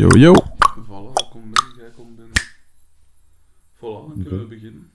[0.00, 0.32] Yo, yo.
[0.86, 2.42] Voilà, kom binnen, jij komt binnen.
[3.76, 4.90] Voilà, dan kunnen we beginnen.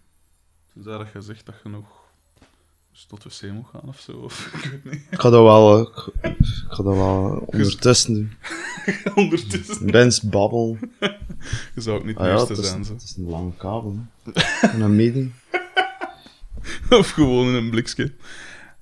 [0.74, 1.86] Tenzij dat je zegt dat je nog
[2.92, 5.02] eens tot wc moet gaan of zo, of ik weet niet.
[5.10, 5.82] Ik ga dat wel, eh,
[6.22, 8.34] ik, ik ga dat wel ondertussen doen.
[9.24, 9.86] Ondertussen.
[9.86, 10.80] Mensen babbelen.
[11.76, 12.94] Je zou ook niet Ah ja, is, zijn, zo.
[12.94, 13.98] het is een lange kabel.
[14.62, 15.32] En een meeting.
[16.90, 18.14] Of gewoon in een blikje.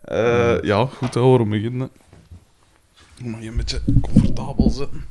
[0.02, 1.90] Eh, ja, goed, te horen beginnen.
[3.24, 5.05] Mag je een beetje comfortabel zitten.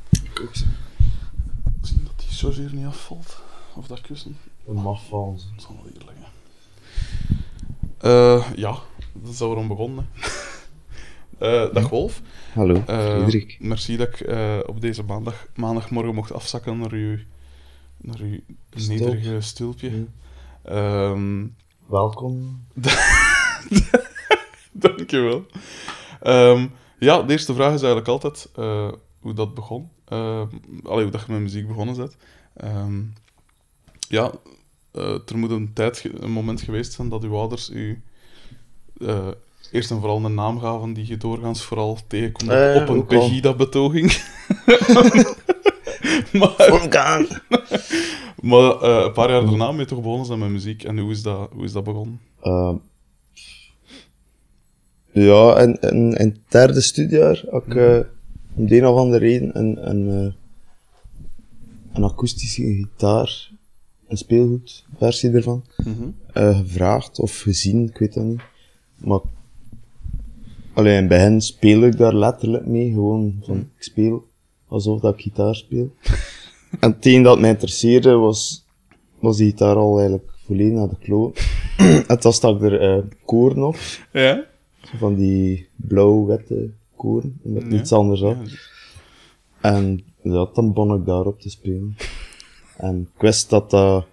[2.51, 3.41] Die chargeur niet afvalt.
[3.75, 4.37] Of dat kussen.
[4.67, 5.39] Een mag vallen.
[5.39, 5.45] zo.
[5.55, 6.31] Dat zal wel hier liggen.
[7.97, 8.77] Eh, ja,
[9.13, 10.07] dat is waarom begonnen.
[11.37, 12.21] Eh dag Wolf.
[12.53, 13.57] Hallo, Frederik.
[13.59, 14.27] merci dat ik
[14.67, 17.17] op deze maandag, maandagmorgen mocht afzakken naar uw,
[17.97, 18.39] naar uw
[18.75, 18.99] Stulp.
[18.99, 19.89] nederige stulpje.
[19.89, 20.03] Hm.
[20.63, 21.45] Ehm,
[21.85, 22.63] Welkom.
[24.71, 25.45] dankjewel.
[26.21, 26.67] Ehm
[26.99, 28.49] ja, de eerste vraag is eigenlijk altijd
[29.19, 29.89] hoe dat begon.
[30.07, 30.45] Ehm
[30.83, 32.15] allee, hoe dat je met muziek begonnen bent.
[32.53, 32.99] Ehm,
[34.07, 34.31] ja,
[34.91, 38.01] eh, er moet een tijd, een moment geweest zijn dat uw ouders u
[39.01, 39.27] eh,
[39.71, 43.05] eerst en vooral een naam gaven die je doorgaans vooral tegenkomt op- Eh, op een.
[43.05, 44.11] Pegida-betoging.
[46.39, 46.53] maar
[48.41, 50.83] maar een paar jaar daarna ben je toch begonnen zijn met muziek.
[50.83, 52.19] En hoe is dat, hoe is dat begonnen?
[52.41, 52.75] Ehm,
[55.11, 55.77] ja, en
[56.17, 57.99] het derde studiejaar had ik eh,
[58.55, 60.33] om de een of andere reden een, een, eh,
[61.93, 63.51] een akoestische gitaar,
[64.07, 65.63] een speelgoedversie ervan,
[66.33, 68.41] eh, gevraagd of gezien, ik weet dat niet.
[68.97, 69.19] Maar
[70.73, 74.27] alleen het begin speel ik daar letterlijk mee, gewoon van ik speel
[74.67, 75.91] alsof dat ik gitaar speel.
[76.79, 78.65] en het een dat mij interesseerde was,
[79.19, 81.39] was die gitaar al eigenlijk volledig naar de kloot.
[82.07, 83.77] en dan stak er eh koren op,
[84.11, 84.45] Ja?
[84.97, 86.69] van die blauw-witte
[87.03, 87.67] koren, met Ja.
[87.67, 88.37] niets anders Ja, op.
[89.61, 91.95] En ja, dan begon ik daarop te spelen.
[92.77, 94.05] En ik wist dat dat,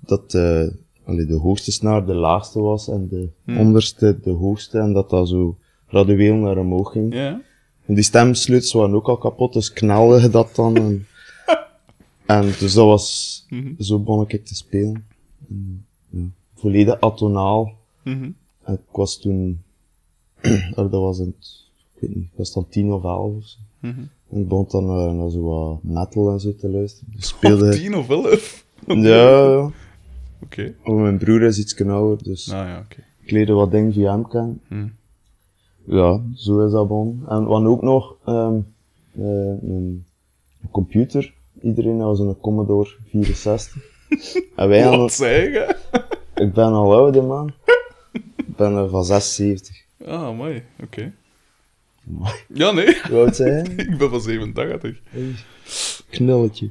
[0.00, 0.66] dat eh,
[1.04, 3.58] allee, de hoogste snaar de laagste was en de Hmm.
[3.58, 5.56] onderste de hoogste en dat dat zo
[5.88, 7.14] gradueel naar omhoog ging.
[7.14, 7.40] ja?
[7.86, 10.76] En die stemsleutels waren ook al kapot, dus knalde je dat dan.
[10.76, 11.06] En,
[12.26, 13.72] en dus dat was, Mhm.
[13.82, 15.04] zo begon ik te spelen.
[15.48, 17.72] En, ja, volledig atonaal.
[18.04, 18.30] Mhm.
[18.66, 19.62] Ik was toen,
[20.76, 21.60] oh, dat was in, het-
[22.08, 23.58] weet niet, ik was dan tien of elf of zo.
[23.78, 24.00] Mhm.
[24.30, 27.12] En ik begon dan eh, naar zo wat metal en zo te luisteren.
[27.16, 27.68] Dus speelde...
[27.68, 28.60] Of tien of elf?
[28.86, 29.70] Ja, ja.
[30.42, 30.74] Oké.
[30.84, 32.86] Mijn broer is iets ouder, dus Nou ja,
[33.22, 34.60] ik leerde wat dingen via hem kennen.
[34.68, 34.86] Hm.
[35.84, 37.22] Ja, zo is dat begonnen.
[37.28, 38.58] En we ook nog ehm,
[39.12, 39.24] eh,
[39.62, 40.04] een,
[40.62, 41.34] een computer.
[41.60, 43.76] Iedereen had zo'n Commodore 64.
[44.56, 45.00] en wij hadden...
[45.00, 45.20] Wat?
[46.34, 47.52] Ik ben al oud, hè, man.
[48.12, 49.76] Ik ben van 76.
[50.06, 50.62] Ah, mooi.
[50.82, 51.12] Oké.
[52.48, 53.00] Ja, nee.
[53.08, 53.78] Hoe oud zijn?
[53.78, 54.98] Ik ben van 87.
[55.08, 55.34] Hey,
[56.10, 56.68] Knulletje.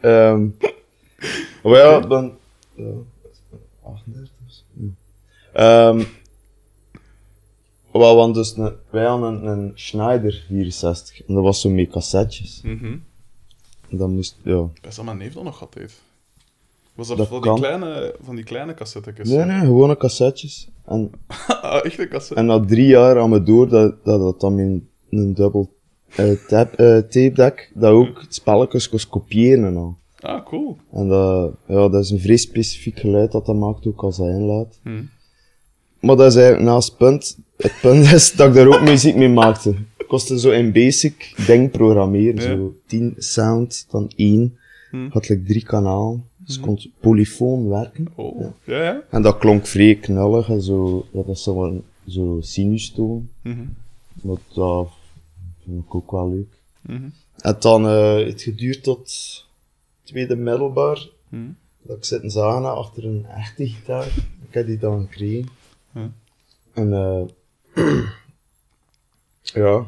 [0.00, 0.48] Ehm
[1.62, 2.36] maar ja, dan...
[2.74, 2.92] Ja,
[3.82, 4.62] 38 of zo.
[4.72, 4.90] Ja.
[5.52, 6.04] Ehm
[7.92, 11.26] wel, want dus een, wij hadden een, een Schneider 64.
[11.26, 12.60] En dat was zo met cassettes.
[12.62, 12.96] Mhm.
[13.88, 14.36] En dan moest...
[14.42, 14.68] Ja.
[14.80, 16.02] Best dat mijn neef dat nog had heeft.
[17.00, 17.58] Was dat, Dat van, die kan.
[17.60, 19.28] kleine, van die kleine cassettekes?
[19.28, 20.68] Nee, nee, gewone cassettes.
[20.86, 21.10] En,
[21.62, 22.34] ah, echte cassette.
[22.34, 25.70] en na drie jaar aan me door dat dat, dat dan met een dubbel
[26.48, 29.96] tap, eh, tape deck, dat ook spelletjes kon kopiëren en al.
[30.18, 30.76] Ah, cool.
[30.92, 34.26] En dat, ja, dat is een vrij specifiek geluid dat dat maakt, ook als dat
[34.26, 34.78] inlaat.
[34.82, 35.02] Hm.
[36.00, 37.38] Maar dat is eigenlijk naast het punt.
[37.56, 39.74] Het punt is dat ik daar ook muziek mee maakte.
[39.96, 42.34] Ik kostte zo in basic ding programmeren.
[42.34, 42.56] Ja.
[42.56, 44.58] Zo 10 sound, dan 1.
[44.90, 45.08] Hm.
[45.10, 46.28] Had ik drie kanalen.
[46.50, 48.08] Dus ik kon polyfoon werken.
[48.14, 49.02] Oh, ja, ja.
[49.10, 50.48] En dat klonk vrij knullig.
[50.48, 53.28] En zo, ja, dat is zo, een- zo sinustoon.
[53.42, 53.64] Mhm.
[54.22, 54.88] Maar dat
[55.64, 56.58] vond ik ook wel leuk.
[56.80, 57.08] Mhm.
[57.36, 59.10] En dan eh het geduurd tot
[60.02, 61.08] tweede middelbaar.
[61.28, 61.48] Mhm.
[61.82, 64.06] Dat ik zit in Zana achter een echte gitaar.
[64.48, 65.48] Ik heb die dan gekregen.
[66.72, 67.22] En eh
[69.42, 69.86] ja,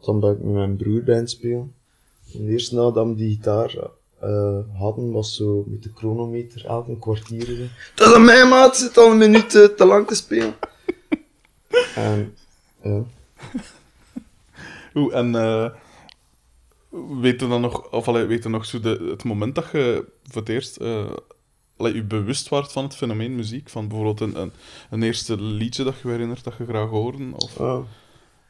[0.00, 1.72] dan ben ik met mijn broer bij het spelen.
[2.34, 3.76] En eerst nadat die gitaar
[4.22, 7.46] eh, hadden, was zo met de chronometer elke kwartier.
[7.46, 7.62] zo,
[7.94, 10.54] Dat is aan mij, maat, zit al een minuut eh, te lang te spelen.
[11.94, 12.36] en
[12.82, 13.02] ja.
[14.94, 15.70] Oeh, en eh
[17.20, 20.04] weet je dan nog, of allee, weet je nog zo de, het moment dat je
[20.22, 21.10] voor het eerst eh
[21.76, 23.68] allee, je bewust wordt van het fenomeen muziek?
[23.68, 24.52] Van bijvoorbeeld een, een,
[24.90, 27.24] een eerste liedje dat je herinnert dat je graag hoorde?
[27.36, 27.56] Of.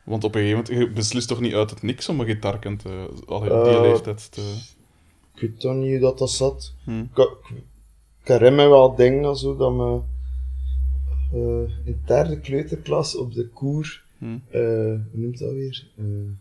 [0.05, 2.59] Want op een gegeven moment, je beslist toch niet uit het niks om een gitaar
[2.59, 4.55] te, allee, op die leeftijd te...
[5.35, 6.73] Ik weet toch niet hoe dat, dat zat.
[6.85, 7.01] Hm.
[7.01, 7.63] Ik, ik,
[8.21, 10.01] ik herinner me wel dingen en zo dat me
[11.33, 14.39] eh, in derde kleuterklas op de koer, Hm.
[14.51, 15.87] eh hoe noemt dat weer?
[15.97, 16.39] Een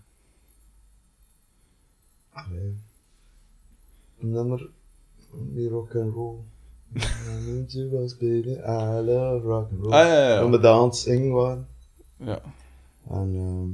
[4.19, 4.69] nummer
[5.53, 6.37] die rock and roll.
[7.67, 9.91] You was baby, I love rock and roll.
[9.93, 10.39] Ah, ja, ja, ja.
[10.41, 11.67] Toen we daar aan het zingen waren.
[12.17, 12.41] Ja.
[13.09, 13.69] En ehm,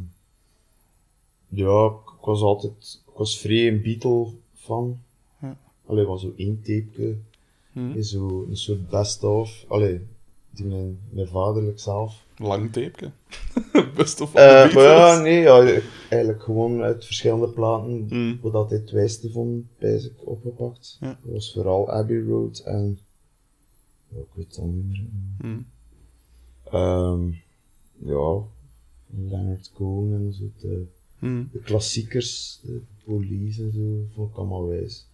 [1.59, 1.85] ja,
[2.17, 4.99] ik was altijd, ik was vrij een Beatle fan.
[5.87, 5.93] Ja.
[5.93, 7.15] Allee, was zo één tapeje,
[7.71, 7.91] Hm.
[7.91, 9.65] is zo een soort best-of.
[9.67, 10.01] Allee,
[10.49, 12.25] die mijn, mijn vaderlijk zelf.
[12.37, 13.11] Lang tapeje.
[13.95, 18.39] Best of Eh, maar ja, nee, ja, eigenlijk gewoon uit verschillende platen, Mm.
[18.41, 20.97] wat dat hij het wijste vond, bijzik opgepakt.
[20.99, 21.07] Ja.
[21.23, 22.99] Dat was vooral Abbey Road en,
[24.09, 25.05] ja, ik weet het al niet meer.
[25.39, 25.59] Hm.
[26.75, 27.29] Ehm,
[27.97, 28.41] ja,
[29.29, 30.85] Leonard Cohen en zo, de,
[31.19, 31.43] Hm.
[31.51, 35.05] de klassiekers, de police en zo, vond ik allemaal wijs.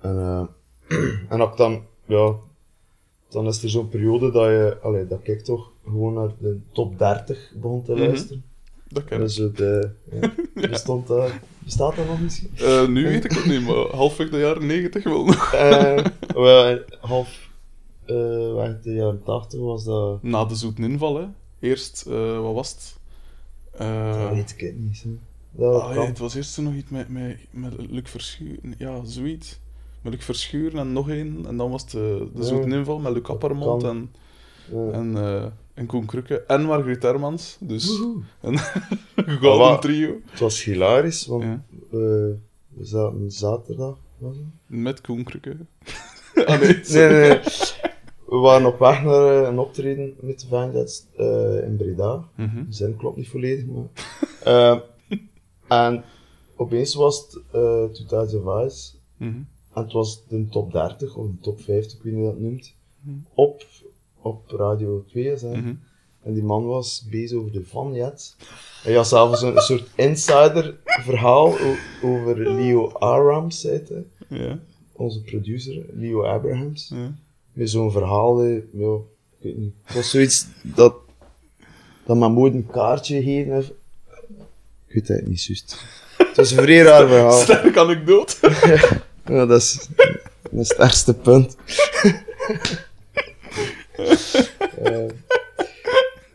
[0.00, 0.42] En, eh,
[1.32, 2.34] en ook dan, ja,
[3.28, 6.98] dan is er zo'n periode dat je, allee, dat ik toch gewoon naar de top
[6.98, 8.00] 30 begon te Mhm.
[8.00, 8.44] luisteren.
[8.88, 9.30] Dat ken En ik.
[9.30, 10.32] zo de, ja,
[10.70, 12.50] bestond dat, bestaat dat nog misschien?
[12.56, 15.52] Eh, nu weet ik het niet, maar halfweg de jaren 90 wel nog.
[15.54, 16.04] Eh,
[16.34, 17.48] wel, half,
[18.06, 18.14] eh
[18.82, 21.26] de jaren 80 was dat, Na de zoete inval, hè.
[21.60, 22.96] Eerst, eh, wat was het?
[23.72, 25.02] Eh, dat weet ik het niet.
[25.02, 25.10] Hè.
[25.50, 28.74] Dat ah, ja, het was eerst zo nog iets met, met, met Luc Verschuren.
[28.78, 29.58] Ja, zoiets.
[30.02, 31.46] Met Luc Verschuren en nog één.
[31.46, 34.10] En dan was het de, de zoete inval met Luc Appermond en,
[34.92, 35.44] en, eh,
[35.74, 36.40] en Koen Krukke.
[36.40, 37.56] En Margriet Hermans.
[37.60, 38.22] Dus Woehoe.
[38.40, 38.58] een
[39.38, 40.20] gouden trio.
[40.30, 41.62] Het was hilarisch, want Ja.
[41.90, 41.98] eh,
[42.68, 44.44] we zaten zaterdag, was het?
[44.66, 45.56] Met Koen Krukke.
[46.46, 46.80] ah, nee.
[46.88, 47.40] Nee.
[48.26, 52.24] We waren op weg naar eh, een optreden met de Vanjets eh in Breda.
[52.36, 53.84] De zin klopt niet volledig, maar...
[54.44, 54.78] Eh,
[55.68, 56.04] en
[56.56, 58.92] opeens was het uh, 2000 Vice.
[59.16, 59.38] Mhm.
[59.74, 62.40] En het was de top 30 of de top 50, ik weet niet hoe je
[62.40, 62.74] dat noemt.
[63.00, 63.16] Mhm.
[63.34, 63.66] Op,
[64.20, 65.56] op Radio 2 is, hè.
[65.56, 65.74] Mhm.
[66.22, 68.36] En die man was bezig over de Vanjet.
[68.82, 71.54] Hij had zelfs een, een soort insider verhaal
[72.02, 74.04] over Leo Arams, zei hij.
[74.38, 74.58] Ja.
[74.92, 76.92] Onze producer, Leo Abrahams.
[77.52, 78.64] Met zo'n verhaal, ja, ik
[79.38, 79.74] weet niet.
[79.82, 80.94] Het was zoiets dat,
[82.06, 83.70] dat mijn moeder een kaartje heeft.
[84.86, 85.84] Ik weet het niet juist.
[86.16, 87.40] Het was een vrij raar verhaal.
[87.42, 88.36] Sterk anekdote.
[89.30, 89.88] Ja, dat is
[90.50, 91.56] mijn sterkste punt.
[94.82, 95.08] Eh,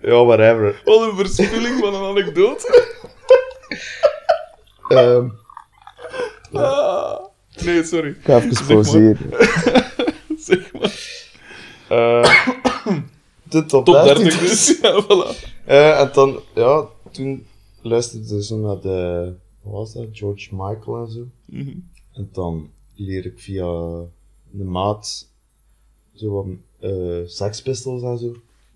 [0.09, 0.81] ja, whatever.
[0.85, 2.93] Wat een verspilling van een anekdote.
[4.87, 5.27] Ehm,
[6.53, 7.19] Ah.
[7.63, 8.09] Nee, sorry.
[8.09, 9.17] ik ga even pauzeren.
[10.47, 10.93] Zeg maar.
[11.89, 12.45] Eh,
[13.43, 14.79] de top, Top 30 30 dus.
[14.81, 15.53] Ja, voilà.
[15.65, 17.45] Eh, en dan, ja, toen
[17.81, 21.25] luisterde ze naar de, wat was dat, George Michael en zo.
[21.45, 21.73] Mhm.
[22.13, 23.65] En dan leer ik via
[24.51, 25.27] de maat
[26.13, 26.45] zo wat
[26.79, 28.33] eh Sex Pistols en zo,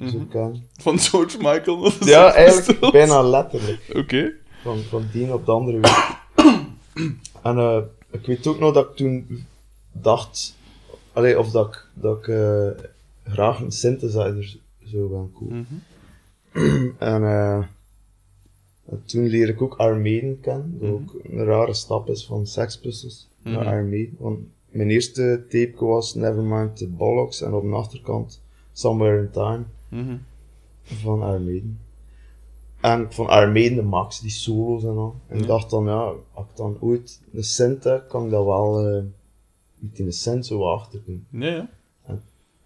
[0.10, 0.28] zo Mhm.
[0.28, 0.68] kennen.
[0.78, 1.80] Van George Michael.
[1.82, 3.92] naar de Ja, Sex eigenlijk bijna letterlijk.
[3.96, 4.34] Oké.
[4.62, 6.18] Van, van die ene op de andere week.
[7.44, 7.82] en eh,
[8.12, 9.46] ik weet ook nog dat ik toen
[9.92, 10.56] dacht,
[11.14, 12.68] allee, of dat ik, dat ik eh,
[13.24, 15.58] graag een synthesizer zou gaan kopen.
[15.58, 15.74] Mhm.
[16.98, 17.24] En,
[18.86, 22.78] en toen leer ik ook Armeen kennen, dat ook een rare stap is van Sex
[22.80, 23.56] Pistols Mhm.
[23.56, 24.16] Armeen.
[24.20, 28.42] Want mijn eerste tape was Nevermind the Bollocks en op de achterkant
[28.74, 30.18] Somewhere in Time Mhm.
[30.84, 31.80] van Armeen.
[32.82, 35.16] En ik vond Armeen de max, die solos en al.
[35.28, 38.46] En ik dacht dan, ja, als ik dan ooit een synth heb, kan ik dat
[38.46, 39.04] wel eh
[39.76, 41.26] met een synth zo achter doen.
[41.30, 41.70] Nee, ja.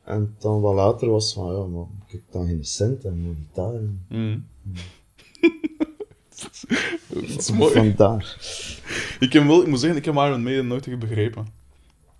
[0.03, 3.37] En dan wat later was van, ja, maar ik heb dan geen synth en een
[3.47, 3.79] gitaar.
[4.09, 4.37] Mhm.
[7.07, 7.73] Dat is mooi.
[7.73, 8.37] Vandaar.
[9.19, 11.47] Ik, heb wel, ik moet zeggen, ik heb Iron Maiden nooit echt begrepen.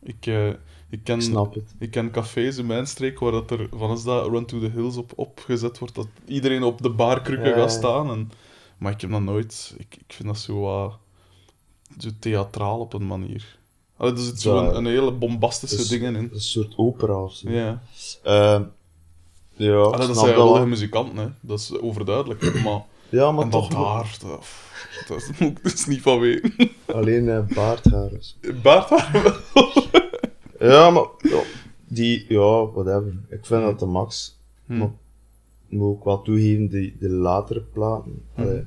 [0.03, 0.47] Ik, eh,
[0.89, 1.73] ik, ken, Ik snap het.
[1.79, 4.69] ik ken cafés in mijn streek waar dat er van is dat Run to the
[4.73, 8.09] Hills op opgezet wordt, dat iedereen op de barkrukken Ja, gaat staan.
[8.09, 8.31] En,
[8.77, 9.73] maar ik heb dat nooit...
[9.77, 10.97] Ik, ik vind dat zo wat...
[11.97, 13.57] zo theatraal op een manier.
[13.97, 14.71] Allee, er zit zo Ja.
[14.71, 16.29] een, hele bombastische Dus- dingen in.
[16.33, 17.49] Een soort opera of zo.
[17.51, 17.81] Ja.
[18.23, 18.63] Ehm,
[19.55, 20.67] ja, Allee, dat zijn wel.
[20.67, 21.27] muzikanten, hè.
[21.41, 22.63] Dat is overduidelijk.
[22.63, 22.81] Maar,
[23.13, 24.17] Ja, maar en dat toch daar...
[24.21, 24.45] Dat,
[25.07, 26.53] dat moet ik dus niet van weten.
[26.85, 28.11] alleen uh, baardhaar.
[28.11, 29.71] is- Baardhaar wel.
[30.69, 31.41] Ja, maar ja,
[31.87, 33.13] die, ja, whatever.
[33.29, 34.37] Ik vind dat de max.
[34.65, 34.77] Hm.
[34.77, 34.89] Maar
[35.67, 38.21] ik moet ook wel toegeven, die, de latere platen.
[38.33, 38.41] Hm.
[38.41, 38.63] allee,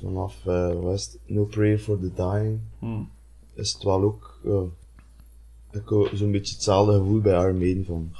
[0.00, 3.00] vanaf eh West, No Prayer for the Dying, Hm.
[3.54, 4.38] is het wel ook.
[4.44, 4.60] Ja,
[5.70, 8.12] ik heb zo'n beetje hetzelfde gevoel bij Armeen van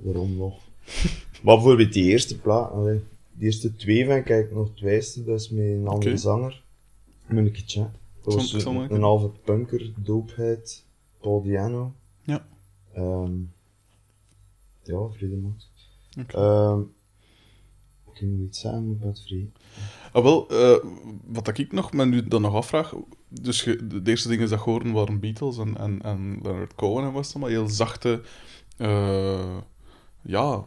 [0.00, 0.54] waarom nog?
[1.42, 3.00] maar bijvoorbeeld die eerste plaat, allee,
[3.40, 6.62] die eerste twee ik eigenlijk nog het wijste, dat is met een andere zanger.
[7.26, 7.88] Munneketje.
[8.24, 10.84] Dat was maar een, halve punker, doopheid,
[11.20, 11.92] Paul Diano.
[12.22, 12.46] Ja.
[12.94, 13.32] Ehm
[14.82, 15.60] ja, Friedemann.
[16.20, 16.36] Oké.
[16.36, 16.80] Ehm,
[18.06, 19.50] Ik kan niet maar ben het vrij.
[20.12, 20.84] Ah, wel, eh,
[21.24, 22.94] wat ik nog, me nu dan nog afvraag...
[23.28, 27.04] Dus je- de, de eerste dingen dat hoorde waren Beatles en, en, en Leonard Cohen
[27.04, 28.22] en was dat, maar heel zachte...
[28.76, 29.56] eh,
[30.22, 30.62] ja, eh,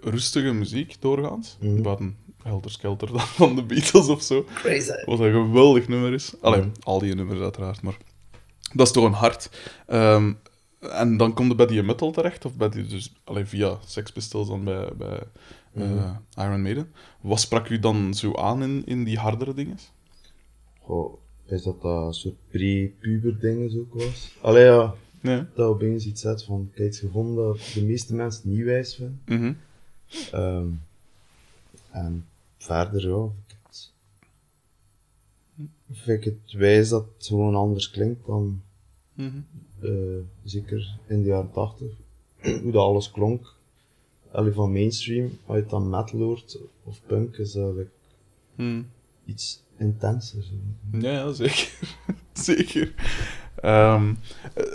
[0.00, 1.56] rustige muziek doorgaans.
[1.60, 1.82] Mhm.
[1.82, 4.44] Buiten Helter Skelter dan van de Beatles of zo.
[4.54, 5.04] Crazy.
[5.04, 6.34] Wat een geweldig nummer is.
[6.40, 6.70] Allee, Mhm.
[6.82, 7.96] al die nummers uiteraard, maar...
[8.72, 9.50] Dat is toch een hart.
[9.86, 10.32] Ehm,
[10.80, 14.12] en dan kom je bij die metal terecht, of bij die, dus, allee, via Sex
[14.12, 15.18] Pistols dan bij, bij
[15.72, 16.14] eh, Mhm.
[16.38, 16.88] Iron Maiden.
[17.20, 19.78] Wat sprak u dan zo aan in, in die hardere dingen?
[20.82, 24.36] Goh, is dat dat een soort pre-puber ding ook was?
[24.40, 25.42] Allee ja, Nee.
[25.54, 29.20] dat opeens iets zet van, kijk, iets gevonden dat de meeste mensen niet wijs vinden.
[29.26, 29.52] Mhm.
[30.32, 30.68] Ehm,
[31.90, 32.26] en
[32.58, 33.90] verder, ja, vind ik het,
[35.92, 38.60] vind ik het wijs dat het gewoon anders klinkt dan
[39.14, 39.36] Mhm.
[39.80, 39.90] eh,
[40.44, 41.88] zeker in de jaren 80.
[42.62, 43.54] Hoe dat alles klonk.
[44.32, 47.74] Allee, van mainstream, als je het dan metal hoort of punk, is dat
[48.54, 48.82] Mhm.
[49.24, 50.44] iets intenser.
[50.92, 51.72] Ja, ja, zeker.
[52.32, 52.94] zeker.
[53.62, 54.14] Ehm,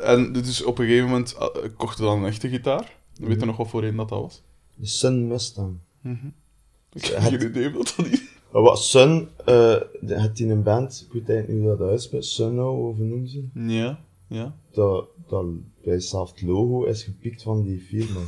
[0.03, 1.47] en dus op een gegeven moment uh,
[1.77, 2.95] kocht je dan een echte gitaar.
[3.19, 4.41] Weet je nog wat voor een dat dat was?
[4.81, 5.77] De Sun Mustang.
[6.93, 8.21] Ik heb geen idee wat dat is.
[8.51, 12.25] Maar wat Sun, eh het in een band, ik weet eigenlijk niet hoe dat uitspreekt,
[12.25, 13.43] Sunno, of hoe noemen ze?
[13.53, 14.55] Ja, ja.
[14.71, 15.45] Dat, dat
[15.83, 18.19] bij zelf het logo is gepikt van die firma.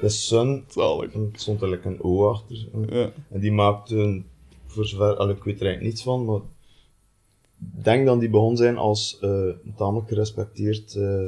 [0.00, 1.12] De Sun, Zalig.
[1.12, 2.68] en er stond eigenlijk een O achter.
[2.90, 3.12] Ja.
[3.30, 4.24] En die maakte, een-
[4.66, 6.40] voor zover, allee, ik weet er eigenlijk niets van, maar
[7.76, 11.24] ik denk dat die begon zijn als eh, een tamelijk gerespecteerd eh,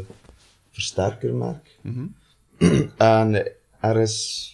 [0.71, 1.79] versterkermerk.
[1.81, 2.07] Mhm.
[2.97, 3.53] En
[3.85, 4.53] er is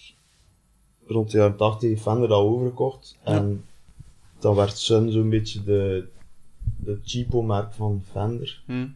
[1.07, 3.19] rond de jaren 80 heeft Fender dat overgekocht.
[3.23, 3.65] En
[4.39, 6.09] dan werd Sun zo'n beetje de,
[6.77, 8.63] de cheapo-merk van Fender.
[8.67, 8.89] Hm.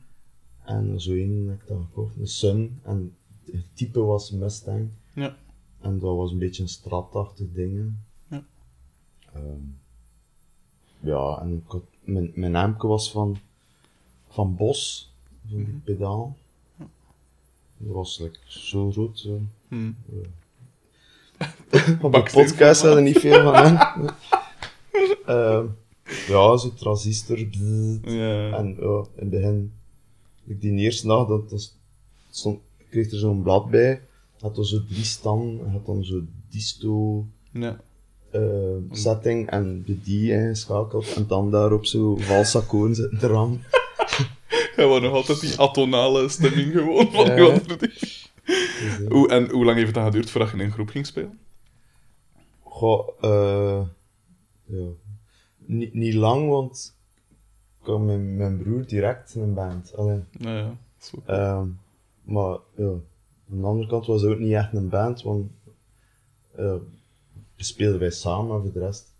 [0.65, 2.81] En zo één heb ik dat gekocht, een Sun.
[2.83, 3.15] En
[3.53, 4.89] het type was Mustang.
[5.13, 5.37] Ja.
[5.81, 7.93] En dat was een beetje een stratachtig ding.
[8.29, 8.45] Ja.
[9.33, 9.61] Ehm,
[11.01, 13.37] ja, en had, mijn, mijn naamke was van,
[14.29, 15.13] van Bos,
[15.51, 16.37] van die pedaal.
[17.85, 19.19] Dat was like, zo rood.
[19.19, 19.41] Zo.
[19.69, 19.91] Hm.
[22.03, 23.77] Op Baksteen podcast hadden niet veel van hem.
[25.27, 25.67] Ehm,
[26.29, 27.39] ja, zo transistor.
[27.39, 28.77] En ja, in
[29.15, 29.73] het begin,
[30.47, 31.73] ik die eerste dag, dat, dat
[32.31, 34.01] stond, ik kreeg er zo'n blad bij.
[34.41, 37.81] Had dan zo drie standen, had dan zo disto ja.
[38.31, 38.41] eh,
[38.91, 41.15] setting en de die ingeschakeld.
[41.15, 43.63] En dan daarop zo valse akkoorden zitten te rammen.
[44.77, 47.61] Hij was nog altijd die atonale stemming gewoon van Ja.
[49.09, 51.39] Hoe, en hoe lang heeft het dan geduurd voordat je in een groep ging spelen?
[52.63, 53.83] Goh, eh,
[54.65, 54.87] ja.
[55.57, 56.95] Niet, niet lang, want
[57.81, 59.97] ik had mijn, mijn broer direct in een band.
[59.97, 61.23] Alleen, Nou ja, zo.
[61.27, 61.67] Ehm,
[62.23, 62.85] maar ja,
[63.51, 65.51] aan de andere kant was het ook niet echt een band, want
[67.57, 69.13] we speelden wij samen, maar voor de rest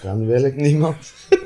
[0.00, 1.12] kenden we eigenlijk niemand.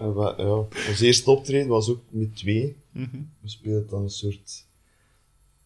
[0.00, 0.44] en wa- ja,
[0.88, 2.76] ons eerste optreden was ook met twee.
[2.92, 3.16] Mhm.
[3.40, 4.64] We speelden dan een soort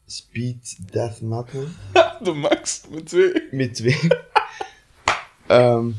[0.07, 1.65] speed death metal
[2.25, 3.33] De max, met twee.
[3.51, 3.99] met twee.
[5.47, 5.91] Ehm,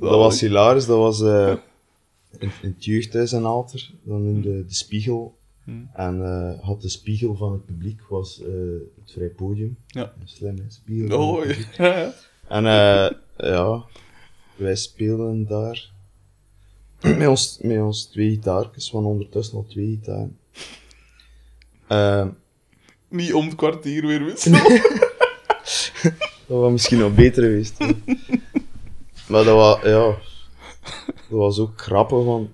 [0.00, 1.54] dat was hilarisch, dat was eh
[2.38, 5.36] in, in het jeugdhuis in Alter, dan noemde de Spiegel.
[5.64, 5.90] Hmm.
[5.94, 8.48] En eh, had de spiegel van het publiek, was eh,
[9.00, 9.76] het vrij podium.
[9.86, 10.12] Ja.
[10.24, 10.62] Slim, hè?
[10.68, 11.44] Spiegel Oh,
[11.76, 12.14] ja.
[12.48, 13.84] En eh, ja,
[14.56, 15.90] wij speelden daar
[17.00, 20.38] met ons, met ons twee gitaartjes, van ondertussen al twee gitaren.
[21.88, 22.28] Ehm,
[23.08, 24.62] Niet om het kwartier weer wisselen.
[26.46, 27.78] Dat was misschien nog beter geweest.
[27.78, 27.86] hè.
[29.28, 30.16] maar dat was, ja,
[31.06, 32.48] dat was ook grappig, want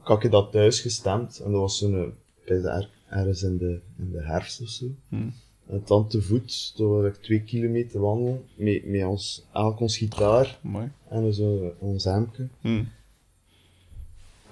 [0.00, 3.80] ik had je dat thuis gestemd en dat was zo'n, eh, er, ergens in de,
[3.98, 4.86] in de herfst of zo.
[5.08, 5.32] Hmm.
[5.68, 9.96] En dan te voet, toen was ik twee kilometer wandelen, met, met ons, elk ons
[9.96, 10.90] gitaar Mooi.
[11.08, 12.48] en zo ons hemdje.
[12.60, 12.82] Hm.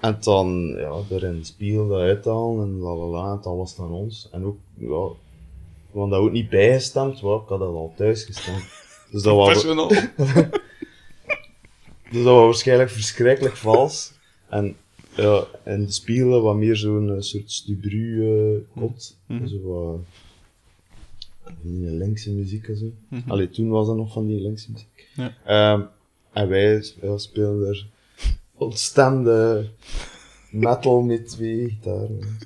[0.01, 3.57] En dan, ja, er in de spiegel dat uithalen en la la la, en dan
[3.57, 4.27] was het aan ons.
[4.31, 4.87] En ook, ja,
[5.91, 8.63] we hadden dat ook niet bijgestemd, want ik had dat al thuis gestemd.
[9.11, 9.63] Dus dat was,
[12.11, 14.11] dus dat was waarschijnlijk verschrikkelijk vals.
[14.49, 14.75] En
[15.15, 19.17] ja, in de spiegel was meer zo'n eh, soort stubru eh kot.
[19.25, 19.47] Mhm.
[19.47, 19.99] Zo wat
[21.61, 22.91] die linkse muziek en zo.
[23.07, 23.31] Mhm.
[23.31, 25.07] Allee, toen was dat nog van die linkse muziek.
[25.15, 25.33] Ja.
[25.45, 25.81] Ehm,
[26.33, 27.87] en wij, wij speelden er
[28.61, 29.69] ontstemde
[30.51, 32.37] metal met twee gitaren.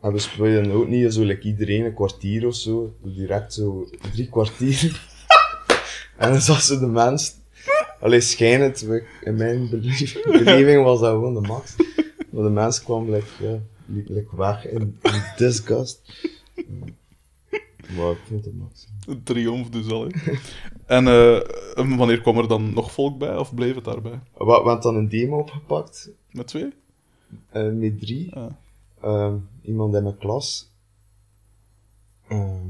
[0.00, 2.94] En we speelden ook niet zo like iedereen een kwartier of zo.
[3.02, 5.00] Direct zo drie kwartier.
[6.18, 7.34] en dan zag ze de mens...
[8.00, 9.68] Allee, schijnend, we- in mijn
[10.24, 11.74] beleving was dat gewoon de max.
[12.30, 13.56] Maar de mens kwam like,
[14.36, 14.98] weg in,
[15.36, 16.00] disgust.
[17.96, 18.86] Maar ik vond het max.
[19.06, 20.32] Een triomf dus al, hè.
[20.86, 21.40] En eh,
[21.96, 24.20] wanneer kwam er dan nog volk bij, of bleef het daarbij?
[24.38, 26.72] We, we hebben dan een demo opgepakt, Met twee?
[27.50, 28.34] eh, met drie.
[28.34, 28.46] Ah.
[29.02, 30.70] Ehm, iemand in mijn klas.
[32.28, 32.66] Ehm,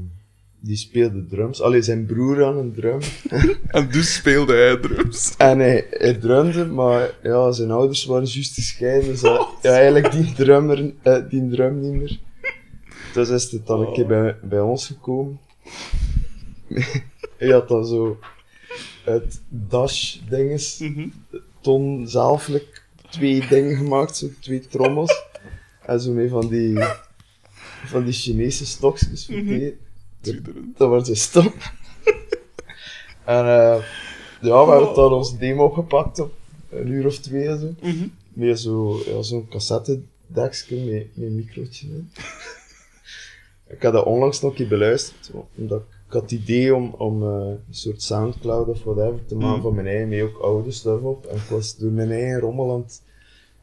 [0.59, 1.61] die speelde drums.
[1.61, 2.99] Allee, zijn broer aan een drum.
[3.67, 5.33] En dus speelde hij drums.
[5.37, 9.09] En hij, hij drumde, maar ja, zijn ouders waren juist gescheiden.
[9.09, 12.19] Dus hij, ja, eigenlijk die drummer, eh, die drum niet meer.
[13.13, 15.39] Dus is het dan een keer bij, bij ons gekomen.
[17.37, 18.19] Hij had dan zo
[19.05, 21.07] uit dash-dinges, Mhm.
[21.61, 25.23] ton zelfelijk twee dingen gemaakt, zo twee trommels.
[25.85, 26.79] En zo mee van die,
[27.85, 29.23] van die Chinese stokjes.
[29.23, 30.77] Schitterend.
[30.77, 31.53] Dat was een stop.
[33.25, 33.83] en eh,
[34.41, 36.33] ja, we hebben dan ons demo opgepakt op
[36.69, 37.75] een uur of twee en zo.
[37.81, 38.07] Mhm.
[38.33, 42.11] Met zo, ja, zo'n cassettedekje met, met een microotje in.
[43.67, 46.93] ik had dat onlangs nog een keer beluisterd, omdat ik, ik had het idee om,
[46.97, 49.61] om eh, een soort Soundcloud of whatever te maken Mhm.
[49.61, 51.25] van mijn eigen, met ook oude stuff op.
[51.25, 53.01] En ik was door mijn eigen rommel aan het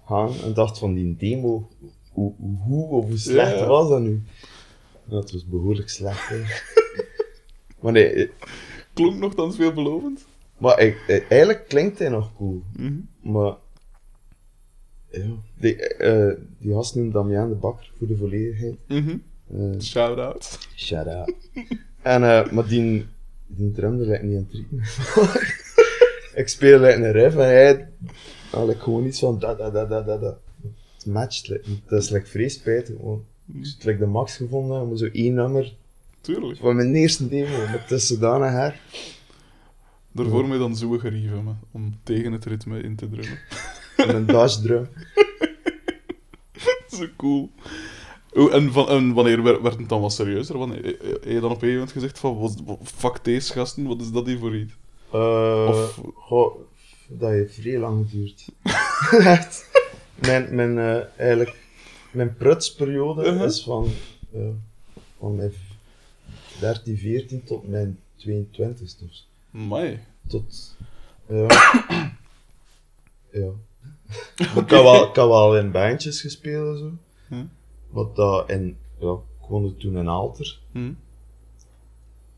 [0.06, 1.68] gaan en dacht van die demo,
[2.12, 4.22] hoe, hoe, hoe of hoe slecht Ja, was dat nu?
[5.08, 6.42] Het was behoorlijk slecht, hè.
[7.80, 8.28] maar nee, eh,
[8.92, 10.24] Klonk nogthans veelbelovend.
[10.58, 12.62] maar ik, eh, eigenlijk klinkt hij nog cool.
[12.76, 12.94] Mhm.
[13.20, 13.54] Maar,
[15.10, 15.26] ja,
[15.58, 18.76] die, eh, die gast noemt Damian de Bakker voor de volledigheid.
[18.88, 19.16] Mhm.
[19.54, 20.58] Eh Shout-out.
[20.76, 21.32] shout out.
[22.02, 23.06] en, eh, maar die,
[23.46, 25.60] die drumde lijkt niet aan het
[26.42, 27.88] ik speel lijkt een riff en hij
[28.50, 30.36] had ik gewoon iets van da da da da da da.
[30.94, 31.88] Het matcht, like, niet.
[31.88, 32.96] dat is like spijtig.
[33.00, 35.74] want Ik like, de max gevonden, maar zo één nummer
[36.20, 36.58] Tuurlijk.
[36.58, 38.80] van mijn eerste demo, maar het is zodanig her.
[40.12, 43.38] Daarvoor je dan zo gerieven, maar, om tegen het ritme in te drummen.
[43.96, 44.88] En een dash drum.
[46.96, 47.50] Zo cool.
[48.34, 50.58] Oh, en, van, en wanneer werd, het dan wat serieuzer?
[50.58, 54.00] Wanneer, heb je dan op een gegeven moment gezegd van, wat, fuck deze gasten, wat
[54.00, 54.72] is dat hier voor iets?
[55.12, 56.56] Eh, Of- goh,
[57.08, 58.44] dat heeft vrij lang geduurd.
[59.36, 59.70] Echt.
[60.14, 61.56] Mijn, mijn, eh, eigenlijk,
[62.10, 63.44] mijn prutsperiode Uh-huh.
[63.44, 63.88] is van,
[64.30, 64.48] ja,
[65.18, 65.52] van mijn
[66.60, 69.28] 13, 14 tot mijn 22 dus.
[69.50, 69.98] Mai.
[70.28, 70.76] Tot,
[71.28, 71.46] ja.
[73.32, 73.48] ja.
[74.60, 76.90] Ik wel, had wel in bandjes gespeeld en zo.
[77.36, 77.44] Hm.
[77.92, 80.58] Wat dat in, ja, ik woonde toen in Alter.
[80.72, 80.92] Hm.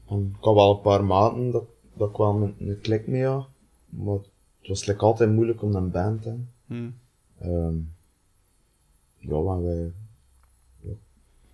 [0.08, 1.64] En ik had wel een paar maanden dat,
[1.94, 3.46] dat wel een, een klik mee had.
[3.88, 4.18] Maar
[4.58, 6.50] het was like altijd moeilijk om een band te hebben.
[6.66, 6.90] Hm.
[7.38, 7.76] Ehm,
[9.18, 9.92] ja, want wij...
[10.80, 10.92] Ja,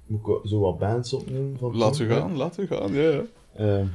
[0.06, 1.58] moet ik zo wat bands opnoemen?
[1.58, 3.22] Van toen, u gaan, laat u gaan, ja, ja.
[3.54, 3.86] Ehm,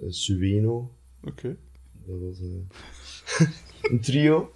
[0.00, 0.90] eh, Sueno,
[1.24, 1.56] Oké.
[2.06, 3.48] dat was eh,
[3.90, 4.50] een trio.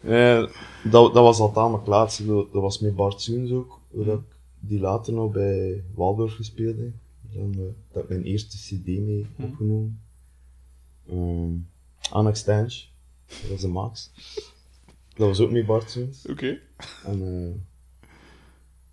[0.00, 0.46] Eh,
[0.84, 4.24] dat, dat was al tamelijk laatste, dat, dat was met Bart Soens ook, dat ik
[4.60, 6.92] die later nog bij Waldorf gespeeld heb.
[7.32, 7.60] Dan, eh,
[7.92, 9.42] dat ik mijn eerste cd mee Hm.
[9.42, 10.00] opgenomen.
[11.10, 11.52] Ehm
[12.10, 12.84] Annex Stanch,
[13.26, 14.10] dat was de Max.
[15.14, 16.26] Dat was ook met Bart Soens.
[16.30, 16.58] Oké.
[17.04, 17.60] En, eh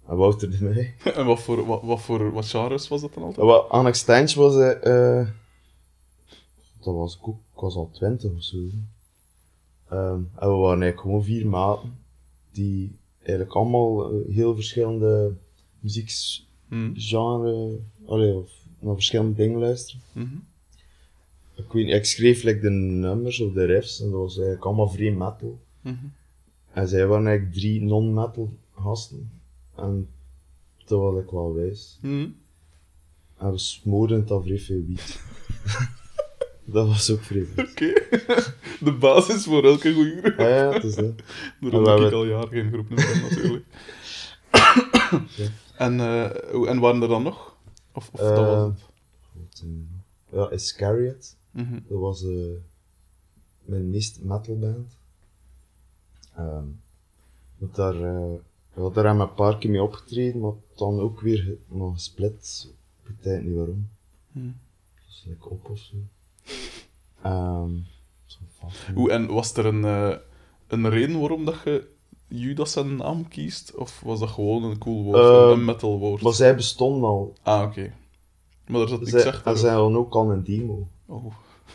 [0.09, 0.95] en Wouter de Meij.
[1.15, 3.45] En wat voor, wat, wat voor wat genres was dat dan altijd?
[3.45, 4.55] Wel, Annex Stanch was...
[4.55, 5.27] eh eh,
[6.79, 8.57] dat was ik ook, ik was al twintig of zo.
[9.89, 11.97] Ehm, en we waren eigenlijk gewoon vier maten,
[12.51, 15.33] die eigenlijk allemaal eh, heel verschillende
[15.79, 16.47] muziekgenres,
[18.05, 20.01] of naar verschillende dingen luisteren.
[20.11, 20.35] Mhm.
[21.55, 24.89] Ik, weet, ik schreef like, de nummers of de riffs, en dat was eigenlijk allemaal
[24.89, 25.59] vrij metal.
[25.81, 26.05] Mhm.
[26.71, 29.31] En zij waren eigenlijk drie non-metal gasten.
[29.75, 30.09] En
[30.85, 31.97] dat was ik wel wijs.
[32.01, 32.27] Hm.
[33.37, 35.19] En we smoorden het al vrij veel wiet.
[36.65, 37.47] dat was ook goed.
[37.69, 37.93] Oké.
[38.79, 40.37] De basis voor elke goede groep.
[40.39, 41.13] Ja, ja, het is dat.
[41.59, 43.65] Daarom heb ik al jaren geen groep noemen, natuurlijk.
[45.77, 45.99] en,
[46.51, 47.55] hoe- en waren er dan nog?
[47.93, 48.65] Of, of dat was Eh,
[49.49, 49.63] het?
[49.63, 51.35] Eh, Ja, Iscariot.
[51.51, 51.73] Mhm.
[51.87, 52.29] Dat was eh,
[53.61, 54.97] mijn meest metal band.
[56.35, 56.63] Ehm
[57.57, 58.09] want daar, ja,
[58.75, 62.67] daar hebben we een paar keer mee opgetreden, maar dan ook weer nog gesplit.
[63.07, 63.89] Ik weet niet waarom.
[64.31, 64.39] Hm.
[64.45, 65.95] Dat is like op of zo.
[67.21, 67.71] Ehm,
[68.93, 70.17] Hoe, en was er een, eh,
[70.67, 71.87] een reden waarom dat je
[72.27, 73.75] Judas zijn naam kiest?
[73.75, 76.21] Of was dat gewoon een cool woord, een metal woord?
[76.21, 77.33] Maar zij bestonden al.
[77.43, 77.93] Ah, oké.
[78.67, 80.87] Maar daar zat ik Zij, zeg en zij hadden ook al een demo.
[81.05, 81.33] Oh.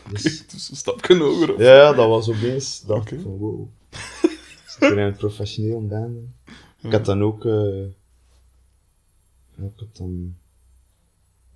[0.09, 1.63] Dus, Dus een stapje hoger.
[1.63, 2.81] ja, dat was opeens.
[2.81, 3.15] dacht Oké.
[3.15, 3.67] ik van wow.
[4.67, 6.17] Zit er een professioneel band.
[6.81, 7.45] Ik had dan ook.
[7.45, 7.93] ik
[9.77, 10.35] had dan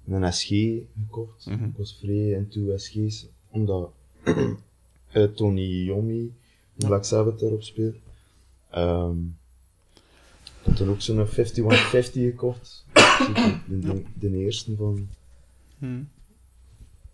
[0.08, 1.46] een SG gekocht.
[1.46, 1.64] Mhm.
[1.64, 3.92] Ik was vrij into SG's, omdat
[5.12, 6.34] eh, Tony Yomi,
[6.74, 7.96] Black Sabbath erop speelt.
[8.70, 9.18] Ehm,
[10.44, 12.86] ik had dan ook zo'n 5150 gekocht.
[12.94, 15.08] De, de, de eerste van,
[15.80, 16.02] Hm.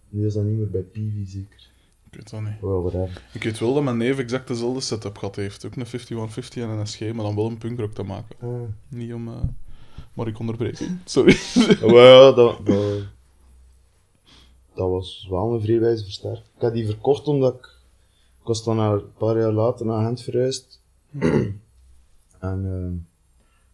[0.10, 1.70] Nu is dat niet meer bij Peavy, zeker.
[2.10, 3.10] Ik weet dat niet.
[3.34, 5.66] Ik weet wel dat mijn neef exact dezelfde setup gehad heeft.
[5.66, 8.36] Ook een 5150 en een SG, maar dan wel een punkrock te maken.
[8.40, 8.62] Ah.
[8.88, 9.28] Niet om...
[9.28, 9.42] eh,
[10.14, 11.00] Maar ik onderbreek u.
[11.06, 11.38] Sorry.
[11.82, 13.04] Ja, dat, dat,
[14.74, 16.44] dat was wel een vrij wijze versterker.
[16.56, 17.66] Ik had die verkocht omdat ik...
[18.42, 20.80] Ik was dan naar- een paar jaar later naar Gent verhuisd.
[21.20, 21.56] en
[22.40, 22.94] ehm,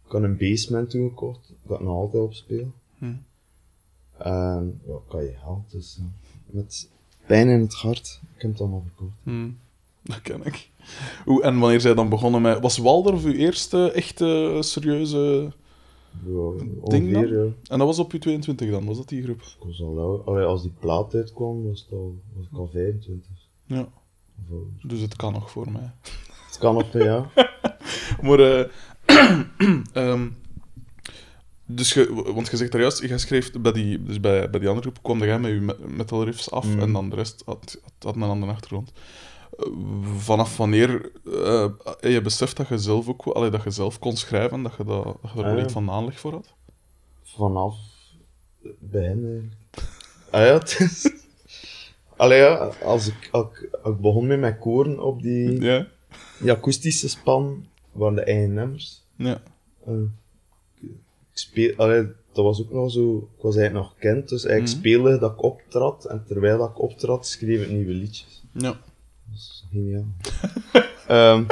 [0.05, 2.71] ik had een basement toen gekocht, dat ik nog altijd op speel.
[2.97, 3.13] Hm.
[4.17, 6.03] En ja, kan je geld, dus eh,
[6.45, 6.89] met
[7.25, 9.17] pijn in het hart, ik heb het allemaal verkocht.
[9.23, 9.49] Hm,
[10.01, 10.69] dat ken ik.
[11.41, 12.59] En wanneer zij dan begonnen met...
[12.59, 15.51] Was Waldorf uw eerste echte serieuze...
[16.83, 17.27] Ding dan?
[17.27, 17.43] ja.
[17.43, 18.85] En dat was op je 22 dan?
[18.85, 19.41] Was dat die groep?
[19.41, 20.23] Ik was al.
[20.25, 23.31] Allee, als die plaat uitkwam, was, het al, was ik al 25.
[23.65, 23.87] Ja.
[24.49, 24.57] Of.
[24.83, 25.91] Dus het kan nog voor mij.
[26.47, 27.29] Het kan nog, ja.
[28.21, 28.69] Maar...
[29.93, 30.27] ehm,
[31.65, 34.69] dus je, want je zegt daar juist, je schreef bij die, dus bij, bij die
[34.69, 36.79] andere groep kwam jij met je me- metal riffs af Mm.
[36.79, 38.91] en dan de rest had, had, had een andere achtergrond.
[40.17, 41.69] Vanaf wanneer eh,
[42.01, 45.03] je beseft dat je zelf ook, allee, dat je zelf kon schrijven, dat je, dat,
[45.03, 46.53] dat je er wel Ah, iets van aanleg voor had?
[47.23, 47.75] Vanaf
[48.91, 49.43] eigenlijk.
[50.31, 51.11] Ah ja, het is...
[52.15, 55.87] Allee ja, als ik, als ik, als ik begon met mijn koren op die, Ja?
[56.39, 59.01] die akoestische span, waren de eigen nummers.
[59.15, 59.41] Ja.
[59.85, 59.93] Eh,
[60.81, 60.89] ik
[61.33, 62.01] speel, allee,
[62.33, 64.87] dat was ook nog zo, ik was eigenlijk nog kind, dus eigenlijk Mhm.
[64.87, 68.43] speelde dat ik optrad, en terwijl dat ik optrad, schreef ik nieuwe liedjes.
[68.51, 68.79] ja.
[69.77, 70.05] Geniaal.
[71.07, 71.43] Ehm,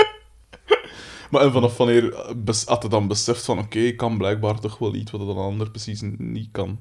[1.32, 4.78] Maar en vanaf wanneer eh, had je dan beseft van, oké, ik kan blijkbaar toch
[4.78, 6.80] wel iets wat een ander precies niet kan?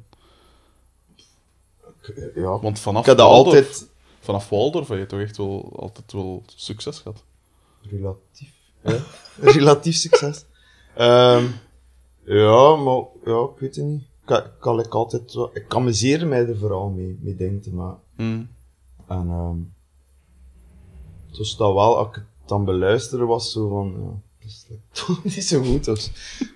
[2.02, 3.88] ik- ja, Want vanaf ik Waldorf, altijd
[4.20, 7.22] vanaf Waldorf heb je toch echt wel altijd wel succes gehad?
[7.90, 8.96] relatief, hè?
[9.52, 10.44] relatief succes.
[10.96, 11.44] Ehm,
[12.24, 14.00] ja, maar ja, ik weet het niet.
[14.02, 17.74] Ik kan, kan ik altijd wel, ik amuseer mij er vooral mee, mee dingen te
[17.74, 18.02] maken.
[18.16, 18.48] Mm.
[19.09, 19.57] En ehm
[21.36, 24.66] dus dat wel, als ik het dan beluisteren was, zo van, ja, dat is
[25.06, 25.84] toch niet zo goed.
[25.84, 26.10] Dus,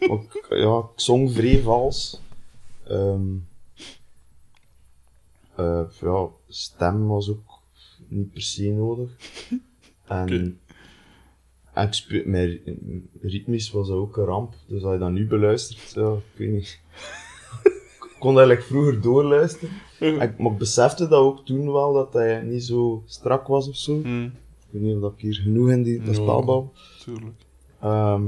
[0.08, 2.20] maar ik, ja, ik zong vrij vals.
[2.88, 3.22] Ehm
[5.54, 7.58] eh, ja, stem was ook
[8.08, 9.10] niet per se nodig.
[10.06, 10.52] En, Oké.
[11.72, 14.54] en ik speel, mijn ri- ritmisch was dat ook een ramp.
[14.66, 16.80] Dus als je dat nu beluistert, ja, ik weet niet.
[17.64, 19.70] ik kon dat eigenlijk vroeger doorluisteren.
[19.98, 23.76] En Maar ik besefte dat ook toen wel, dat hij niet zo strak was of
[23.76, 24.00] zo.
[24.04, 24.32] Mm.
[24.70, 26.62] Ik weet niet of ik hier genoeg in die, dat Ja.
[27.04, 27.44] Tuurlijk.
[27.80, 28.26] Ehm,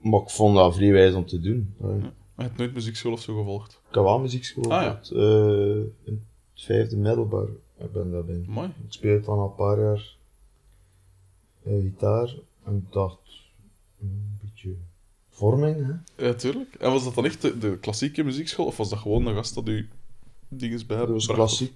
[0.00, 1.74] maar ik vond dat vrij wijs om te doen.
[1.80, 1.88] Eh,
[2.36, 3.72] Je hebt nooit muziekschool of zo gevolgd?
[3.88, 5.00] Ik heb wel muziekschool Ah, ja.
[5.16, 6.20] eh, in het
[6.64, 7.48] vijfde middelbaar.
[7.78, 8.44] Ik ben daarbij.
[8.46, 8.68] Mooi.
[8.68, 10.16] Ik speel dan al een paar jaar
[11.62, 12.34] eh, gitaar.
[12.64, 13.18] En dacht,
[14.00, 14.74] een beetje
[15.30, 16.24] vorming, hè.
[16.26, 16.74] Ja, tuurlijk.
[16.74, 19.54] En was dat dan echt de, de klassieke muziekschool, of was dat gewoon een gast
[19.54, 19.88] dat u
[20.48, 21.72] dinges bij Dat was klassiek.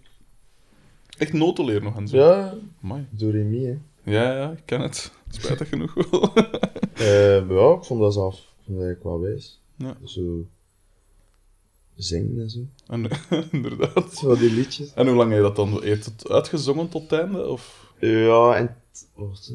[1.21, 2.17] Echt noten leren nog en zo?
[2.17, 3.07] Ja, Mooi.
[3.11, 3.79] door Remy, hè.
[4.13, 5.13] Ja, ja, ik ken het.
[5.29, 6.33] Spijtig genoeg wel.
[7.01, 9.59] Eh, maar ja, ik vond dat zelf ik vond dat wijs.
[9.77, 9.97] Ja.
[10.05, 10.47] Zo
[11.97, 12.59] zingen en zo.
[12.87, 13.09] En,
[13.53, 14.15] inderdaad.
[14.15, 14.95] Zo die liedjes.
[14.95, 15.71] En hoe lang heb je dat dan?
[15.83, 17.47] Je het uitgezongen tot het einde?
[17.47, 17.93] Of...
[17.99, 18.77] Ja, en...
[19.15, 19.53] wacht.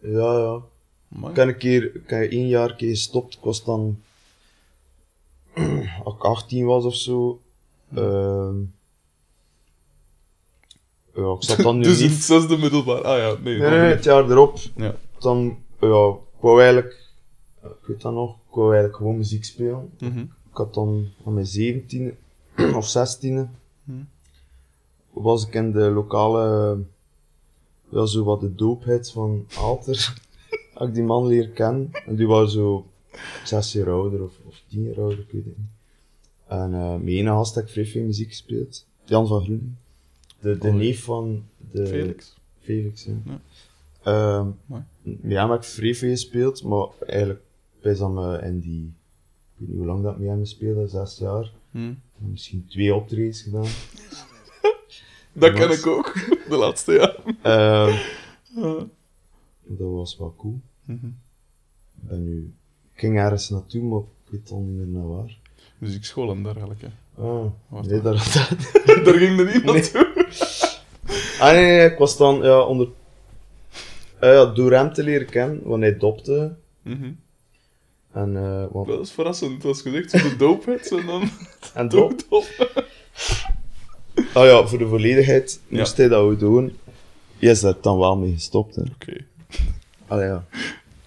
[0.00, 0.60] Ja, ja.
[1.08, 1.30] Mooi.
[1.30, 3.34] Ik heb een keer, ik heb één jaar een keer gestopt.
[3.34, 4.00] Ik was dan...
[6.04, 7.40] Als ik 18 was of zo...
[7.94, 8.56] ehm,
[11.14, 12.14] ja, ik zat dan nu Dus in niet...
[12.16, 13.02] het zesde middelbaar.
[13.02, 13.58] Ah ja, nee.
[13.58, 14.58] Nee, het jaar erop.
[14.76, 14.94] Ja.
[15.18, 17.02] Dan, ja, ik wou eigenlijk...
[17.62, 18.30] Ik weet dat nog.
[18.30, 19.90] Ik wou eigenlijk gewoon muziek spelen.
[19.98, 20.18] Mhm.
[20.20, 22.16] Ik had dan aan mijn 17
[22.76, 23.48] of 16
[23.84, 23.92] Hm.
[25.10, 26.78] was ik in de lokale,
[27.88, 30.14] ja, zo wat de doopheid van Alter.
[30.74, 31.90] Had ik die man leren kennen.
[32.06, 32.86] En die was zo
[33.44, 35.66] zes jaar ouder of, of tien jaar ouder, ik weet het niet.
[36.46, 38.86] En eh mijn ene gast heb ik vrij veel muziek gespeeld.
[39.04, 39.76] Jan van Groen.
[40.44, 41.86] De, de Oh, neef van de...
[41.86, 42.34] Felix.
[42.60, 43.12] Felix, ja.
[43.24, 43.40] Ja.
[44.02, 44.48] Ehm,
[45.02, 47.40] met hem heb ik vrij gespeeld, maar eigenlijk
[47.82, 48.82] bij me in die...
[48.84, 51.50] Ik weet niet hoe lang dat ik met hem speelde, zes jaar.
[51.70, 51.92] Hm.
[52.18, 53.66] Misschien twee optredens gedaan.
[55.32, 56.12] Dat ken Was- ik ook.
[56.48, 57.14] De laatste, ja.
[57.42, 57.94] Ehm,
[58.62, 58.86] Ja.
[59.66, 60.60] dat was wel cool.
[60.84, 61.06] Mhm.
[61.06, 62.52] Ik ben nu...
[62.94, 65.38] Ik ging ergens naartoe, maar ik weet al niet meer naar waar.
[65.78, 66.90] Muziekschool en dergelijke.
[67.14, 70.13] Ah, Wat nee, daar, daar, Daar ging er niet naartoe.
[71.40, 72.88] Ah nee, nee, ik was dan ja, onder...
[74.20, 76.54] eh, ja, door hem te leren kennen, want hij dopte.
[76.82, 77.10] Mhm.
[78.12, 79.64] En, eh want, Dat is verrassend.
[79.64, 81.22] Als gezegd, zo de doopheads en dan
[81.74, 82.12] en dop.
[82.30, 82.46] doop.
[84.32, 85.78] Ah ja, voor de volledigheid Ja.
[85.78, 86.76] moest hij dat ook doen.
[87.38, 88.82] Hij is daar dan wel mee gestopt, hè.
[88.82, 89.24] Oké.
[90.06, 90.44] Allee, ja.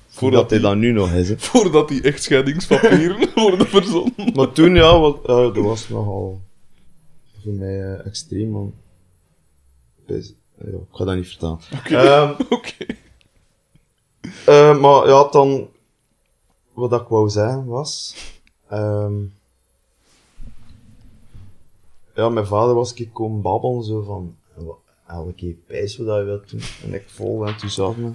[0.08, 1.38] Voordat hij dat nu nog is, hè.
[1.50, 4.32] voordat die echtscheidingspapieren worden verzonnen.
[4.36, 6.42] Maar toen, ja, wat, ja, dat was nogal
[7.44, 8.74] voor mij eh, extreem, man.
[10.08, 10.36] Ik
[10.92, 11.60] ga dat niet vertellen.
[11.80, 11.96] Oké.
[11.98, 12.86] Ehm, Oké.
[14.46, 15.68] Eh, maar ja, dan...
[16.74, 18.16] Wat ik wou zeggen was...
[18.70, 19.14] ehm,
[22.16, 24.36] ja, mijn vader was een keer komen babbelen, zo van...
[24.54, 24.74] "Wa-
[25.08, 26.62] Elke keer pijs wat je wilt doen.
[26.84, 28.12] En ik vol enthousiasme.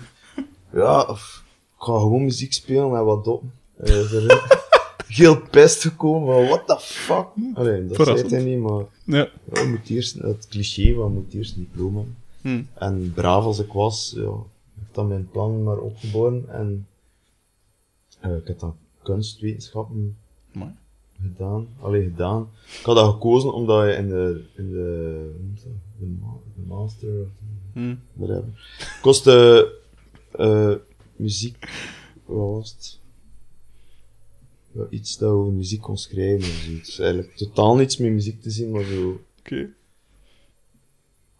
[0.73, 1.43] Ja, of,
[1.77, 3.43] ik ga gewoon muziek spelen en wat op.
[3.85, 4.11] Uh,
[5.15, 7.27] heel pest gekomen what the fuck?
[7.55, 8.85] Allee, dat zei hij niet, maar...
[9.05, 9.29] Ja.
[9.53, 12.17] Ja, moet eerst, het cliché van, moet eerst een diploma hebben.
[12.41, 12.63] Hm.
[12.85, 16.87] En braaf als ik was, ja, ik heb dan mijn plan maar opgeboren en
[18.21, 20.17] eh, ik heb dan kunstwetenschappen
[20.53, 20.71] Mooi.
[21.23, 22.49] gedaan, alleen gedaan.
[22.79, 25.35] Ik had dat gekozen omdat je in de, in de,
[25.99, 26.17] de,
[26.55, 27.27] de master, of
[27.73, 27.95] Hm.
[28.13, 28.45] whatever,
[29.03, 29.69] kostte
[30.33, 30.73] eh
[31.17, 31.69] muziek,
[32.25, 32.99] wat was het?
[34.91, 36.99] Iets dat over muziek kon schrijven of zoiets.
[36.99, 39.69] Eigenlijk totaal niets met muziek te zien, maar zo Oké.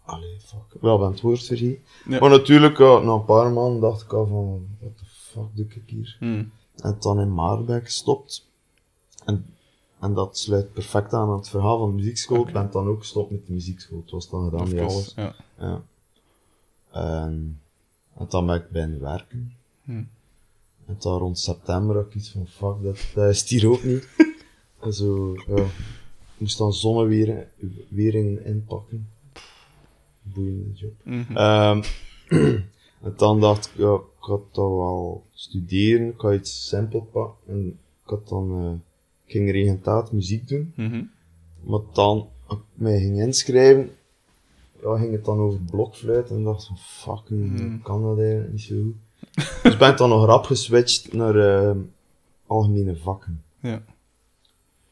[0.05, 0.81] Allee, fuck.
[0.81, 1.47] Wel, ben het woord.
[1.47, 1.77] Ja.
[2.05, 5.65] Maar natuurlijk, ja, na een paar maanden dacht ik al van, what the fuck doe
[5.65, 6.15] ik hier?
[6.19, 6.43] Hm.
[6.75, 8.47] En dan in Maarbeek gestopt.
[9.25, 9.45] En,
[9.99, 12.47] en dat sluit perfect aan aan het verhaal van de muziekschool.
[12.47, 14.01] Ik ben dan ook gestopt met de muziekschool.
[14.01, 15.13] Het was dan gedaan alles.
[15.15, 15.35] Ja.
[15.57, 15.83] Ja.
[16.91, 17.61] En,
[18.17, 19.53] en dan ben ik beginnen werken.
[19.83, 20.03] Hm.
[20.93, 24.07] En dan rond september had ik iets van, fuck, dat, dat is hier ook niet.
[24.83, 25.63] en zo, ja.
[26.33, 27.47] Ik moest dan zonnewieringen
[27.89, 29.09] wieringen inpakken.
[30.21, 30.91] Boeiende job.
[31.35, 31.83] Ehm,
[33.03, 37.53] en dan dacht ik, ja, ik ga toch wel studeren, ik ga iets simpel pakken.
[37.53, 37.67] En
[38.03, 38.71] ik had dan, eh,
[39.25, 40.73] ik ging regentaat muziek doen.
[40.75, 41.03] Mhm.
[41.63, 43.89] Maar dan, als ik mij ging inschrijven,
[44.81, 47.75] ja, ging het dan over blokfluit en dacht van, fucking, Hmm.
[47.75, 48.95] ik kan dat eigenlijk niet zo goed.
[49.63, 51.77] Dus ben ik dan nog rap geswitcht naar ehm,
[52.47, 53.43] algemene vakken.
[53.59, 53.81] Ja.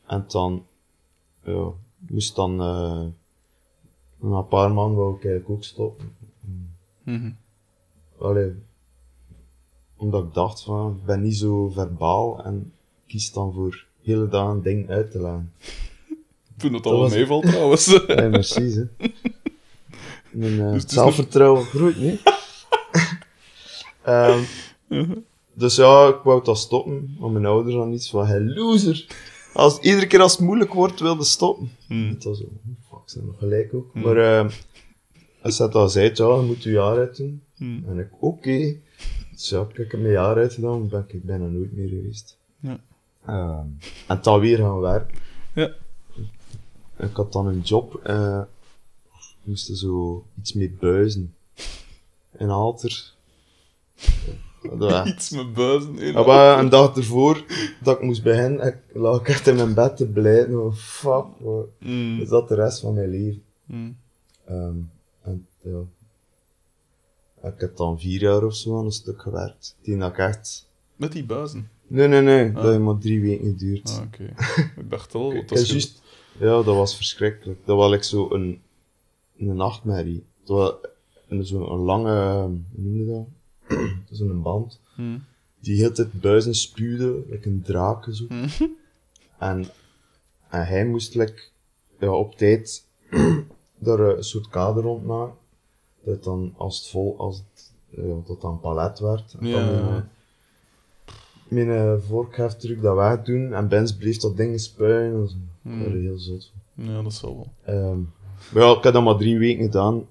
[0.08, 0.66] En dan,
[1.44, 6.16] ja, moest dan, na een paar maanden wou ik eigenlijk ook stoppen.
[7.04, 7.32] Mhm.
[8.20, 8.52] Allee,
[9.96, 12.74] omdat ik dacht van, ik ben niet zo verbaal en
[13.08, 15.54] kies dan voor hele dag een ding uit te leggen.
[16.58, 17.86] Toen het Dat al was- meevalt trouwens.
[18.08, 18.84] Ja, precies, hè.
[20.32, 22.22] Mijn Dus is zelfvertrouwen groeit, niet?
[24.04, 24.40] Ehm,
[24.88, 25.18] Mhm.
[25.54, 29.08] dus ja, ik wou dat stoppen, maar mijn ouders dan iets van, hey loser.
[29.54, 31.72] Als, iedere keer als het moeilijk wordt, wilde stoppen.
[31.88, 32.08] Hm.
[32.10, 32.46] Het was zo,
[32.90, 33.90] fuck, ze nog gelijk ook.
[33.94, 34.02] Hmm.
[34.02, 34.50] Maar ehm
[35.42, 37.42] als dat zei, ja, je moet je jaar uit doen.
[37.56, 37.80] Hm.
[37.88, 38.76] En ik, oké.
[39.32, 42.38] Dus ja, ik heb mijn jaar uitgedaan, ben ik bijna nooit meer geweest.
[42.60, 42.80] Ja.
[43.26, 43.66] Ehm,
[44.08, 45.18] en dan weer gaan werken.
[45.54, 45.74] Ja.
[46.98, 48.42] Ik had dan een job, eh
[49.14, 51.36] ik moest zo iets mee buizen.
[52.38, 53.11] In Alter.
[54.78, 56.14] Dat- Iets met buizen in.
[56.14, 57.44] Maar een dag ervoor
[57.84, 60.64] dat ik moest beginnen, ik, lag ik echt in mijn bed te blijven.
[60.66, 62.20] Oh, fuck, wat Hm.
[62.20, 63.44] is dat de rest van mijn leven?
[63.66, 63.92] Hm.
[64.46, 64.76] Ehm,
[65.22, 65.80] en ja.
[67.50, 69.76] Ik heb dan vier jaar of zo aan een stuk gewerkt.
[69.82, 70.68] Die dat ik echt...
[70.96, 71.70] Met die buizen.
[71.88, 72.48] Nee, nee, nee.
[72.50, 72.56] Ah.
[72.56, 73.90] Dat heeft maar drie weken geduurd.
[73.90, 74.24] Ah, oké.
[74.82, 75.32] Ik dacht al.
[75.34, 76.02] Heb is juist...
[76.40, 77.60] Ja, dat was verschrikkelijk.
[77.66, 78.62] Dat was like zo een,
[79.38, 80.24] een nachtmerrie.
[80.44, 80.74] Dat was
[81.28, 82.42] een, zo een lange...
[82.42, 83.26] Hoe noem je dat?
[84.10, 84.80] Zo'n band.
[84.96, 85.18] Hm.
[85.60, 88.26] Die heel tijd buizen spuwde, like een draak zo.
[88.28, 88.66] Hm.
[89.38, 89.66] En,
[90.50, 91.42] en hij moest like,
[92.00, 92.86] ja, op tijd
[93.78, 95.36] daar eh, een soort kader rond maken.
[96.04, 99.36] Dat dan, als het vol, als het, ja, dat dan palet werd.
[99.40, 100.10] En dan mijn,
[101.48, 103.54] mijn uh, vorkheftruc dat wegdoen.
[103.54, 105.14] En Benz bleef dat ding spuien.
[105.14, 105.84] Dat is Hmm.
[105.84, 106.52] dat is heel zot.
[106.74, 107.76] Ja, dat zal wel.
[107.76, 108.00] Ehm,
[108.52, 110.06] maar ja, ik heb dat maar drie weken gedaan.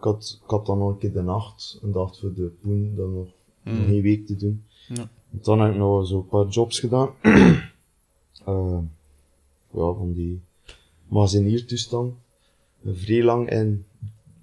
[0.00, 2.94] Ik had, ik had dan nog een keer de nacht, een dag voor de poen,
[2.96, 3.26] dan nog,
[3.62, 3.88] Hmm.
[3.88, 4.64] één week te doen.
[4.88, 5.08] Ja.
[5.30, 7.10] Dan heb ik nog zo een paar jobs gedaan.
[8.46, 8.82] Ehm,
[9.70, 10.40] ja, van die
[11.08, 12.14] maziniertoestand.
[12.84, 13.84] Vrij lang in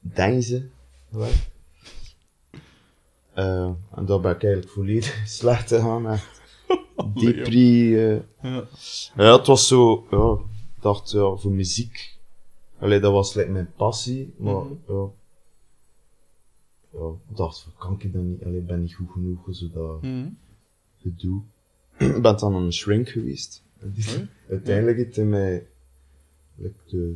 [0.02, 0.67] Deinze
[1.12, 1.50] gewerkt.
[3.34, 6.08] Eh, en daar ben ik eigenlijk volledig slecht gegaan.
[6.10, 6.41] Echt.
[7.20, 7.96] Depri.
[7.98, 8.20] eh.
[8.41, 8.63] Ja.
[9.15, 10.32] Ja, het was zo, ja,
[10.76, 12.15] ik dacht, ja, voor muziek.
[12.80, 14.74] Allee, dat was like, mijn passie, maar Mhm.
[14.88, 15.06] ja.
[16.98, 18.44] Ja, ik dacht, van, kan ik dat niet?
[18.44, 20.28] Allee, ik ben niet goed genoeg, zo dat Hm.
[21.02, 21.42] gedoe.
[21.98, 23.64] Ik ben dan aan een shrink geweest.
[23.82, 24.28] Die-.
[24.50, 25.68] Uiteindelijk heeft hij mij
[26.56, 27.16] like, de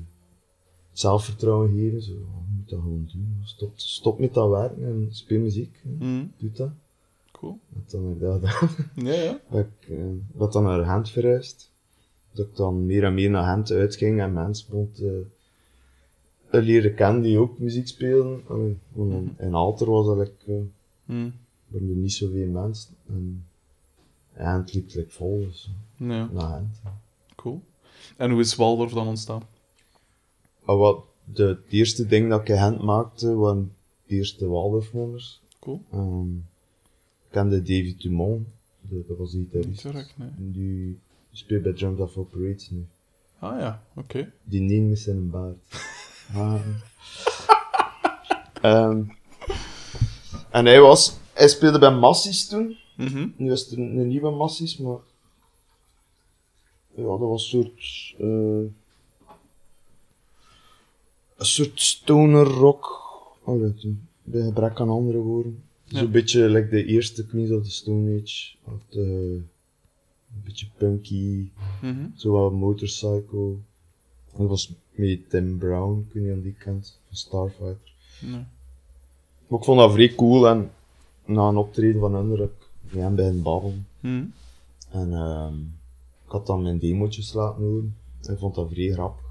[0.92, 2.02] zelfvertrouwen gegeven.
[2.02, 2.26] Zo, je
[2.58, 3.38] moet dat gewoon doen.
[3.44, 5.80] Stop, stop met dat werken en speel muziek.
[5.84, 6.06] hè.
[6.06, 6.26] Hm.
[6.38, 6.72] Doe dat.
[7.32, 7.60] Cool.
[7.76, 8.86] En dan heb ik dat gedaan.
[9.06, 9.40] Ja, ja.
[9.50, 11.70] Dat ik eh, dat dan naar Gent verhuisd.
[12.32, 15.12] Dat ik dan meer en meer naar Gent uitging en mensen vond eh,
[16.60, 17.96] leren kennen die ook muziek.
[18.48, 20.54] Allee, gewoon in, in Alter was dat like, eh,
[21.06, 21.30] Hm.
[21.68, 22.94] waren er niet zoveel mensen.
[23.08, 23.46] En
[24.36, 26.80] Gent liep like, vol, dus Ja, naar Gent.
[27.36, 27.62] cool.
[28.18, 29.42] En hoe is Waldorf dan ontstaan?
[30.66, 33.72] Ah, wat, de, het eerste ding dat ik in Gent maakte, waren
[34.06, 35.42] de eerste Waldorf-nummers.
[35.60, 35.82] Cool.
[35.92, 38.48] Ehm, ik kende David Dumont,
[38.90, 39.82] de, dat was die Niet gitarist.
[39.82, 40.30] direct, nee.
[40.38, 40.54] Die,
[40.86, 40.98] die
[41.32, 42.86] speelt bij Drums of Operates nu.
[43.40, 44.32] Ah ja, oké.
[44.44, 45.58] Die neemt met zijn baard.
[46.34, 46.62] Ah.
[48.62, 49.04] Ehm,
[50.50, 52.78] en hij was, hij speelde bij Massies toen.
[52.96, 53.28] Mhm.
[53.36, 54.98] Nu is het een, een nieuwe Massies, maar...
[56.96, 58.16] Ja, dat was een soort...
[58.20, 58.72] eh,
[61.38, 63.02] een soort stoner rock.
[63.44, 65.64] Allee, toen, bij gebrek aan andere woorden.
[65.86, 66.00] Ja.
[66.00, 68.56] Zo'n beetje like de eerste Queens of the Stone Age.
[68.64, 71.50] Of de, een beetje punky.
[71.82, 72.06] Mhm.
[72.16, 73.56] Zo wat Motorcycle.
[74.38, 77.94] Dat was met Tim Brown, weet niet of die kent, van Starfighter.
[78.22, 78.44] Nee.
[79.48, 80.72] Maar ik vond dat vrij cool en
[81.26, 83.88] na een optreden van hun heb ik met hem bij een babbelen.
[84.00, 84.24] Mhm.
[84.92, 85.54] En ehm,
[86.26, 87.96] ik had dan mijn demootjes laten horen.
[88.22, 89.26] En ik vond dat vrij grappig.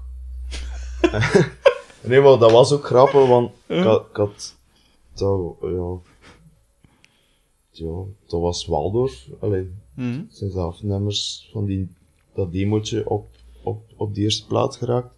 [2.07, 4.55] nee, maar dat was ook grappig, want ik had, ik had
[5.13, 5.97] dat, ja,
[7.71, 9.27] ja, dat was Waldorf.
[9.39, 10.19] Allee, Mhm.
[10.19, 11.87] het zijn zelf nummers van die,
[12.33, 13.29] dat demootje op,
[13.63, 15.15] op, op de eerste plaat geraakt.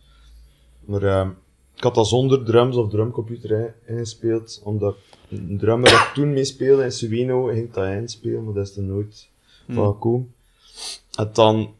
[0.86, 1.29] Maar ehm,
[1.75, 4.95] ik had dat zonder drums of drumcomputer in- ingespeeld, omdat
[5.29, 8.84] een drummer dat toen mee speelde in Suino ging dat inspelen, maar dat is er
[8.84, 9.29] nooit
[9.69, 10.34] van gekomen.
[11.15, 11.73] En dan,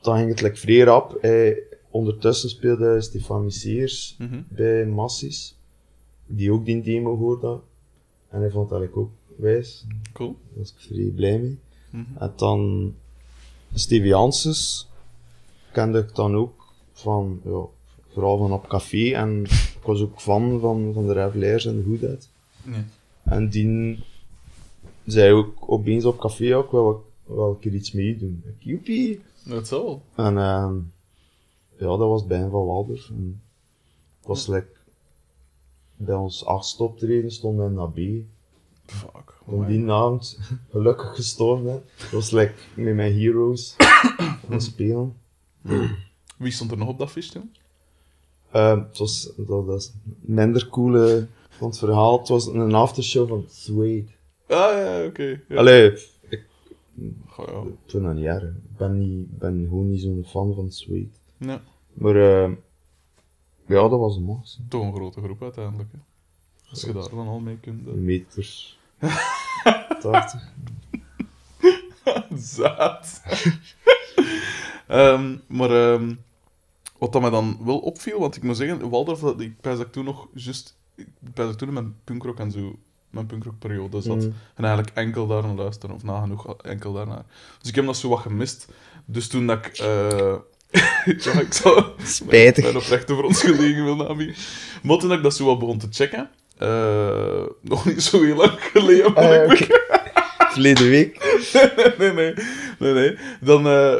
[0.00, 1.18] dan ging het like vrij rap.
[1.20, 4.40] Hij, ondertussen speelde Stefan Miseers Mhm.
[4.48, 5.56] bij Massies,
[6.26, 7.58] die ook die demo hoorde.
[8.28, 9.84] En hij vond dat eigenlijk ook wijs.
[10.12, 10.36] Cool.
[10.50, 11.58] Daar was ik vrij blij mee.
[11.90, 12.16] Mhm.
[12.18, 12.94] En dan
[13.74, 14.88] Stevie Janssens
[15.74, 17.62] kende ik dan ook van, ja,
[18.12, 19.12] vooral van op café.
[19.12, 22.18] En ik was ook fan van, van de Revelaires en de.
[22.62, 22.82] Nee.
[23.24, 24.04] En die
[25.04, 28.44] zei ook opeens op café ook wel, wel een keer iets meedoen.
[28.58, 29.20] Joepie!
[29.44, 30.02] Dat wel.
[30.14, 30.74] En ehm,
[31.78, 33.08] ja, dat was bij hem van Waldorf.
[33.08, 33.42] En
[34.18, 34.68] het was like,
[35.96, 37.98] bij ons achtste optreden stond hij naar B.
[38.86, 39.34] Fuck.
[39.44, 40.38] Om die avond
[40.70, 41.82] gelukkig gestorven.
[41.98, 43.74] Dat was like met mijn heroes
[44.48, 45.14] gaan spelen.
[46.38, 47.38] Wie stond er nog op dat feest,
[48.50, 52.18] Ehm, het was dat, dat is minder coole van het verhaal.
[52.18, 54.10] Het was een aftershow van Suede.
[54.46, 55.40] Ah ja, oké.
[55.48, 55.56] Ja.
[55.56, 55.92] Allee,
[56.28, 56.46] ik
[57.26, 57.70] Goh, ja.
[57.86, 58.42] vind dat niet erg.
[58.42, 61.08] Ik ben, niet, ben gewoon niet zo'n fan van Suede.
[61.38, 61.62] Ja.
[61.92, 62.54] Maar ehm,
[63.66, 64.60] ja, dat was een max.
[64.68, 65.92] Toch een grote groep uiteindelijk.
[65.92, 65.98] Hè.
[66.70, 67.86] Als je daar dan al mee kunt.
[67.86, 68.76] Een meter
[70.00, 70.52] 80.
[72.36, 73.22] Zaad.
[74.86, 76.14] Ehm, maar ehm,
[76.98, 79.86] wat dat mij dan wel opviel, want ik moet zeggen, Waldorf, dat- ik pijs dat
[79.86, 82.76] ik toen nog juist, ik pijs dat ik toen in mijn punkrock en zo,
[83.10, 84.34] mijn punkrock-periode zat, Mm.
[84.54, 87.24] en eigenlijk enkel daar naar luisteren, of nagenoeg enkel daarnaar.
[87.60, 88.68] Dus ik heb dat zo wat gemist.
[89.04, 90.34] Dus toen dat ik, eh
[91.24, 92.64] ja, ik zal Spijtig.
[92.64, 94.34] mijn oprechte voor ons gelegen wil nabieden.
[94.82, 98.36] Maar toen dat ik dat zo wat begon te checken, eh, nog niet zo heel
[98.36, 99.60] lang geleden, Ah.
[100.52, 101.18] Verleden week.
[101.98, 102.34] nee, nee,
[102.78, 103.18] nee, nee.
[103.40, 103.94] Dan, eh,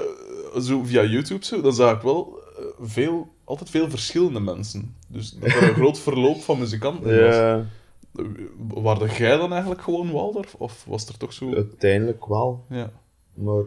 [0.62, 4.96] zo via YouTube, zo, dan zag ik wel eh, veel, altijd veel verschillende mensen.
[5.08, 7.14] Dus dat er een groot verloop van muzikanten.
[7.14, 8.24] Ja, Eh,
[8.68, 10.54] Waarde jij dan eigenlijk gewoon Waldorf?
[10.54, 11.54] Of was er toch zo...
[11.54, 12.64] uiteindelijk wel.
[12.70, 12.90] Ja.
[13.34, 13.62] Maar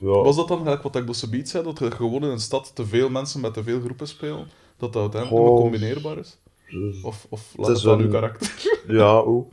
[0.00, 2.40] ja, Was dat dan gelijk wat ik dus zoiets zei, dat er gewoon in een
[2.40, 4.46] stad te veel mensen met te veel groepen spelen?
[4.76, 6.36] Dat dat uiteindelijk niet combineerbaar is?
[6.70, 8.52] dus- Of, of laat Het het aan uw een- karakter?
[8.88, 9.52] ja, ook.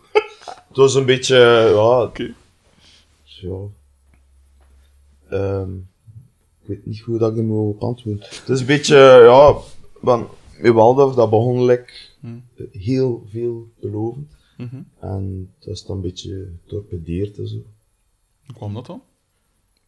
[0.68, 1.36] Het was een beetje,
[1.76, 2.34] ja, Oké.
[3.24, 3.58] ja.
[5.30, 5.70] Ehm,
[6.64, 8.24] ik weet niet goed dat ik er moet op antwoorden.
[8.30, 8.96] Het is een beetje,
[9.26, 9.56] ja,
[10.02, 10.28] van,
[10.74, 12.44] Waldorf, dat begon like, Hmm.
[12.72, 14.32] heel veel belovend.
[14.58, 14.82] Mhm.
[15.00, 17.56] En dat is dan een beetje getorpedeerd en zo.
[18.46, 19.02] Hoe kwam dat dan?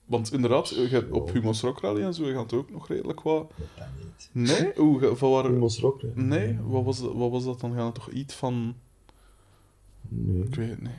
[0.06, 3.22] Want inderdaad, je hebt op Humo's Rock Rally en zo, je gaat ook nog redelijk
[3.22, 3.52] wat...
[3.78, 4.30] Dat niet.
[4.50, 4.72] Nee?
[4.76, 5.46] Hoe, van waar...
[5.46, 6.02] Humo's Rock?
[6.16, 6.58] Nee?
[6.68, 7.74] Wat was, dat- wat was dat dan?
[7.74, 8.76] Gaan het toch iets van...
[10.10, 10.92] Nee, Ik weet het niet.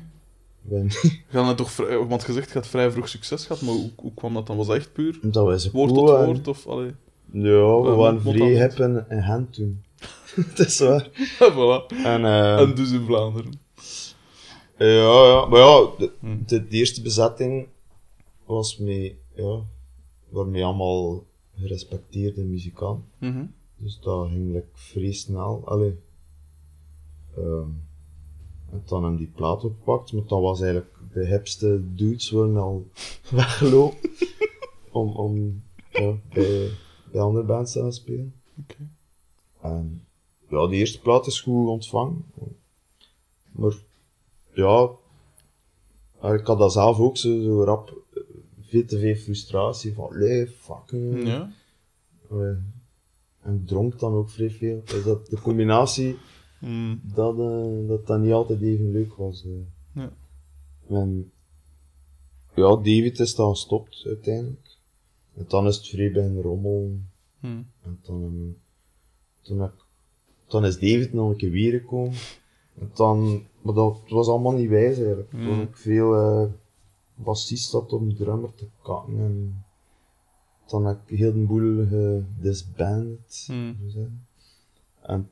[0.69, 1.21] Niet.
[1.29, 1.99] Gaan het toch vrij...
[1.99, 4.57] Want gezegd, je had vrij vroeg succes gehad, maar hoe, hoe kwam dat dan?
[4.57, 6.49] Was dat echt puur Dat was een woord tot woord?
[6.49, 6.95] Of, allee...
[7.33, 9.83] Ja, we waren vrij hip en, en hand toen.
[10.57, 11.11] dat is waar.
[11.55, 11.97] voilà.
[12.05, 13.61] En, eh, En dus in Vlaanderen.
[14.77, 16.13] ja, ja, maar ja, de,
[16.47, 17.67] de, de eerste bezetting
[18.45, 19.59] was mee, ja,
[20.29, 21.25] waarmee allemaal
[21.59, 23.05] gerespecteerde muzikanten.
[23.19, 23.45] Mhm.
[23.77, 25.63] Dus dat ging like, vrij snel.
[25.65, 25.99] Allee.
[27.37, 27.69] Ehm,
[28.71, 32.87] en dan hem die plaat opgepakt, maar dan was eigenlijk de hipste dudes waren al
[33.31, 34.11] weggelopen
[34.91, 36.71] om, om ja, bij,
[37.13, 38.35] bij andere bands te gaan spelen.
[38.59, 38.89] Oké.
[39.61, 40.07] En
[40.49, 42.25] ja, de eerste plaat is goed ontvangen.
[43.53, 43.77] Maar
[44.53, 44.91] ja,
[46.23, 48.23] ik had dat zelf ook zo, zo rap eh,
[48.61, 51.27] veel te veel frustratie van, nee, fucking.
[51.27, 51.51] Ja.
[52.31, 52.55] Allee.
[53.43, 54.83] en dronk dan ook vrij veel.
[54.85, 56.19] Dus dat, de combinatie,
[56.59, 57.01] Mm.
[57.03, 59.45] dat, eh, dat dat niet altijd even leuk was.
[59.45, 60.03] eh.
[60.03, 60.13] Ja.
[60.89, 61.31] En
[62.55, 64.77] ja, David is dan gestopt uiteindelijk.
[65.35, 66.99] En dan is het vrij bij een rommel.
[67.41, 67.67] Mm.
[67.83, 68.63] En dan, eh,
[69.43, 69.85] toen, heb
[70.47, 72.17] dan is David nog een keer weer gekomen.
[72.79, 75.33] En dan, maar dat het was allemaal niet wijs eigenlijk.
[75.33, 75.45] Mm.
[75.45, 76.51] Toen ik veel uh,
[77.15, 79.19] bassist zat om drummer te kakken.
[79.19, 79.65] En
[80.67, 83.47] dan heb ik heel de boel gedisbanded.
[83.51, 83.77] Mm.
[85.03, 85.29] En,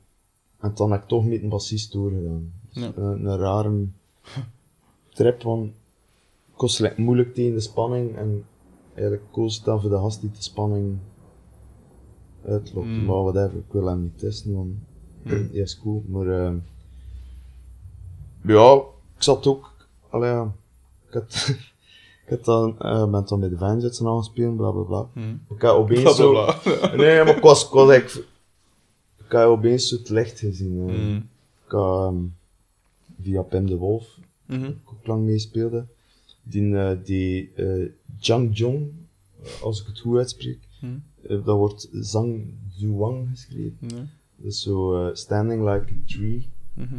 [0.65, 2.51] en dan heb ik toch met een bassist doorgedaan.
[2.73, 2.91] Dus, Ja.
[2.95, 3.85] eh, een rare
[5.13, 5.69] trip, want
[6.53, 8.15] ik was moeilijk tegen de spanning.
[8.15, 8.45] En
[8.93, 10.97] eigenlijk koos dan voor de gast die de spanning
[12.45, 12.87] uitloopt.
[12.87, 13.05] Mm.
[13.05, 14.69] Maar whatever, ik wil hem niet testen, want
[15.23, 15.49] Mm.
[15.51, 16.03] ja, is cool.
[16.07, 16.53] Maar eh,
[18.43, 18.73] ja,
[19.15, 19.71] ik zat ook,
[20.09, 20.51] allee, ja,
[21.07, 21.33] ik had,
[22.25, 25.07] ik had dan, eh, ben dan bij de Vanjets aan gespeeld, bla bla bla.
[25.13, 25.41] Mm.
[25.49, 26.55] Ik had opeens Bla, zo, bla,
[26.95, 28.27] nee, maar ik was, ik was eigenlijk,
[29.25, 30.89] ik had opeens het licht gezien.
[30.89, 30.95] eh.
[30.95, 31.15] Mm.
[31.65, 32.23] Ik had ehm,
[33.21, 34.63] via Pim de Wolf, Mhm.
[34.65, 35.85] ik ook lang meespeelde,
[36.43, 37.51] die, eh, die
[38.19, 38.91] Jang Jong,
[39.43, 41.03] eh, als ik het goed uitspreek, Mm.
[41.21, 42.43] eh, dat wordt Zhang
[42.77, 44.09] Zhuang geschreven.
[44.35, 46.47] Dus zo Standing Like a Tree.
[46.73, 46.95] Mhm.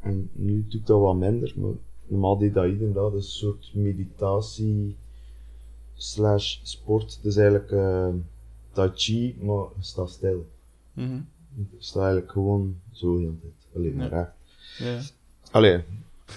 [0.00, 1.70] En nu doe ik dat wat minder, maar
[2.06, 3.14] normaal deed dat iedereen dat.
[3.14, 4.96] Is een soort meditatie
[5.94, 7.18] slash sport.
[7.22, 7.68] Is eigenlijk
[8.72, 10.46] tai chi, maar je staat stil.
[10.92, 11.18] Mhm.
[11.78, 13.52] Staat eigenlijk gewoon zo heel tijd.
[13.76, 14.16] Alleen maar Ja.
[14.16, 14.32] recht.
[14.78, 15.00] Ja.
[15.50, 15.82] Allee,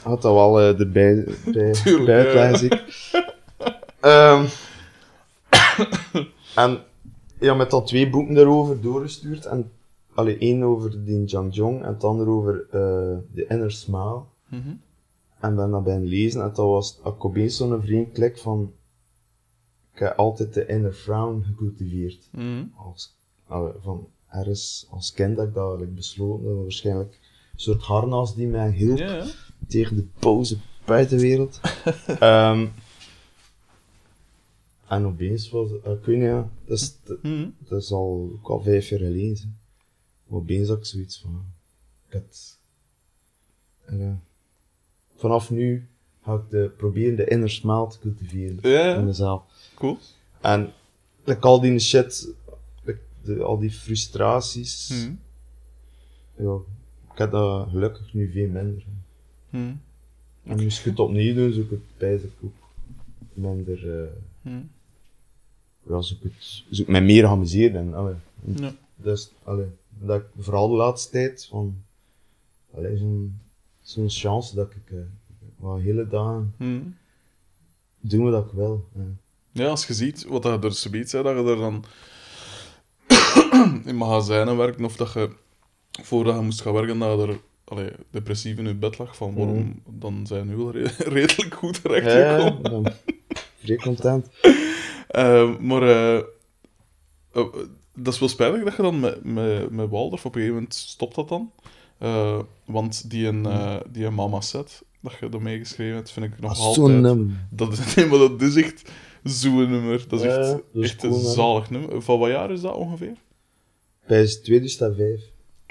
[0.04, 2.84] had dat wel eh, erbij bij, Tuurlijk, bij uitleggen, zie ik.
[4.00, 4.46] Ehm,
[6.64, 6.80] en
[7.40, 9.46] ja, met dan twee boeken daarover doorgestuurd.
[9.46, 9.72] En
[10.14, 14.22] allee, één over die Jang Jong en het andere over eh The Inner Smile.
[14.48, 14.70] Mhm.
[15.40, 18.74] En ben dat bij een lezen en dat was ik opeens zo'n vreemd klik van
[19.94, 22.28] ik heb altijd de inner frown gecultiveerd.
[22.32, 22.64] Mhm.
[22.76, 23.16] Als,
[23.48, 27.12] allee, van ergens als kind dat ik dat eigenlijk besloten, dat was waarschijnlijk
[27.54, 28.98] een soort harnas die mij hielp
[29.68, 31.60] tegen de boze buitenwereld.
[32.20, 32.68] Ehm,
[34.88, 37.48] en opeens was eh, ik weet niet, ja, dat is, dat, Mhm.
[37.68, 39.58] dat is al, ook al vijf jaar geleden.
[40.28, 41.44] Maar opeens had ik zoiets van,
[42.08, 42.58] ik had,
[44.00, 44.20] ja,
[45.16, 45.88] vanaf nu
[46.24, 49.44] ga ik de, proberen de inner smile te cultiveren in mezelf.
[49.76, 49.98] Cool.
[50.42, 50.74] En
[51.24, 52.28] like, al die shit,
[53.24, 55.14] de, al die frustraties, Mhm.
[56.48, 56.56] ja,
[57.12, 58.84] ik heb dat gelukkig nu veel minder.
[59.50, 59.58] hè.
[59.60, 59.74] Mhm.
[60.44, 62.54] En nu ik het opnieuw doen, zoek ik het bij ik ook
[63.34, 64.10] minder, eh
[64.42, 64.62] Mhm.
[65.90, 68.16] ja, zoek het, zoek mij meer geamuseerd en, allee.
[68.56, 68.74] Ja.
[68.96, 69.68] Dus, allee,
[70.00, 71.76] dat ik vooral de laatste tijd, van,
[72.76, 73.40] allee, zo'n,
[73.82, 74.98] zo'n chance dat ik, eh,
[75.58, 76.80] wat hele dagen Mhm.
[78.00, 78.88] doen wat ik wil.
[78.96, 79.02] eh.
[79.52, 81.84] Ja, als je ziet wat je er zoiets zei, dat je er dan
[83.86, 85.30] in magazijnen werkt, of dat je
[86.04, 89.34] voordat je moest gaan werken, dat je er allee, depressief in je bed lag, van
[89.36, 92.18] waarom, dan zijn nu wel re- redelijk goed terecht Mhm.
[92.18, 92.82] Ja, gekomen.
[92.84, 92.94] ben
[93.64, 94.28] vrij content.
[95.10, 95.82] Eh, maar
[96.16, 96.24] eh,
[97.96, 100.74] dat is wel spijtig dat je dan met, met, met Waldorf op een gegeven moment
[100.74, 101.52] stopt dat dan.
[102.66, 106.40] Want die een, eh, die een mama set dat je ermee geschreven hebt, vind ik
[106.40, 106.76] nog Als altijd.
[106.88, 107.48] zo'n nummer.
[107.50, 108.92] Dat is, nee, maar dat is echt
[109.24, 110.06] zo'n nummer.
[110.08, 112.02] Dat is Ja, echt, dat is echt cool, een zalig nummer.
[112.02, 113.14] Van wat jaar is dat ongeveer?
[114.10, 115.22] Bij 2005,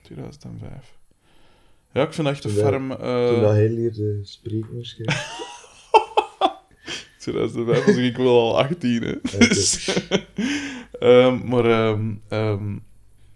[0.03, 0.70] 2005.
[1.93, 2.91] Ja, ik vind dat echt ferm...
[2.91, 5.26] eh, toen dat hij leerde spreken waarschijnlijk.
[7.20, 9.14] 2005 was ik wel al 18, hè.
[9.49, 9.89] Dus,
[11.01, 12.72] ehm, maar ehm, ehm,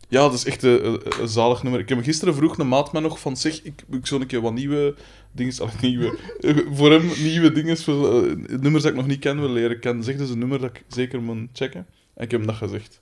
[0.09, 1.80] ja, dat is echt een, een- een zalig nummer.
[1.80, 4.40] Ik heb gisteren vroeg een maat mij nog van zeg, ik, ik zou een keer
[4.40, 4.94] wat nieuwe
[5.32, 9.18] dingen, allee, nieuwe, eh, voor hem nieuwe dingen, voor, eh, nummers dat ik nog niet
[9.20, 10.05] ken wil leren kennen.
[10.05, 11.86] Zeg dus een nummer dat ik zeker moet checken.
[12.14, 13.00] En ik heb hem dat gezegd.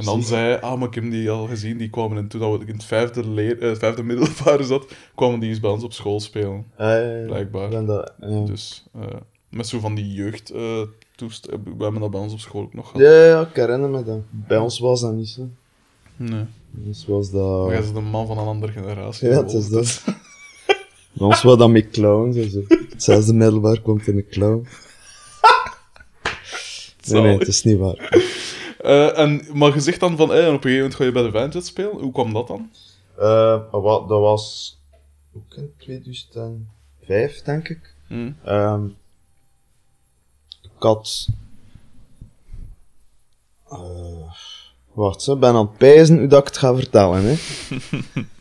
[0.00, 2.40] En dan zei hij, ah, maar ik heb die al gezien, die kwamen in, toen
[2.40, 5.84] dat ik in het vijfde, leer, eh, vijfde middelbaar zat, kwamen die eens bij ons
[5.84, 6.66] op school spelen.
[6.76, 7.70] ai, Blijkbaar.
[7.86, 8.44] dat, ja.
[8.44, 9.06] Dus eh,
[9.48, 10.80] met zo van die jeugd eh
[11.16, 13.06] toest, we hebben dat bij ons op school ook nog gehad.
[13.06, 14.18] Ja, ja, ik herinner me dat.
[14.30, 15.48] Bij ons was dat niet zo.
[16.16, 16.44] Nee.
[16.86, 17.84] Ons was Maar jij dat...
[17.84, 19.28] bent een man van een andere generatie.
[19.28, 20.02] Ja, het is dat.
[21.12, 22.60] Bij ons was dat met clowns en zo.
[22.68, 24.66] Het zesde middelbaar komt in een clown.
[27.06, 28.08] Nee, nee, het is niet waar.
[28.82, 31.22] Eh, en, maar je zegt dan van, en op een gegeven moment ga je bij
[31.22, 32.00] de Vanjet spelen.
[32.00, 32.70] Hoe kwam dat dan?
[33.18, 34.76] Eh, wat, dat was
[35.36, 37.94] ook in 2005, denk ik.
[38.06, 38.30] Hm.
[38.44, 38.84] Ehm,
[40.62, 41.28] ik had.
[43.70, 44.32] eh,
[44.92, 47.22] wacht, ik ben aan het pijzen hoe dat ik het ga vertellen.
[47.24, 47.34] Hè.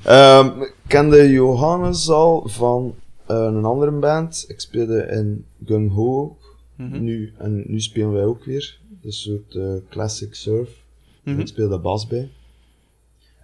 [0.04, 4.46] Ehm, ik kende Johannes al van een andere band.
[4.48, 6.38] Ik speelde in Gung Ho.
[6.76, 7.04] Mhm.
[7.04, 8.79] nu, en nu spelen wij ook weer.
[9.02, 10.84] Een soort eh, classic surf.
[11.24, 11.40] Mhm.
[11.40, 12.30] Ik speel daar bas bij.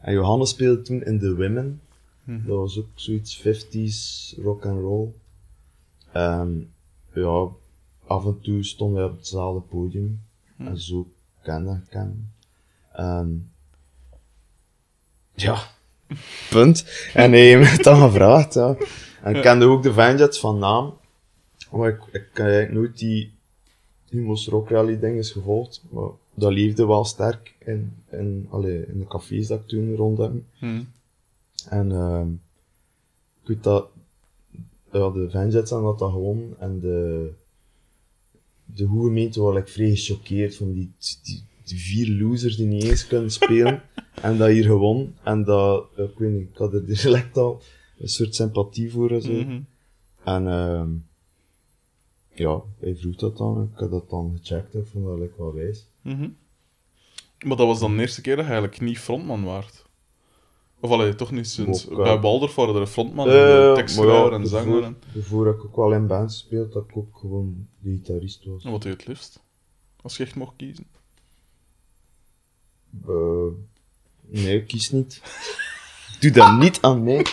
[0.02, 1.82] En Johannes speelde toen in The Women.
[2.24, 2.48] Mhm.
[2.48, 5.10] Dat was ook zoiets 50s rock and roll.
[6.12, 6.74] En
[7.14, 7.48] ja,
[8.08, 10.22] af en toe stonden wij op hetzelfde podium.
[10.58, 11.08] En zo
[11.42, 12.32] kende ik hem.
[15.36, 15.60] Ja,
[16.50, 16.86] punt.
[17.14, 18.76] En hij heeft me dan gevraagd, ja.
[19.24, 20.98] En ik kende ook de Vanjets van naam.
[21.72, 23.35] Maar ik, ik heb eigenlijk nooit die
[24.10, 25.84] Humos Rally dinges gevolgd.
[25.90, 30.44] Maar dat leefde wel sterk in, in, allee, in de cafés dat ik toen rondhing.
[30.60, 30.82] Mhm.
[31.70, 32.28] En ehm
[33.42, 33.88] ik weet dat
[34.92, 37.30] ja, de Vanjets hadden dat gewonnen en de,
[38.66, 40.92] de hoegemeente was like, vrij gechoqueerd van die,
[41.24, 43.82] die, die vier losers die niet eens kunnen spelen
[44.22, 45.16] en dat hier gewonnen.
[45.24, 47.62] En dat, ik weet niet, ik had er direct al
[47.98, 49.32] een soort sympathie voor en zo.
[49.32, 49.60] Mhm.
[50.24, 50.90] En ehm
[52.36, 55.34] ja, hij vroeg dat dan, ik had dat dan gecheckt en ik vond dat like,
[55.38, 55.88] wel wijs.
[56.02, 56.30] Mhm.
[57.46, 59.86] Maar dat was dan de eerste keer dat je eigenlijk niet frontman waard.
[60.80, 61.90] Of allee, toch niet sinds...
[61.90, 64.84] Ook, eh, Bij Baldorf waren er frontman, en tekstschrijver en zanger.
[64.84, 64.98] En...
[65.14, 68.64] Heb ik ook wel in bands gespeeld, dat ik ook gewoon de gitarist was.
[68.64, 69.40] En wat doe je het liefst?
[70.02, 70.88] Als je echt mocht kiezen.
[73.08, 73.48] Eh,
[74.22, 75.22] nee, ik kies niet.
[76.20, 77.26] Doe dat niet aan mij.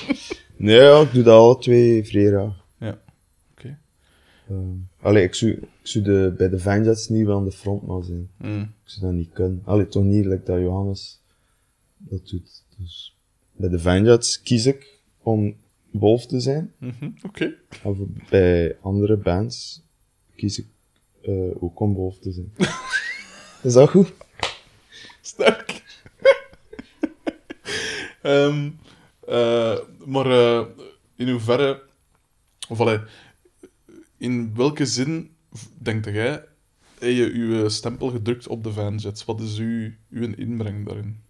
[0.57, 2.53] Nee, ja, ik doe dat alle twee vrij.
[4.49, 8.05] Ehm, allee, ik zou, ik zou de, bij de Vanjets niet wel aan de frontman
[8.05, 8.31] zijn.
[8.39, 8.61] Mm.
[8.61, 9.63] Ik zou dat niet kunnen.
[9.65, 11.21] Allee, toch niet like dat Johannes
[11.99, 12.65] dat doet.
[12.79, 13.17] Dus
[13.53, 15.57] bij de Vanjets kies ik om
[15.91, 16.73] Wolf te zijn.
[16.79, 17.55] Mhm, Oké.
[17.83, 17.99] Of
[18.31, 19.83] bij andere bands
[20.37, 20.67] kies ik
[21.23, 22.53] eh, ook om Wolf te zijn.
[23.63, 24.13] Is dat goed?
[25.21, 25.71] Sterk.
[28.23, 28.71] Ehm,
[29.27, 30.67] eh, maar eh,
[31.17, 31.83] in hoeverre,
[32.69, 32.99] of allee,
[34.23, 35.31] in welke zin
[35.79, 36.31] denkt jij,
[36.99, 39.25] heb je uw stempel gedrukt op de Vanjets?
[39.25, 41.21] Wat is uw, uw inbreng daarin?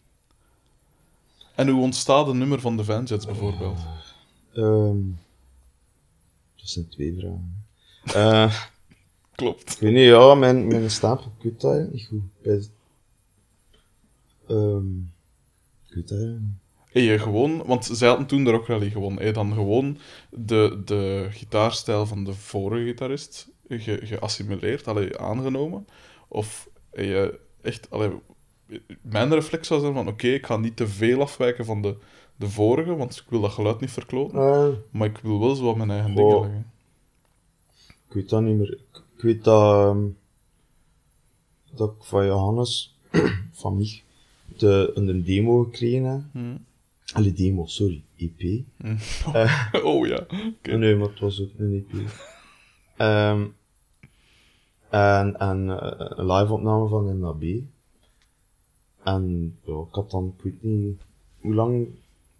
[1.54, 3.78] En hoe ontstaat een nummer van de Vanjets bijvoorbeeld?
[4.52, 4.98] Ehm,
[6.56, 7.64] dat zijn twee vragen.
[8.04, 8.62] Eh,
[9.34, 9.72] Klopt.
[9.72, 12.70] ik weet niet, ja, mijn, mijn stapel, ik weet dat eigenlijk niet goed.
[14.46, 14.98] Ehm,
[15.88, 16.61] ik weet dat eigenlijk niet.
[16.92, 19.98] Heb je gewoon, want zij hadden toen de Rock Rally gewonnen, je dan gewoon
[20.30, 25.86] de, de gitaarstijl van de vorige gitarist ge, geassimileerd, allee, aangenomen?
[26.28, 28.10] Of je echt, allee,
[29.02, 31.96] mijn reflex zou zijn van, oké, ik ga niet te veel afwijken van de,
[32.36, 35.64] de vorige, want ik wil dat geluid niet verkloten, Eh, maar ik wil wel zo
[35.64, 36.70] wat mijn eigen dingen leggen.
[38.08, 38.72] ik weet dat niet meer.
[38.72, 40.04] Ik, ik weet dat, ehm,
[41.74, 42.98] dat ik van Johannes,
[43.62, 44.02] van mij,
[44.56, 46.20] de, een demo gekregen heb.
[46.32, 46.56] Hm.
[47.12, 48.64] Allee, demo, sorry, EP.
[49.84, 50.26] Oh ja.
[50.62, 52.10] Nee, maar het was ook een EP.
[52.96, 53.46] Ehm,
[54.90, 57.42] en en eh, een live-opname van NAB.
[59.02, 61.00] En ja, ik had dan, ik weet niet
[61.40, 61.88] hoe lang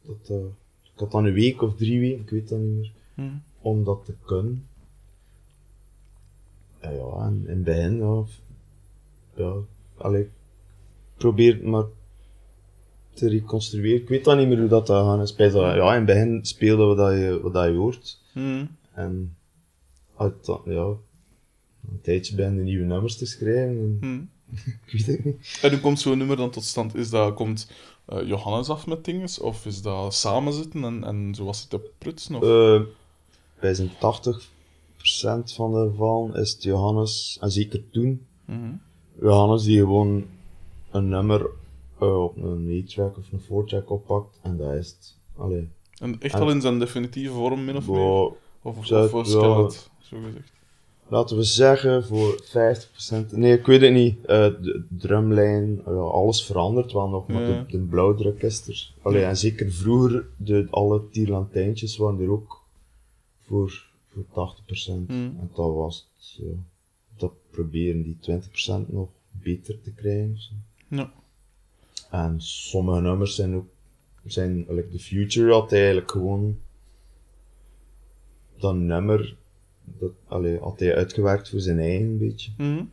[0.03, 0.45] dat, eh,
[0.83, 3.31] ik had dan een week of drie weken, ik weet dat niet meer, Hm.
[3.61, 4.67] om dat te kunnen.
[6.79, 8.25] En ja, en in het begin, ja,
[9.37, 9.55] ja,
[9.97, 10.31] allee, ik
[11.17, 11.85] probeer het maar
[13.15, 14.01] te reconstrueren.
[14.03, 15.29] Ik weet dan niet meer hoe dat gaat.
[15.29, 18.19] Spijt dat, ja, in het begin speelden we dat je, wat dat je hoort.
[18.33, 18.65] Hm.
[18.93, 19.37] En
[20.17, 20.85] uit dat, ja,
[21.91, 23.99] een tijdje ben de nieuwe nummers te schrijven.
[24.01, 24.21] En, Hm.
[24.87, 25.59] ik weet het niet.
[25.63, 26.95] En hoe komt zo'n nummer dan tot stand?
[26.95, 27.71] Is dat, komt
[28.05, 29.29] eh, Johannes af met dingen?
[29.41, 32.35] Of is dat samenzitten en, en zo was het te prutsen?
[32.35, 32.43] Of?
[32.43, 32.81] Eh,
[33.61, 38.73] bij zijn 80% van de gevallen is het Johannes, en zeker toen, Mhm.
[39.21, 40.25] Johannes die gewoon
[40.91, 41.47] een nummer
[42.03, 45.17] eh, op een E-track of een 4-track oppakt en dat is het.
[45.37, 45.69] Allee,
[46.01, 47.99] En echt En- al in zijn definitieve vorm, min of meer?
[48.01, 49.33] Of, of, Zou- of ja.
[49.33, 50.53] skelet, zo gezegd.
[51.09, 54.27] laten we zeggen, voor 50%, nee ik weet het niet, eh,
[54.63, 57.63] de drumlijn, ja, alles verandert wel nog, maar Ja.
[57.63, 58.93] de, de blauwdruk is er.
[59.03, 59.29] Allee, Ja.
[59.29, 62.63] en zeker vroeger, de, alle tierlantijntjes waren er ook
[63.47, 65.07] voor, voor 80%.
[65.07, 65.37] Hmm.
[65.41, 66.45] En dat was het,
[67.17, 70.39] dat proberen die 20% nog beter te krijgen.
[70.89, 71.13] Ja.
[72.13, 73.67] En sommige nummers zijn ook,
[74.25, 76.59] zijn, like The Future had eigenlijk gewoon
[78.59, 79.37] dat nummer,
[79.85, 82.51] dat, allee, had hij uitgewerkt voor zijn eigen een beetje.
[82.57, 82.85] Mhm.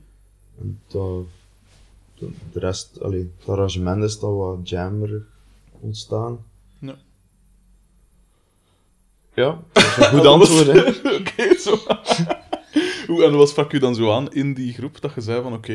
[0.59, 1.25] En dat,
[2.17, 5.23] de, de rest, allee, het arrangement is dat wat jammerig
[5.79, 6.45] ontstaan.
[6.79, 6.97] Ja.
[9.33, 10.87] Ja, dat is een goed antwoord, hè.
[11.19, 11.77] Oké, zo.
[13.07, 15.53] Hoe, en wat sprak u dan zo aan in die groep dat je zei van
[15.53, 15.73] oké,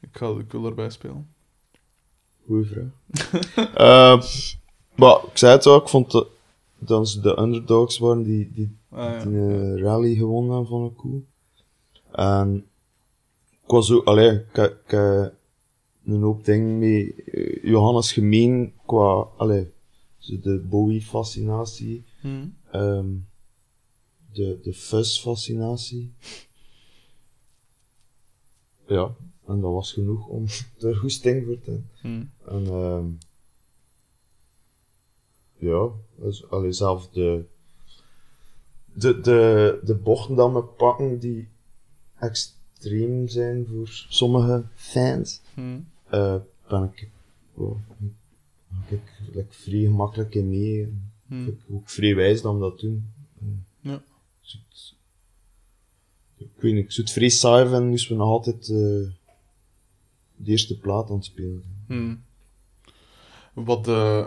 [0.00, 1.38] ik, ga, ik wil erbij spelen?
[2.50, 2.90] Goeie vraag.
[3.74, 4.22] Eh,
[4.96, 6.28] maar ik zei het al, ik vond dat,
[6.78, 10.94] dat ze de underdogs waren die, die, Ah, die eh, rally gewonnen hebben van een
[10.94, 11.20] koe.
[12.12, 12.66] En
[13.62, 14.92] ik was ook, allee, ik, ik,
[16.04, 17.14] een hoop dingen mee.
[17.14, 19.70] eh, Johannes Gemeen qua, allee,
[20.18, 22.46] de Bowie-fascinatie, Hm.
[22.70, 23.06] ehm,
[24.32, 26.12] de, de fuzz-fascinatie.
[28.86, 29.10] Ja,
[29.50, 30.44] en dat was genoeg om
[30.80, 31.90] er goesting voor te hebben.
[32.00, 32.50] Hm.
[32.50, 33.06] En ehm
[35.58, 37.44] ja, dus, allee, zelf de,
[38.94, 41.48] de, de, de bochten dat we pakken die
[42.18, 45.78] extreem zijn voor sommige fans, Hm.
[46.10, 46.36] eh,
[46.68, 47.08] ben ik,
[47.54, 47.78] oh,
[48.88, 49.00] ik
[49.32, 50.94] like, vrij gemakkelijk in mee.
[51.28, 53.04] Vind ik ook vrij wijs dat we dat doen.
[53.80, 53.94] Ja.
[53.94, 54.00] Ik
[54.40, 54.94] zou het-
[56.38, 59.19] Ik weet niet, ik zou het vrij saai vinden moesten we nog altijd eh,
[60.44, 61.62] de eerste plaat aan het spelen.
[61.86, 62.22] Hmm.
[63.52, 64.26] Wat, eh,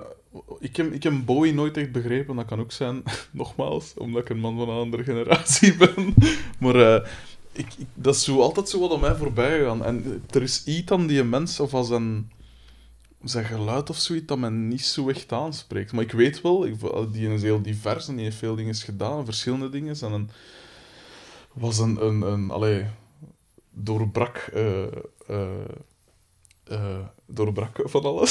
[0.60, 2.36] ik, heb, ik heb Bowie nooit echt begrepen.
[2.36, 6.14] Dat kan ook zijn, nogmaals, omdat ik een man van een andere generatie ben.
[6.60, 7.10] Maar eh,
[7.52, 9.86] ik, dat is zo, altijd zo wat aan mij voorbij gegaan.
[9.86, 12.32] En er is iets aan die mens, of als een,
[13.24, 15.92] zijn geluid of zoiets, dat mij niet zo echt aanspreekt.
[15.92, 16.76] Maar ik weet wel, ik,
[17.12, 19.96] die is heel divers en die heeft veel dingen gedaan, verschillende dingen.
[20.02, 20.30] En een,
[21.54, 22.86] was een, een, een allee,
[23.72, 24.38] doorbrak...
[24.38, 24.86] eh,
[26.74, 26.98] eh,
[27.28, 28.30] doorbrak van alles.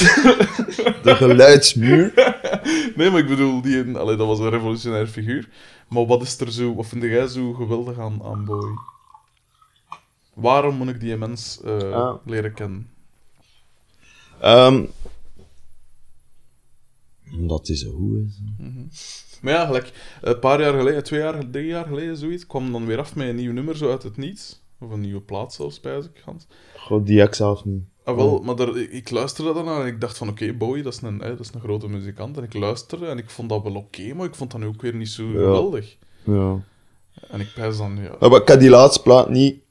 [1.06, 2.12] De geluidsmuur.
[2.96, 5.48] nee, maar ik bedoel, die, een- allee, dat was een revolutionair figuur.
[5.88, 8.78] Maar wat is er zo, wat vind jij zo geweldig aan, aan Bowie?
[10.34, 12.14] Waarom moet ik die mens eh, Ah.
[12.26, 12.90] leren kennen?
[14.40, 14.84] Ehm,
[17.32, 18.18] omdat hij zo goed
[18.90, 19.38] is.
[19.42, 22.86] Maar ja, gelijk, een paar jaar geleden, twee jaar, drie jaar geleden, zoiets, kwam dan
[22.86, 24.61] weer af met een nieuw nummer, zo uit het niets.
[24.82, 26.46] Of een nieuwe plaat zelfs, spijs ik, Hans.
[26.76, 27.82] God, die ik zelf niet.
[28.04, 31.02] Ah, wel, maar daar, ik luisterde daarnaar en ik dacht van, oké, Bowie, dat is,
[31.02, 32.36] een, hè, dat is een grote muzikant.
[32.36, 34.82] En ik luisterde en ik vond dat wel oké, maar ik vond dat nu ook
[34.82, 35.96] weer niet zo geweldig.
[36.24, 36.60] Ja.
[37.28, 38.16] En ik pijs dan, ja...
[38.20, 39.62] Ja, maar ik heb die laatste plaat niet.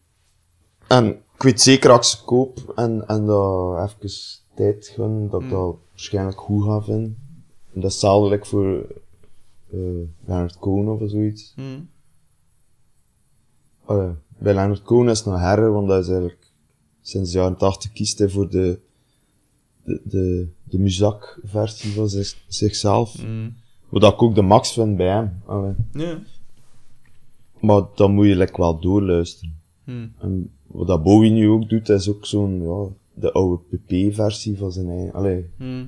[0.87, 4.11] En ik weet zeker dat ik ze koop en, en dat even
[4.55, 5.57] tijd gun, dat ik Hmm.
[5.57, 7.17] dat waarschijnlijk goed ga vinden.
[7.73, 8.85] En dat is like voor
[9.71, 9.79] eh
[10.25, 11.53] Leonard Cohen of zoiets.
[11.55, 11.79] Hm.
[13.85, 16.51] Allee, bij Leonard Cohen is het nog herder, want dat is eigenlijk
[17.01, 18.79] sinds de jaren 80 kiest hij voor de,
[19.83, 23.13] de, de, de muzak-versie van zich, zichzelf.
[23.13, 23.49] Hm.
[23.89, 25.41] Wat ik ook de max vind bij hem.
[25.45, 25.73] Allee.
[25.93, 26.19] Ja.
[27.59, 29.59] Maar dan moet je like, wel doorluisteren.
[29.83, 30.07] Hm.
[30.19, 34.71] En wat dat Bowie nu ook doet, is ook zo'n, ja, de oude PP-versie van
[34.71, 35.13] zijn eigen.
[35.13, 35.85] Allee, Hm.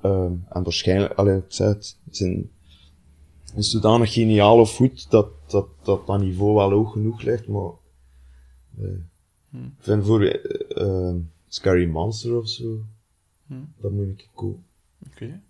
[0.00, 2.50] ehm, en waarschijnlijk, allee, ik zei het, zijn,
[3.56, 7.70] is zodanig geniaal of goed dat dat, dat, dat niveau wel hoog genoeg ligt, maar.
[8.78, 8.86] eh,
[9.50, 9.64] Hmm.
[9.78, 11.16] Ik vind voor ehm,
[11.48, 12.78] Scary Monster of zo,
[13.46, 13.72] Hmm.
[13.80, 14.64] dat moet ik kopen.
[15.06, 15.40] Oké.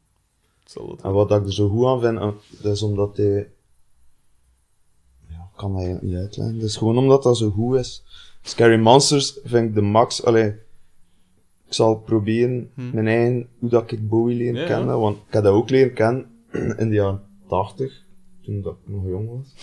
[0.62, 1.02] Hetzelfde.
[1.02, 2.18] En wat ik er zo goed aan vind,
[2.62, 3.50] dat is omdat hij.
[5.28, 6.59] Ja, ik kan dat eigenlijk niet uitleggen.
[6.59, 8.02] Dat is gewoon omdat dat zo goed is.
[8.42, 10.24] Scary Monsters vind ik de max.
[10.24, 10.48] Allee,
[11.66, 12.90] ik zal proberen Hmm.
[12.94, 14.66] mijn eigen, hoe dat ik Bowie leren Ja, ja.
[14.66, 14.98] kennen.
[14.98, 16.26] Want ik heb dat ook leren kennen
[16.78, 18.05] in de jaren 80,
[18.42, 19.55] toen dat ik nog jong was.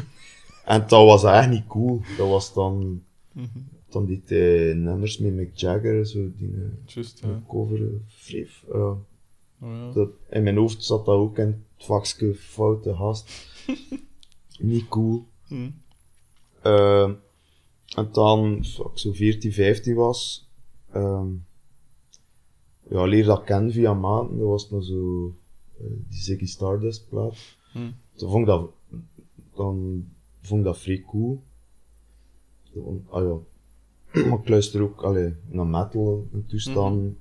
[0.64, 2.00] en dat was echt niet cool.
[2.16, 3.02] Dat was dan,
[3.88, 8.64] dan die eh, nummers met Mick Jagger, zo die eh, Just, cover, eh, Fleef.
[8.72, 8.96] ja.
[9.60, 9.92] Oh, ja.
[9.92, 13.30] Dat, in mijn hoofd zat dat ook in het vakje foute gast.
[14.58, 15.26] Niet cool.
[16.62, 17.12] Ehm,
[17.94, 20.48] en dan, toen ik zo 14, 15 was,
[20.92, 21.28] ehm
[22.92, 24.38] ja, leerde dat kennen via maanden.
[24.38, 25.34] Dat was dan zo
[26.08, 27.36] die Ziggy Stardust plaat.
[27.72, 27.90] Hm.
[28.14, 28.70] Toen vond ik dat,
[29.54, 30.04] dan
[30.40, 31.42] vond ik dat vrij cool.
[32.72, 33.36] Dan, ah ja.
[34.28, 37.14] Maar ik luister ook allee, naar metal en toestand.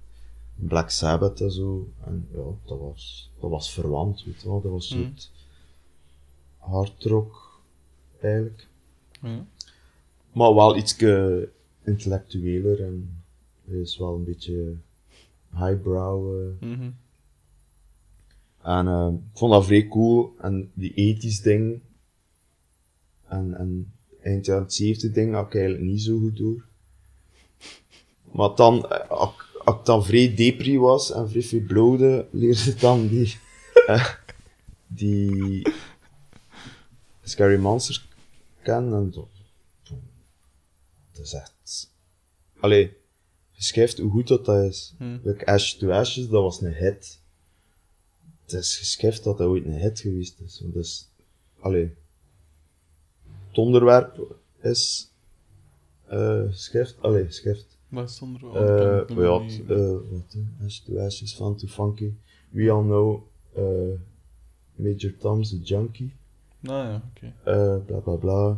[0.55, 1.87] Black Sabbath en zo.
[2.05, 4.61] En ja, dat was, dat was verwant, weet je wel.
[4.61, 5.07] Dat was een Mhm.
[5.09, 5.31] soort
[6.57, 7.59] hardrock,
[8.21, 8.67] eigenlijk.
[9.21, 9.45] Ja.
[10.33, 10.95] Maar wel iets
[11.83, 13.23] intellectueler en
[13.65, 14.75] is wel een beetje
[15.51, 16.39] highbrow.
[16.41, 16.67] eh.
[16.69, 16.89] Mhm.
[18.63, 20.33] En eh, ik vond dat vrij cool.
[20.41, 21.79] En die ethisch ding
[23.27, 23.93] en, en
[24.23, 26.65] eind jaren 70 ding had ik eigenlijk niet zo goed door.
[28.31, 32.25] Maar dan, eh, als ik- als ik dan vrij depri was en vrij veel blode,
[32.31, 33.35] leerde ik dan die,
[33.87, 34.09] eh,
[34.87, 35.67] die
[37.23, 38.07] Scary Monsters
[38.63, 38.93] kennen.
[39.05, 39.29] En zo.
[41.13, 41.89] Dat is echt...
[42.59, 42.93] Allee,
[43.51, 44.93] geschrijft hoe goed dat, dat is.
[44.97, 45.17] Hm.
[45.23, 47.19] Like Ash to Ashes, dat was een hit.
[48.51, 50.59] Het is geschrift dat dat ooit een hit geweest is.
[50.61, 51.07] Want is,
[51.59, 51.93] allee,
[53.47, 55.09] het onderwerp is
[56.07, 57.77] eh geschrift, allee, geschrift.
[57.87, 58.55] Wat wel?
[58.55, 59.69] Eh Ik ken ja, het het, niet.
[59.69, 59.77] eh,
[60.09, 60.35] wat,
[60.85, 62.11] to Ashes van Too Funky.
[62.49, 63.21] We all know
[64.75, 66.13] Major Tom's the Junkie.
[66.59, 67.33] Nou ja, oké.
[67.43, 68.57] eh bla bla bla.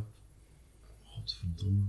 [1.03, 1.83] Godverdomme.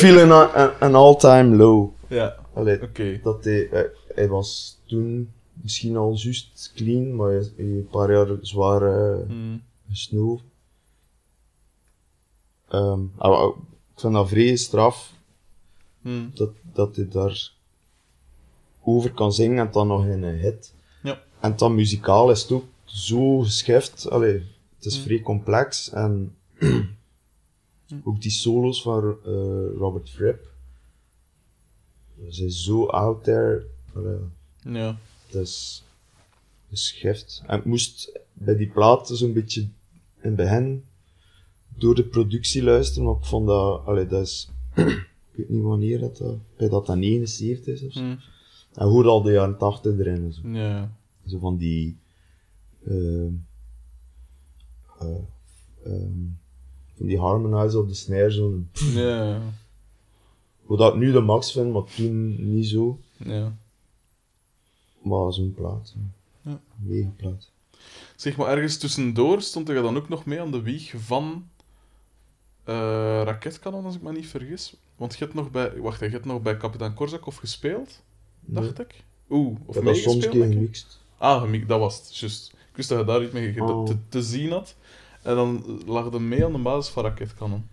[0.00, 1.90] Feeling an, an all-time low.
[2.08, 2.36] Ja.
[2.54, 3.20] Allee, Oké.
[3.22, 9.16] dat hij, hij was toen misschien al juist clean, maar heeft een paar jaar zwaar
[9.26, 9.62] Hmm.
[12.68, 13.56] Ehm, ah, ah,
[13.94, 15.12] ik vind dat vrij straf
[16.00, 16.30] Hmm.
[16.34, 17.52] dat, dat hij daar
[18.82, 20.74] over kan zingen en dan nog in een hit.
[21.02, 21.22] Ja.
[21.40, 24.10] En dan muzikaal is het ook zo geschift.
[24.10, 24.32] Allee,
[24.76, 25.02] het is Mm.
[25.04, 26.36] vrij complex en
[28.04, 29.32] ook die solos van eh,
[29.78, 30.50] Robert Fripp.
[32.16, 33.66] Ze zijn zo out there.
[33.94, 34.18] Allee,
[34.62, 34.96] Ja.
[35.32, 35.84] Het is
[36.68, 37.42] geschift.
[37.46, 39.68] En het moest bij die plaat zo'n beetje
[40.22, 40.84] in begin
[41.76, 46.00] door de productie luisteren, maar ik vond dat, allee, dat is, ik weet niet wanneer
[46.00, 48.00] dat, dat bij dat dan 79 is of zo.
[48.00, 48.18] Hmm.
[48.74, 50.48] En hoor al de jaren 80 erin en zo.
[50.48, 50.92] Ja.
[51.26, 51.96] Zo van die,
[52.84, 53.26] eh,
[55.84, 56.22] ehm,
[56.96, 58.58] van die harmonizer op de snare, zo.
[58.94, 59.40] Ja.
[60.62, 62.98] Hoe dat ik nu de max vind, maar toen niet zo.
[63.16, 63.56] Ja.
[65.02, 65.94] Maar zo'n plaat.
[66.42, 66.60] Ja.
[66.88, 67.06] Ja.
[67.16, 67.50] Plaat.
[68.16, 71.48] Zeg maar, ergens tussendoor stond hij dan ook nog mee aan de wieg van
[72.64, 74.76] eh Raketkanon, als ik me niet vergis.
[74.96, 75.80] Want je hebt nog bij...
[75.80, 78.02] Wacht, je hebt nog bij Kapitein Korzakov gespeeld,
[78.40, 79.04] dacht ik?
[79.30, 80.52] Oeh, of Ik heb dat soms denk ik?
[80.52, 81.00] gemixt.
[81.16, 82.52] Ah, gemi- dat was het, juist.
[82.52, 83.86] Ik wist dat je daar iets mee Oh.
[83.86, 84.74] te, te zien had.
[85.22, 87.68] En dan lag je mee aan de basis van Raketkanon.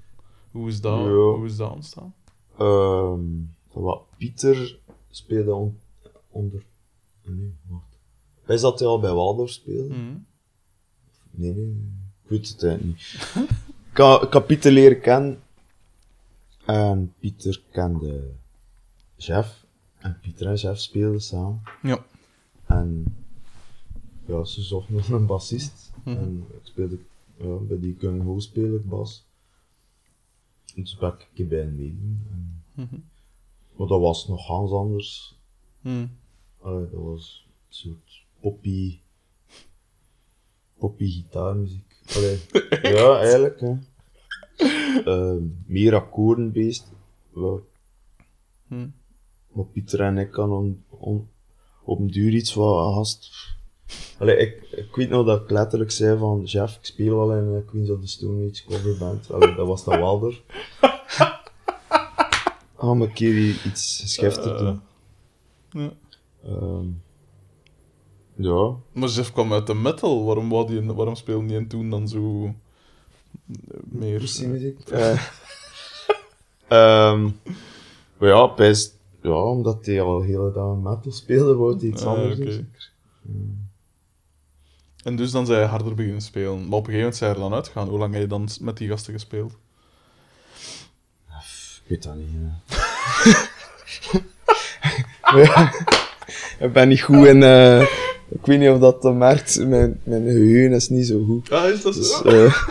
[0.51, 1.09] Hoe is dat, Ja.
[1.09, 2.13] hoe is dat ontstaan?
[2.57, 3.19] Ehm,
[3.71, 5.79] wat Pieter speelde on-
[6.29, 6.63] onder.
[7.35, 7.97] Nee, wacht.
[8.45, 8.57] Wij
[8.87, 9.87] al bij Waldorf spelen?
[9.87, 10.17] Mhm.
[11.31, 11.91] Nee, nee, nee.
[12.23, 13.31] Ik weet het eigenlijk niet.
[13.91, 15.39] ik, had, ik had Pieter leren kennen.
[16.65, 18.31] En Pieter kende
[19.15, 19.65] Jeff.
[19.97, 21.61] En Pieter en Jeff speelden samen.
[21.81, 22.05] Ja.
[22.65, 23.15] En
[24.25, 25.91] ja, ze zochten nog een bassist.
[26.03, 26.17] Mhm.
[26.17, 26.97] En ik speelde
[27.37, 29.25] ja, bij die Gung Ho speel ik bas.
[30.75, 32.27] En toen ben ik een keer bij hen meedoen.
[32.31, 32.95] En- Mhm.
[33.75, 35.37] Maar dat was nog ganz anders.
[36.61, 38.99] Allee, dat was een soort poppy,
[40.77, 41.95] poppy gitaarmuziek.
[42.15, 42.39] Allee,
[42.95, 43.59] ja, eigenlijk.
[43.59, 43.75] Hè.
[45.05, 46.91] Ehm, meer akkoordenbeest.
[47.33, 47.67] Wel,
[48.67, 48.87] Mhm.
[49.51, 51.29] maar Pieter en ik kan on, on-
[51.83, 53.29] op een duur iets wat gast.
[54.17, 57.43] Allee, ik, ik weet nog dat ik letterlijk zei van Jeff, ik speel al in
[57.43, 59.31] een Queens of the Stone Age coverband.
[59.31, 60.41] Allee, dat was dan Walder.
[62.77, 64.81] Om een keer iets geschäft te doen.
[65.83, 65.91] Ja.
[66.43, 66.85] Ehm,
[68.35, 70.25] ja, Maar Jeff kwam uit de metal.
[70.25, 74.21] Waarom, wou die, waarom speelde die toen dan zo eh, meer?
[76.67, 77.23] Ehm,
[78.17, 82.07] maar ja, best, ja, omdat hij al hele dag metal speelde, wou hij iets Ah,
[82.07, 82.91] anders zeker.
[85.03, 86.67] En dus dan zei hij harder beginnen spelen.
[86.67, 87.87] Maar op een gegeven moment zei hij er dan uitgegaan.
[87.87, 89.57] Hoe lang heb je dan met die gasten gespeeld?
[91.83, 92.27] Ik weet dat niet.
[96.65, 97.43] ik ben niet goed in.
[97.43, 97.81] eh,
[98.29, 99.65] ik weet niet of dat te merkt.
[99.67, 101.51] Mijn, mijn geheugen is niet zo goed.
[101.51, 102.23] Ah, is dat Dus, zo?
[102.27, 102.63] eh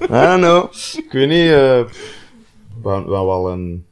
[0.02, 0.64] I don't know.
[1.04, 1.50] Ik weet niet.
[1.50, 1.84] eh,
[2.82, 3.84] we hebben wel een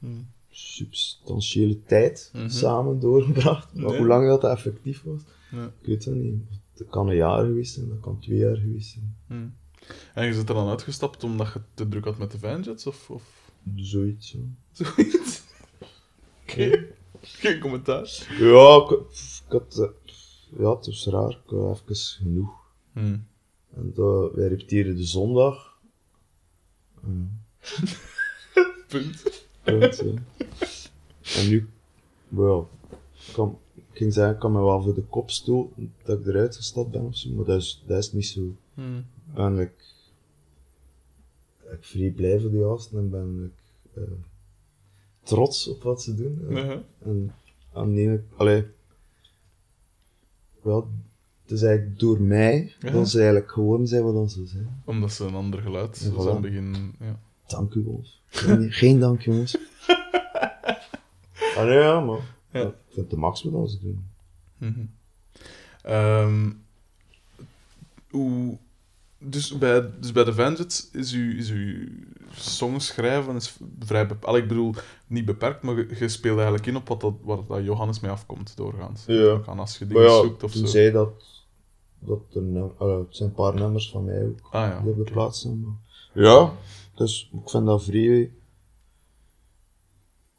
[0.50, 2.48] substantiële tijd Mhm.
[2.48, 3.74] samen doorgebracht.
[3.74, 3.96] Maar Nee.
[3.98, 5.20] hoe lang dat effectief was,
[5.50, 5.64] Ja.
[5.80, 6.34] ik weet dat niet.
[6.76, 9.16] Dat kan een jaar geweest zijn, dat kan twee jaar geweest zijn.
[9.26, 9.46] Hm.
[10.14, 12.86] En je zit er dan uitgestapt omdat je te druk had met de Vanjets?
[12.86, 13.22] Of, of
[13.76, 14.30] Zoiets.
[14.30, 14.38] Zo.
[14.72, 15.42] zoiets?
[16.42, 16.84] Oké.
[17.42, 18.26] Geen commentaar.
[18.38, 19.78] Ja, ik, ik had.
[19.78, 19.88] eh,
[20.58, 21.30] ja, het was raar.
[21.30, 22.52] Ik had even genoeg.
[22.92, 23.18] Hm.
[23.74, 25.78] En dat, wij repeteerden de zondag.
[28.88, 29.42] Punt.
[29.62, 30.22] Punt, ja.
[31.36, 31.68] En nu,
[32.28, 32.68] wel,
[33.26, 36.26] ik, kan, ik ging zeggen, ik kan me wel voor de kop stoten dat ik
[36.26, 38.54] eruit gestapt ben of zo, maar dat is, dat is niet zo.
[38.74, 39.00] Hm.
[39.34, 39.72] En ik,
[41.72, 44.12] ik vrij blij voor die gasten en ben ik eh,
[45.24, 46.46] trots op wat ze doen.
[46.50, 46.58] ja.
[46.64, 46.82] Ja.
[47.04, 47.34] En
[47.72, 48.64] aan de ene, allee,
[50.62, 50.88] wel,
[51.42, 52.90] het is eigenlijk door mij Ja.
[52.90, 54.82] dat ze eigenlijk geworden zijn wat dan ze zijn.
[54.84, 56.22] Omdat ze een ander geluid Ja, voilà.
[56.22, 56.94] zijn begin.
[57.00, 57.18] Ja.
[57.46, 58.06] Dank u, Wolf.
[58.26, 59.56] Geen, geen dank, jongens.
[61.56, 62.60] Ah, nee, ja, maar Ja.
[62.62, 64.04] ik vind het de max wat ze doen.
[65.82, 66.50] Ehm,
[68.10, 68.58] hoe,
[69.24, 71.88] dus, bij, dus bij de Vanjets is uw, is uw
[72.32, 74.36] songschrijven is vrij beperkt.
[74.36, 74.74] Ik bedoel,
[75.06, 78.56] niet beperkt, maar je, speelt eigenlijk in op wat dat, waar dat Johannes mee afkomt,
[78.56, 79.04] doorgaans.
[79.06, 79.40] Ja.
[79.46, 80.66] Aan als je dingen ja, zoekt of zo.
[80.66, 81.24] zei dat,
[81.98, 85.06] dat er, allee, het zijn een paar nummers van mij ook Ah ja, die op
[85.06, 85.48] de plaats
[86.12, 86.52] Ja,
[86.94, 88.32] dus ik vind dat vrij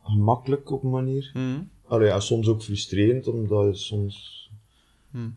[0.04, 1.32] gemakkelijk op een manier.
[1.34, 1.62] Mhm.
[1.88, 4.46] Allee, ja, soms ook frustrerend, omdat je soms
[5.16, 5.30] Hm.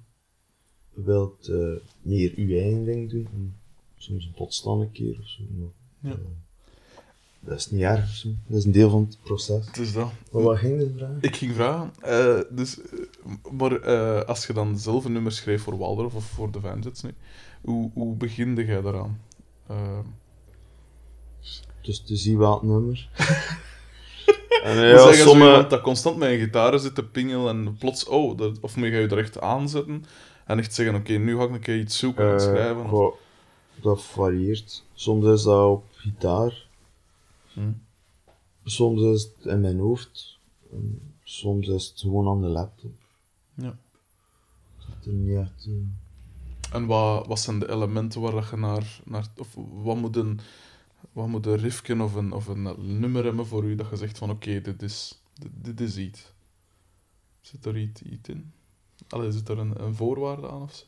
[1.05, 1.57] Wilt eh,
[2.03, 3.29] meer je eigen ding doen.
[3.33, 3.55] En
[3.97, 5.43] soms botst dan een keer of zo.
[5.59, 5.69] Maar,
[6.01, 6.11] Ja.
[6.11, 6.25] eh,
[7.41, 8.29] dat is niet erg of zo.
[8.47, 9.67] Dat is een deel van het proces.
[9.67, 10.11] Het is dat.
[10.33, 11.11] Maar wat ging de vraag?
[11.21, 12.79] Ik ging vragen, eh, dus,
[13.53, 17.03] maar eh, als je dan zelf een nummer schreef voor Waldorf of voor de Vanjets
[17.03, 17.15] nu,
[17.61, 19.21] hoe, hoe beginde jij daaraan?
[21.81, 23.09] Dus te zien welk nummer.
[24.65, 25.51] en ja, ja, zeg je zo sommige...
[25.51, 28.87] iemand dat constant met een gitaar zit te pingelen en plots, oh, dat, of moet
[28.89, 30.05] je je er echt aanzetten
[30.49, 32.89] en echt zeggen, oké, nu ga ik een keer iets zoeken en Eh, schrijven?
[32.89, 33.15] goh,
[33.83, 34.85] dat varieert.
[34.95, 36.67] Soms is dat op gitaar.
[37.53, 37.71] Hm.
[38.65, 40.39] Soms is het in mijn hoofd.
[40.73, 42.93] En soms is het gewoon aan de laptop.
[43.55, 43.77] Ja.
[44.79, 45.67] Dat er niet echt...
[45.67, 50.41] eh, En wat, wat zijn de elementen waar je naar, naar of wat moet een,
[51.13, 54.19] wat moet een riffje of een, of een nummer hebben voor u dat je zegt
[54.19, 56.33] van oké, dit, is, dit, dit is iets.
[57.41, 58.53] Zit er iets, iets in?
[59.09, 60.85] Allee, zit er een, een voorwaarde aan of zo?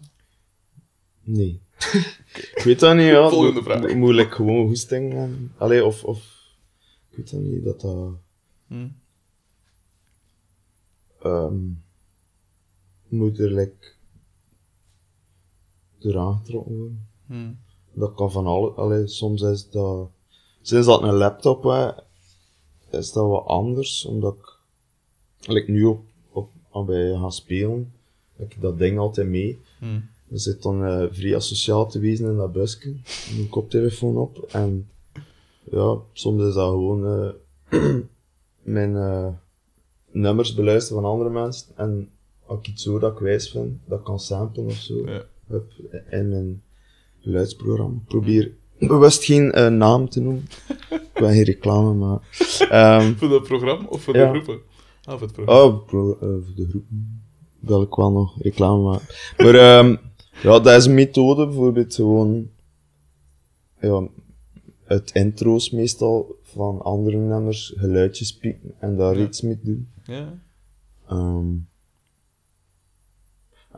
[1.23, 1.61] Nee.
[2.55, 3.29] ik weet dat niet, ja.
[3.29, 3.81] Volgende vraag.
[3.81, 5.13] Mo- Moeilijk gewoon goesting.
[5.13, 5.53] hebben.
[5.57, 6.19] Allee, of, of...
[7.11, 8.13] Ik weet dat niet, dat dat...
[8.67, 8.89] Hm?
[11.23, 11.57] ehm
[13.09, 13.93] moet er like,
[15.99, 17.09] eraan getrokken worden.
[17.27, 17.53] Hm.
[17.93, 18.71] Dat kan van alle...
[18.71, 20.11] Allee, soms is dat...
[20.63, 21.93] Sinds dat een laptop is,
[22.99, 24.59] is dat wat anders, omdat ik...
[25.53, 27.93] Like nu op, op, aan bij gaan spelen,
[28.41, 29.59] heb ik dat ding altijd mee.
[29.79, 29.85] Hm.
[30.33, 32.95] Er zit dan eh vrij asociaal te wezen in dat busje.
[33.39, 34.47] Een koptelefoon op.
[34.53, 34.89] En
[35.71, 37.35] ja, soms is dat gewoon
[37.71, 37.81] eh,
[38.63, 39.29] mijn eh,
[40.11, 41.67] nummers beluisteren van andere mensen.
[41.77, 42.09] En
[42.47, 45.07] als ik iets hoor dat ik wijs vind, dat kan samplen of zo.
[45.07, 45.23] Ja.
[45.47, 45.73] Hup,
[46.11, 46.63] in mijn
[47.21, 47.97] geluidsprogramma.
[47.99, 50.45] Ik probeer bewust geen naam te noemen.
[50.91, 52.19] ik ben geen reclame, maar...
[52.71, 54.33] ehm, Voor dat programma of voor Ja.
[54.33, 54.63] de groepen?
[55.05, 55.63] Ah, voor het programma.
[55.65, 56.85] Oh, pro, voor de groep
[57.61, 59.07] wil ik wel nog reclame maken.
[59.45, 59.97] Maar ehm,
[60.43, 62.49] ja, dat is een methode, bijvoorbeeld gewoon
[63.81, 64.09] ja,
[64.85, 69.27] het intro's meestal van andere nummers geluidjes pieken en daar Ja.
[69.27, 69.89] iets mee doen.
[70.05, 70.39] Ja.
[71.09, 71.55] Ehm,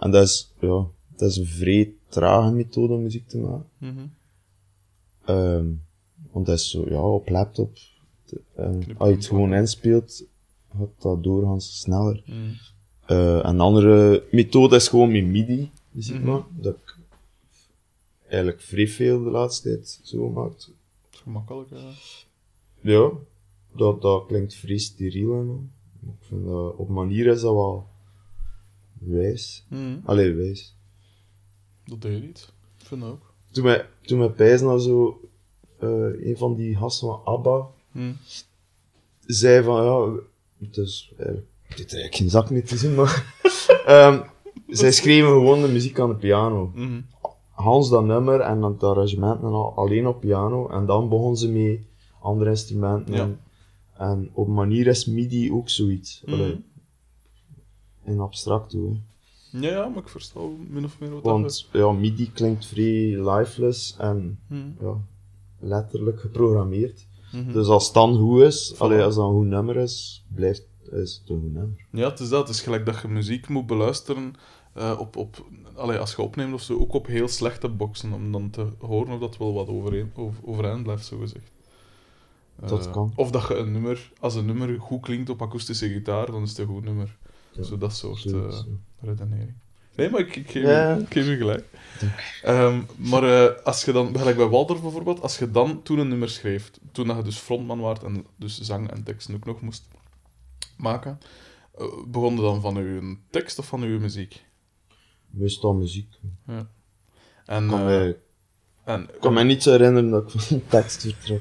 [0.00, 3.66] en dat is, ja, dat is een vrij trage methode om muziek te maken.
[3.78, 4.06] Mhm.
[5.24, 5.66] Ehm,
[6.32, 7.76] want dat is zo, ja, op laptop.
[8.56, 10.24] ehm, als je het gewoon inspeelt,
[10.78, 12.22] gaat dat doorgaans sneller.
[12.24, 12.32] Hm.
[13.12, 16.26] Eh, een andere methode is gewoon met MIDI, muziek Mhm.
[16.26, 16.56] maken.
[16.62, 16.96] Dat ik
[18.28, 20.72] eigenlijk vrij veel de laatste tijd zo is
[21.10, 21.90] gemakkelijk, ja.
[22.80, 23.10] Ja,
[23.76, 25.46] dat, dat klinkt vrij steriel en.
[26.00, 27.86] Maar Ik vind dat, op manier is dat wel
[28.98, 29.64] wijs.
[30.04, 30.74] Allee, wijs.
[31.84, 32.42] Dat deed iets.
[32.78, 33.32] Ik vind dat ook.
[33.50, 35.20] Toen wij, toen wij pijzen naar zo,
[35.78, 38.12] eh, een van die gasten van ABBA, Hm.
[39.26, 40.20] zei van, ja,
[40.66, 41.46] het is eigenlijk,
[41.76, 43.34] dit is eigenlijk geen zak meer te zien, maar,
[43.86, 44.20] ehm,
[44.68, 46.70] zij schreven gewoon de muziek aan de piano.
[46.74, 47.00] Mhm.
[47.50, 50.68] Hans dat nummer en dan het arrangement en al, alleen op piano.
[50.68, 51.80] En dan begon ze met
[52.20, 53.14] andere instrumenten.
[53.14, 53.20] Ja.
[53.20, 53.40] En,
[53.96, 56.22] en op een manier is MIDI ook zoiets.
[56.24, 56.34] Mhm.
[56.34, 56.64] Allee,
[58.04, 58.96] in abstract hoor.
[59.50, 62.66] Ja, ja, maar ik versta wel min of meer wat dat Want ja, MIDI klinkt
[62.66, 64.56] vrij lifeless en is.
[64.56, 64.84] Hm.
[64.84, 64.94] ja,
[65.58, 67.06] letterlijk geprogrammeerd.
[67.32, 67.52] Mhm.
[67.52, 71.20] Dus als het dan goed is, allee, als dat een goed nummer is, blijft is
[71.20, 71.86] het een goed nummer.
[71.90, 72.46] Ja, het is dat.
[72.46, 74.34] Het is gelijk dat je muziek moet beluisteren
[74.74, 78.32] eh, op, op, allee, als je opneemt of zo, ook op heel slechte boxen, om
[78.32, 81.50] dan te horen of dat wel wat overeen, over, overeind blijft, zo gezegd.
[82.66, 83.12] Dat Eh, kan.
[83.16, 86.48] Of dat je een nummer, als een nummer goed klinkt op akoestische gitaar, dan is
[86.48, 87.16] het een goed nummer.
[87.50, 88.50] Ja, Zo dat soort ja.
[89.00, 89.52] redenering.
[89.96, 90.94] Nee, maar ik, ik, geef, Ja.
[90.94, 91.64] je, ik geef je gelijk.
[92.42, 96.28] Ehm, maar als je dan, gelijk bij Walter bijvoorbeeld, als je dan toen een nummer
[96.30, 99.84] schreef, toen dat je dus frontman waart en dus zang en teksten ook nog moest
[100.76, 101.18] maken,
[102.06, 104.44] begon je dan van uw tekst of van uw muziek?
[105.30, 106.18] Meestal muziek.
[106.46, 108.16] En, Ik kan, eh, mij,
[108.84, 111.40] en, ik kan mij niet zo herinneren dat ik van een tekst vertrok.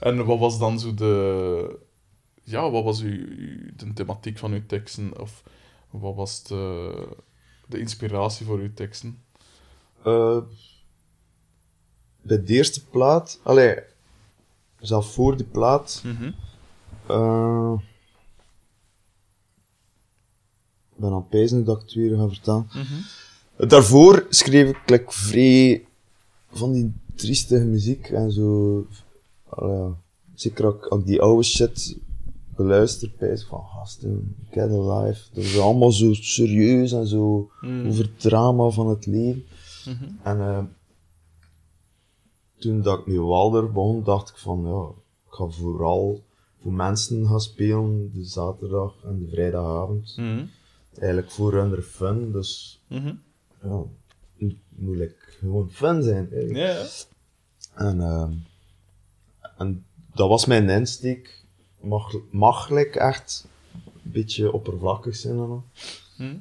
[0.00, 1.78] en wat was dan zo de...
[2.42, 3.26] Ja, wat was uw,
[3.76, 5.20] de thematiek van uw teksten?
[5.20, 5.42] Of
[5.90, 7.08] wat was de,
[7.68, 9.22] de inspiratie voor uw teksten?
[10.04, 10.38] Eh,
[12.22, 13.78] bij de eerste plaat, allee,
[14.80, 16.30] zelf voor de plaat, Mhm.
[20.96, 22.66] Ben aan het dat ik het weer ga vertellen.
[22.68, 23.68] Mhm.
[23.68, 25.86] Daarvoor schreef ik like, vrij
[26.52, 28.86] van die triestige muziek en zo.
[29.48, 29.92] Allee,
[30.34, 31.96] zeker als ik die oude shit
[32.56, 35.20] beluister, pijs ik van gasten, Get Alive.
[35.32, 37.86] Dat is allemaal zo serieus en zo Mm.
[37.86, 39.44] over het drama van het leven.
[39.84, 40.04] Mhm.
[40.22, 40.64] En eh,
[42.58, 44.88] toen dat ik met Walder begon, dacht ik van ja,
[45.26, 46.22] ik ga vooral
[46.62, 50.14] voor mensen gaan spelen de zaterdag en de vrijdagavond.
[50.16, 50.44] Mhm.
[50.98, 53.14] Eigenlijk voor hun fun, dus Mhm.
[53.62, 53.82] ja,
[54.38, 56.28] het moet like gewoon fun zijn.
[56.32, 56.56] eigenlijk.
[56.56, 56.86] Ja, ja.
[57.74, 58.32] En, ehm,
[59.58, 59.84] en
[60.14, 61.42] dat was mijn insteek.
[61.80, 63.46] Mag, magelijk echt
[64.04, 65.64] een beetje oppervlakkig zijn en al.
[66.16, 66.36] Hm?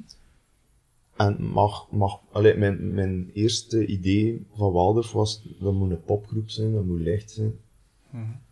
[1.15, 6.49] En mag, mag, allee, mijn, mijn eerste idee van Waldorf was, dat moet een popgroep
[6.49, 7.59] zijn, dat moet licht zijn.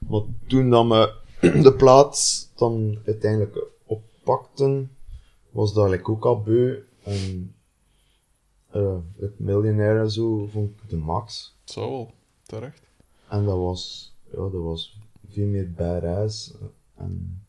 [0.08, 1.14] Maar toen dat we
[1.64, 4.92] de plaat dan uiteindelijk oppakten,
[5.52, 6.84] was dat like ook al beu.
[7.04, 7.56] En
[8.70, 11.56] eh, het miljonair en zo vond ik de max.
[11.64, 12.82] Zou wel, terecht.
[13.30, 14.98] En dat was, ja, dat was
[15.30, 16.54] veel meer badass
[16.96, 17.42] en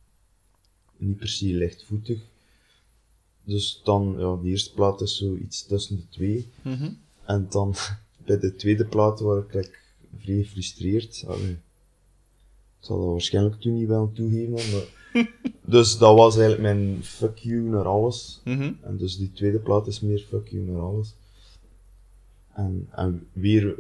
[0.97, 2.23] niet per se lichtvoetig.
[3.45, 6.51] Dus dan, ja, de eerste plaat is zo iets tussen de twee.
[6.63, 6.93] Mhm.
[7.25, 7.75] En dan
[8.27, 9.79] bij de tweede plaat was ik like,
[10.19, 11.25] vrij gefrustreerd.
[11.27, 11.59] Allee, ik
[12.79, 15.01] zal dat waarschijnlijk toen niet wel toegeven, maar...
[15.65, 18.41] dus dat was eigenlijk mijn fuck you naar alles.
[18.45, 18.73] Mhm.
[18.81, 21.15] En dus die tweede plaat is meer fuck you naar alles.
[22.53, 23.75] En, en weer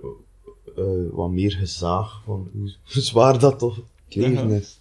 [0.77, 2.73] eh, wat meer gezaag van hoe,
[3.03, 4.55] zwaar dat toch leven Ja.
[4.57, 4.81] is.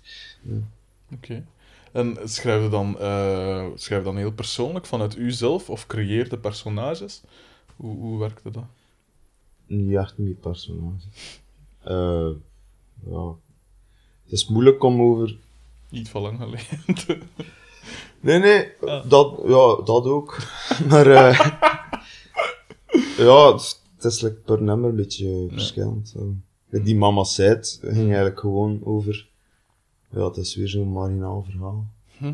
[1.13, 1.45] Oké.
[1.91, 6.37] En schrijf je dan, eh, schrijf je dan heel persoonlijk vanuit uzelf of creëer de
[6.37, 7.21] personages?
[7.75, 8.63] Hoe, hoe werkte dat?
[9.67, 11.07] Niet echt meer personage.
[11.83, 12.29] Eh,
[13.09, 13.27] ja.
[14.23, 15.37] Het is moeilijk om over
[15.91, 17.21] Iets van lang geleden.
[18.19, 18.71] Nee, nee,
[19.07, 20.37] dat, ja, dat ook.
[20.89, 21.39] maar eh,
[23.17, 26.15] ja, het is- het is like per nummer een beetje verschillend.
[26.69, 29.27] Die mama zei het, ging eigenlijk gewoon over,
[30.09, 31.85] ja, het is weer zo'n marginaal verhaal.
[32.17, 32.33] Hm.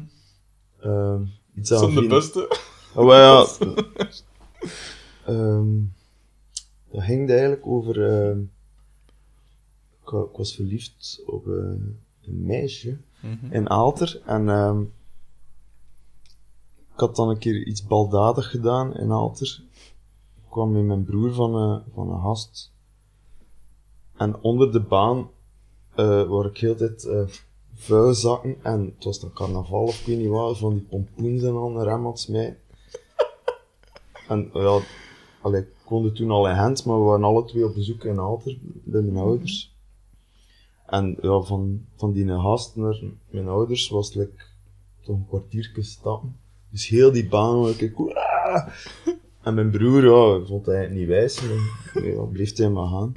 [0.80, 1.22] Ehm,
[1.56, 2.58] iets aan de beste.
[2.96, 3.48] Oh, maar ja.
[5.26, 5.76] Ehm,
[6.92, 8.10] dat ging eigenlijk over.
[8.30, 8.40] ehm,
[10.02, 12.00] ik, wa- ik was verliefd op eh, een
[12.46, 13.54] meisje Mhm.
[13.54, 14.22] in Aalter.
[14.26, 14.82] En ehm,
[16.94, 19.62] ik had dan een keer iets baldadig gedaan in Aalter.
[20.36, 22.72] Ik kwam met mijn broer van, een van een gast.
[24.18, 25.30] En onder de baan
[25.96, 27.28] eh waar ik heel tijd eh
[27.74, 28.64] vuilzakken.
[28.64, 31.70] En het was dan carnaval of ik weet niet wat, van die pompoens en al,
[31.70, 32.58] een rem had smijten.
[34.28, 34.80] En ja,
[35.42, 38.58] allee, ik toen al in Gent, maar we waren alle twee op bezoek in Alter,
[38.62, 39.77] bij mijn ouders.
[40.88, 44.44] En ja, van, van die gast naar mijn ouders was het like,
[45.02, 46.36] toch een kwartiertje stappen.
[46.70, 47.96] Dus heel die baan was ik!
[49.42, 51.42] En mijn broer, ja, vond hij het niet wijs.
[51.42, 53.16] En, ja, bleef hij maar gaan.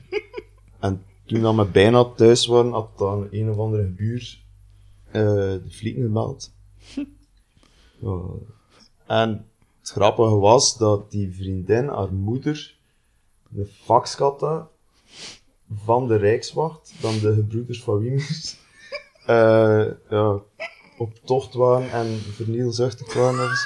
[0.79, 4.43] En toen we bijna thuis waren, had dan een of andere buur
[5.07, 6.53] eh, de flieken gebeld.
[7.99, 8.21] Ja.
[9.07, 9.47] En
[9.81, 12.77] het grappige was dat die vriendin, haar moeder,
[13.49, 14.69] de fax had
[15.85, 18.57] van de Rijkswacht, dan de gebroeders van Wiemers,
[19.27, 20.41] eh, ja,
[20.99, 23.51] op tocht waren en vernielzuchtig waren.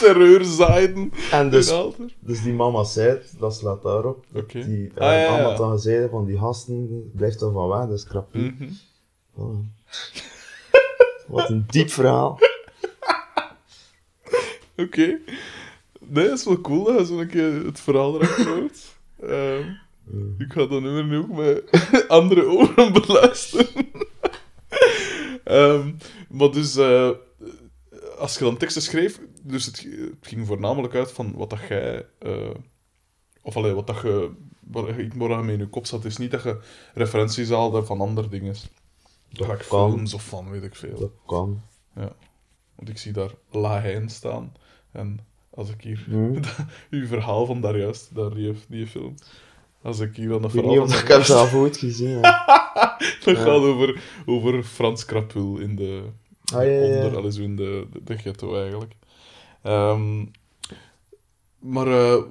[0.00, 1.12] Terreurzaaiden.
[1.30, 1.72] En dus,
[2.20, 4.24] dus die mama zei dat slaat daarop.
[4.52, 8.04] Die Ah, ja, mama dan gezegd van die gasten, blijf er van weg, dat is
[8.04, 8.34] krap.
[8.34, 8.68] Mhm.
[11.26, 12.38] Wat een diep verhaal.
[14.76, 15.20] Oké.
[16.08, 18.82] Nee, dat is wel cool dat je keer het verhaal erachter hoort.
[19.20, 19.72] Ehm,
[20.38, 21.78] ik ga dat nummer nu ook met
[22.08, 23.68] andere oren beluisteren.
[25.44, 25.92] Ehm,
[26.28, 27.10] maar dus, eh,
[28.18, 32.06] als je dan teksten schreef, dus het, het ging voornamelijk uit van wat dat jij,
[32.18, 32.50] eh,
[33.42, 34.30] of allee, wat dat je,
[34.70, 36.60] waar je mee in je kop zat, is niet dat je
[36.94, 38.54] referenties haalde van andere dingen.
[39.28, 39.90] Dat Gelijk kan.
[39.90, 40.98] films of van weet ik veel.
[40.98, 41.60] Dat kan.
[41.94, 42.12] Ja.
[42.74, 44.52] Want ik zie daar La Haine staan.
[44.92, 46.04] En als ik hier...
[46.06, 46.40] Hmm.
[46.90, 49.14] uw verhaal van daarjuist, daar die, die film.
[49.84, 51.52] Als ik hier dan een Ik weet verhaal niet ik heb daarjuist...
[51.52, 52.22] dat ooit gezien heb.
[53.24, 53.42] Dat Ja.
[53.42, 56.02] gaat over, over Frans Krapul in de...
[56.54, 56.96] Ah, ja, ja, ja.
[57.04, 58.92] Onder, allee, zo in de, de, de ghetto eigenlijk.
[59.62, 60.24] Ehm,
[61.58, 61.86] maar...
[61.86, 62.22] eh,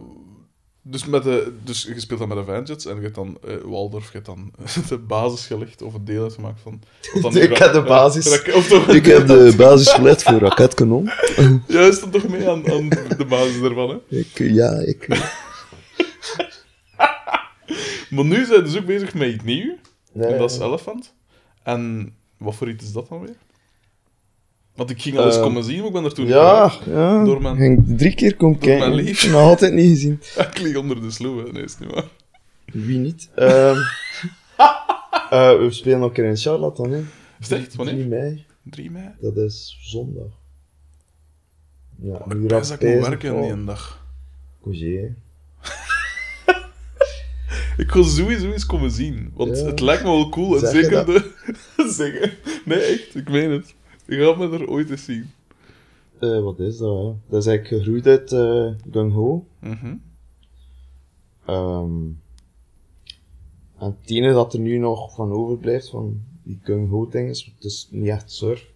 [0.86, 4.06] dus, met de, dus je speelt dan met Avengers en je hebt dan eh, Waldorf,
[4.06, 4.52] je hebt dan
[4.90, 6.82] de basis gelegd of het deel uitgemaakt van...
[7.22, 8.54] dan Ik heb de ja, basis.
[8.54, 11.10] of toch, Ik heb de basis gelet voor raketkanon.
[11.68, 14.18] Ja, is er toch mee aan, aan de basis ervan, hè?
[14.18, 15.08] Ik, ja, ik...
[18.14, 19.78] Maar nu zijn we dus ook bezig met iets nieuws.
[20.14, 21.14] Nee, En dat is Elephant.
[21.64, 23.36] En wat voor iets is dat dan weer?
[24.76, 26.84] Want ik ging al eens Eh, komen zien, maar ik ben er toen Ja, niet
[26.86, 27.24] ja.
[27.24, 29.04] Door mijn- Ging drie keer komen door mijn kijken.
[29.04, 29.32] lief.
[29.32, 30.22] Nog altijd niet gezien.
[30.52, 31.52] Ik lig onder de sloe, hè.
[31.52, 32.08] nee, is niet waar.
[32.66, 33.30] Wie niet?
[33.36, 33.78] Ehm
[35.30, 37.00] eh, we spelen nog een keer in Charlatan, hè.
[37.40, 37.72] Is het echt?
[37.72, 38.08] 3 Wanneer?
[38.08, 38.46] mei.
[38.64, 39.10] 3 mei?
[39.22, 40.26] Dat is zondag.
[42.02, 44.06] Ja, Maar ik ben dat ik moet werken die een dag.
[44.64, 45.10] Hè.
[47.78, 49.32] Ik ga sowieso eens komen zien.
[49.34, 49.66] Want Ja.
[49.66, 50.56] het lijkt me wel cool.
[50.64, 51.32] En zeker de...
[51.98, 52.32] zeggen.
[52.66, 53.16] Nee, echt.
[53.16, 53.76] Ik meen het.
[54.06, 55.30] Je gaat me er ooit eens zien.
[56.20, 57.12] Eh, wat is dat, hè?
[57.30, 59.46] Dat is eigenlijk gegroeid uit eh Gung Ho.
[59.60, 59.96] Mhm.
[61.46, 62.02] Ehm,
[63.80, 67.64] en het ene dat er nu nog van overblijft van die gung ho dinges, het
[67.64, 68.68] is niet echt surf,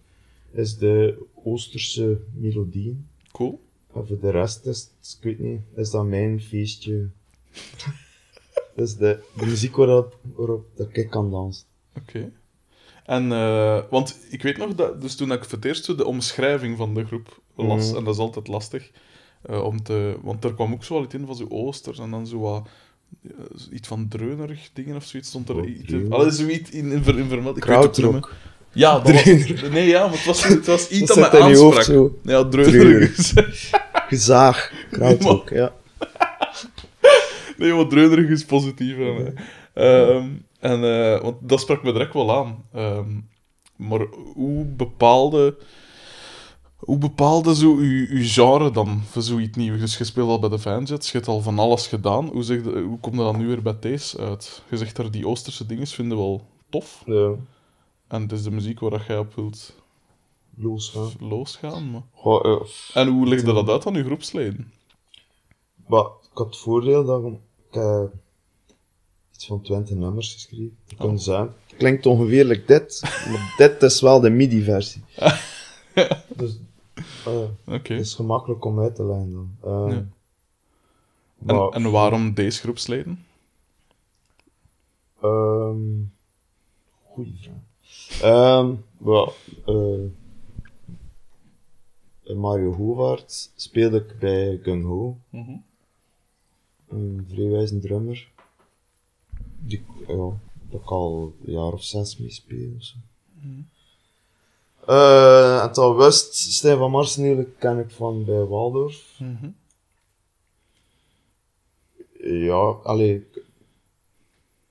[0.50, 3.06] is de Oosterse melodieën.
[3.32, 3.60] Cool.
[3.94, 7.08] En voor de rest is het, ik weet niet, is dat mijn feestje.
[8.78, 11.64] dat is de, de muziek waarop, waarop dat ik kan dansen.
[11.96, 12.30] Oké.
[13.04, 16.76] En, eh, want ik weet nog dat, dus toen ik voor het eerst de omschrijving
[16.76, 17.96] van de groep las, Mhm.
[17.96, 18.90] en dat is altijd lastig,
[19.42, 22.26] eh, om te, want er kwam ook zo iets in van zo oosters en dan
[22.26, 22.68] zo wat,
[23.24, 23.30] eh,
[23.72, 25.54] iets van dreunerig dingen of zoiets stond er.
[25.54, 26.18] Wat iets, dreunerig?
[26.18, 27.56] allee, zoiets in, in, in vermeld.
[27.56, 28.32] Ik Krautrock.
[28.72, 29.24] Ja, dat was,
[29.70, 31.82] nee, ja, maar het was, het was iets Dat dat, mij hoofd aansprak.
[31.96, 32.18] zo.
[32.22, 33.32] Ja, dreunerig.
[34.08, 34.72] Gezaag.
[34.90, 35.72] Krautrock, ja.
[37.58, 38.96] Nee, wat dreunerig is positief.
[39.74, 40.28] Ehm,
[40.60, 42.64] en, eh, want dat sprak me direct wel aan.
[42.72, 43.20] Ehm,
[43.76, 45.58] maar hoe bepaalde,
[46.76, 49.80] hoe bepaalde zo uw, uw genre dan voor zoiets nieuws?
[49.80, 52.26] Dus je speelt al bij de Vanjets, je hebt al van alles gedaan.
[52.28, 54.62] Hoe, zeg hoe komt dat dan nu weer bij deze uit?
[54.70, 57.02] Je zegt er die Oosterse dingen vinden wel tof.
[57.06, 57.32] Ja,
[58.08, 59.74] En het is de muziek waar dat jij op wilt
[60.56, 61.10] losgaan.
[61.20, 61.90] losgaan.
[61.90, 62.40] Maar...
[62.40, 62.60] Eh,
[62.94, 64.72] En hoe legde dat uit aan uw groepsleden?
[65.86, 67.22] maar ik had het voordeel dat
[67.70, 68.12] heb
[69.34, 70.76] iets van 20 nummers geschreven.
[70.98, 71.18] Kon Oh.
[71.18, 71.50] zijn.
[71.76, 75.02] Klinkt ongeveer like dit, maar dit is wel de MIDI-versie.
[76.36, 76.58] Dus
[77.24, 77.92] eh, Oké.
[77.94, 79.50] het is gemakkelijk om uit te leggen dan.
[79.62, 80.04] Eh, Ja.
[81.38, 83.24] maar, En, en waarom deze groepsleden?
[85.22, 85.78] ehm,
[87.04, 88.20] goeie vraag.
[88.22, 89.32] Ehm, wel,
[89.66, 90.06] eh,
[92.36, 95.18] Mario Hovaert speelde ik bij Gung Ho.
[96.88, 98.28] Een vrijwijze drummer.
[99.58, 100.16] Die, ja,
[100.70, 102.96] dat ik al een jaar of zes mee speel of zo.
[104.86, 109.18] Eh, en toen wist Stijn van Marseneel ken ik van bij Waldorf.
[109.18, 109.48] Mhm.
[112.20, 113.42] Ja, allee, ik,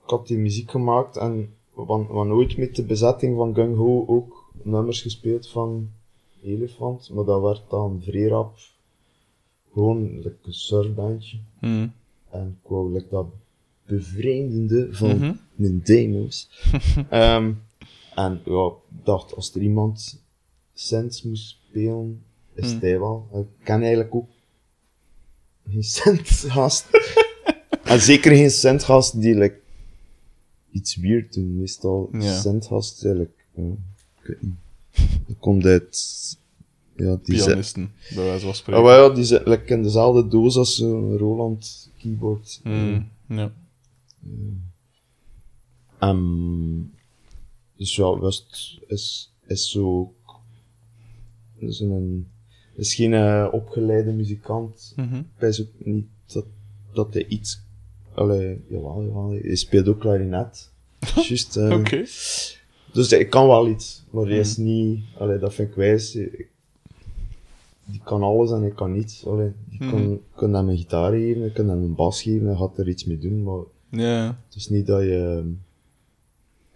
[0.00, 4.52] had die muziek gemaakt en van, van ooit met de bezetting van Gung Ho ook
[4.62, 5.90] nummers gespeeld van
[6.42, 8.56] Elefant, maar dat werd dan vrij rap
[9.72, 11.38] gewoon like een surfbandje.
[11.60, 11.88] Mhm.
[12.30, 13.26] En ik wou like, dat
[13.86, 15.34] bevreemdende van Mhm.
[15.54, 16.48] mijn demo's.
[17.10, 17.52] Ehm,
[18.14, 20.22] en ja, ik dacht, als er iemand
[20.74, 22.22] synths moest spelen,
[22.54, 22.80] is Mm.
[22.80, 23.28] hij wel.
[23.34, 24.28] Ik ken eigenlijk ook
[25.68, 26.86] geen synthgast.
[27.84, 29.60] en zeker geen synthgast die like,
[30.72, 31.56] iets weird doen.
[31.58, 32.40] Meestal Ja.
[32.40, 33.44] synthgast eigenlijk,
[34.20, 34.54] ik weet niet.
[35.26, 36.36] Dat komt uit,
[37.06, 38.82] ja, die zijn, Pianisten, bij wijze van spreken.
[38.82, 42.60] Ah, ja, die zijn like, in dezelfde doos als zo'n Roland keyboard.
[42.64, 43.02] Mhm.
[43.28, 43.52] Ja.
[45.98, 46.80] Ehm,
[47.76, 50.12] dus ja, West is, is zo.
[51.56, 52.26] Is, een,
[52.76, 54.92] is geen eh, opgeleide muzikant.
[54.96, 55.22] Mhm.
[55.38, 56.44] Ik ook niet dat,
[56.92, 57.60] dat hij iets.
[58.14, 59.30] Allee, jawel, jawel.
[59.30, 60.72] Hij speelt ook klarinet.
[61.28, 61.56] Juist.
[61.56, 62.04] eh, Oké.
[62.92, 65.04] Dus ik kan wel iets, maar hij is niet.
[65.18, 66.14] Allee, dat vind ik wijs.
[66.14, 66.48] Ik-
[67.90, 69.26] Die kan alles en ik kan niets.
[69.26, 69.90] Allee, die Mhm.
[69.90, 72.88] kan, kan hem een gitaar geven, ik kan hem een bas geven en gaat er
[72.88, 73.60] iets mee doen, maar
[73.90, 74.40] Ja.
[74.46, 75.52] het is niet dat je.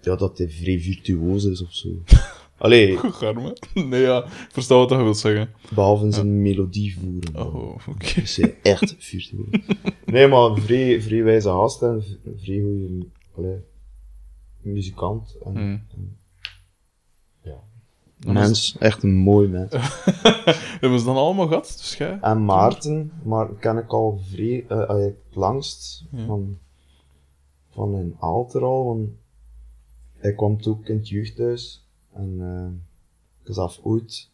[0.00, 1.88] Ja, dat hij vrij virtuoos is of zo.
[2.58, 3.56] Allee, Goed, Garme.
[3.74, 4.24] Nee, ja.
[4.24, 5.50] Ik versta wat je wilt zeggen.
[5.74, 7.46] behalve zijn melodie voeren.
[7.46, 8.20] Oh, oké.
[8.20, 9.46] Is hij echt virtuoos.
[10.06, 12.02] Nee, maar vrij, vrij wijze gast en
[12.36, 13.06] vrij goede
[13.36, 13.56] allee,
[14.62, 15.36] muzikant.
[15.44, 15.60] En, Mhm.
[15.60, 16.21] en- ja.
[18.26, 19.70] Mens, echt een mooi mens.
[20.80, 21.74] Hebben ze dan allemaal gehad?
[21.78, 22.18] Dus jij?
[22.20, 26.26] En Maarten, maar ken ik al vrij, eh, het langst Ja.
[26.26, 26.58] van,
[27.70, 29.08] van een alter al, want
[30.16, 32.66] hij kwam toen ook in het jeugdhuis en eh,
[33.44, 34.28] ik heb ooit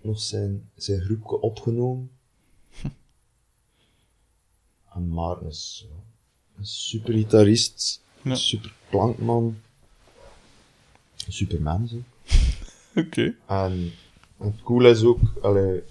[0.00, 2.10] nog zijn, zijn groepje opgenomen.
[4.94, 5.94] en Maarten is ja,
[6.58, 8.34] een super gitarist, Ja.
[8.34, 9.56] super klankman,
[11.28, 11.94] super mens.
[12.96, 13.34] Oké.
[13.46, 13.90] En,
[14.38, 15.82] en het cool is ook, allee, hij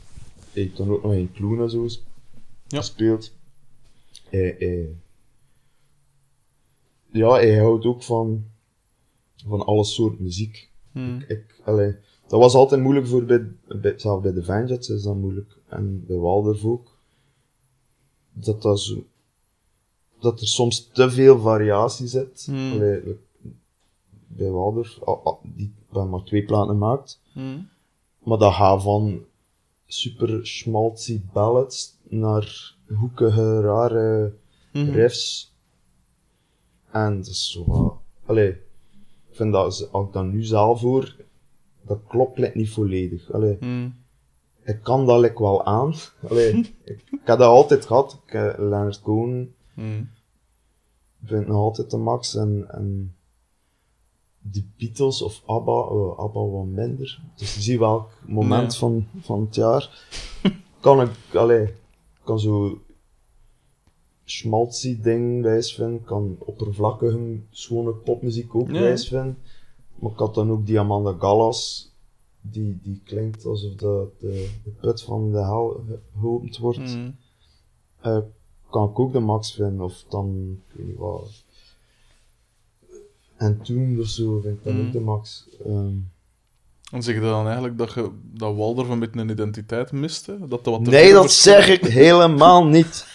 [0.64, 2.04] heeft dan ook nog in Kloen en zo ges-
[2.68, 2.78] Ja.
[2.78, 3.34] gespeeld.
[4.30, 4.96] Hij, hij,
[7.12, 8.46] ja, hij houdt ook van,
[9.48, 10.70] van alle soort muziek.
[10.92, 11.22] Mhm.
[11.28, 11.96] Ik, allee,
[12.28, 15.58] dat was altijd moeilijk voor bij, bij, zelfs bij de Vanjets is dat moeilijk.
[15.68, 16.94] En bij Waldorf ook.
[18.34, 19.04] Dat, dat, zo,
[20.20, 22.44] dat er soms te veel variatie zit.
[22.46, 22.72] Hmm.
[22.72, 23.02] Allee,
[24.28, 27.22] bij Waldorf, al- al- die dan maar twee platen maakt.
[27.34, 27.60] Mhm.
[28.24, 29.20] Maar dat gaat van
[29.88, 34.34] super schmaltzy ballads naar hoekige, rare
[34.74, 34.92] Mhm.
[34.92, 35.54] riffs.
[36.92, 37.94] En dat is zo wat...
[38.26, 38.50] Allee,
[39.30, 41.16] ik vind dat, als ik dat nu zelf hoor,
[41.82, 43.32] dat klopt niet volledig.
[43.32, 43.90] Allee, Mhm.
[44.64, 45.94] ik kan dat like, wel aan.
[46.30, 48.20] Allee, ik, ik heb dat altijd gehad.
[48.26, 50.04] Ik, eh, Leonard Cohen Mhm.
[51.24, 52.36] vind nog altijd de max.
[52.36, 53.15] En, en
[54.52, 57.22] de Beatles of ABBA, oh, ABBA wat minder.
[57.36, 58.80] Dus je ziet welk moment Ja.
[58.80, 60.08] van, van het jaar.
[60.80, 61.74] kan ik, allee,
[62.24, 62.80] kan zo
[64.24, 68.80] schmaltzy ding wijs vinden, kan oppervlakkige, schone popmuziek ook Ja.
[68.80, 69.38] wijs vinden.
[69.96, 71.92] Maar ik had dan ook die Amanda Gallas,
[72.42, 76.96] die, die klinkt alsof de, de, de put van de hel ge- geopend wordt.
[76.96, 77.16] Mm.
[78.02, 78.18] Eh,
[78.70, 81.44] kan ik ook de max vinden, of dan, ik weet niet wat.
[83.46, 84.86] En toen of zo vind ik dan Mm.
[84.86, 85.48] ook de max.
[85.66, 85.94] Ehm,
[86.92, 90.38] En zeg je dan eigenlijk dat, je, dat Waldorf een beetje een identiteit miste?
[90.40, 93.06] Dat dat wat nee, dat zeg ik helemaal niet.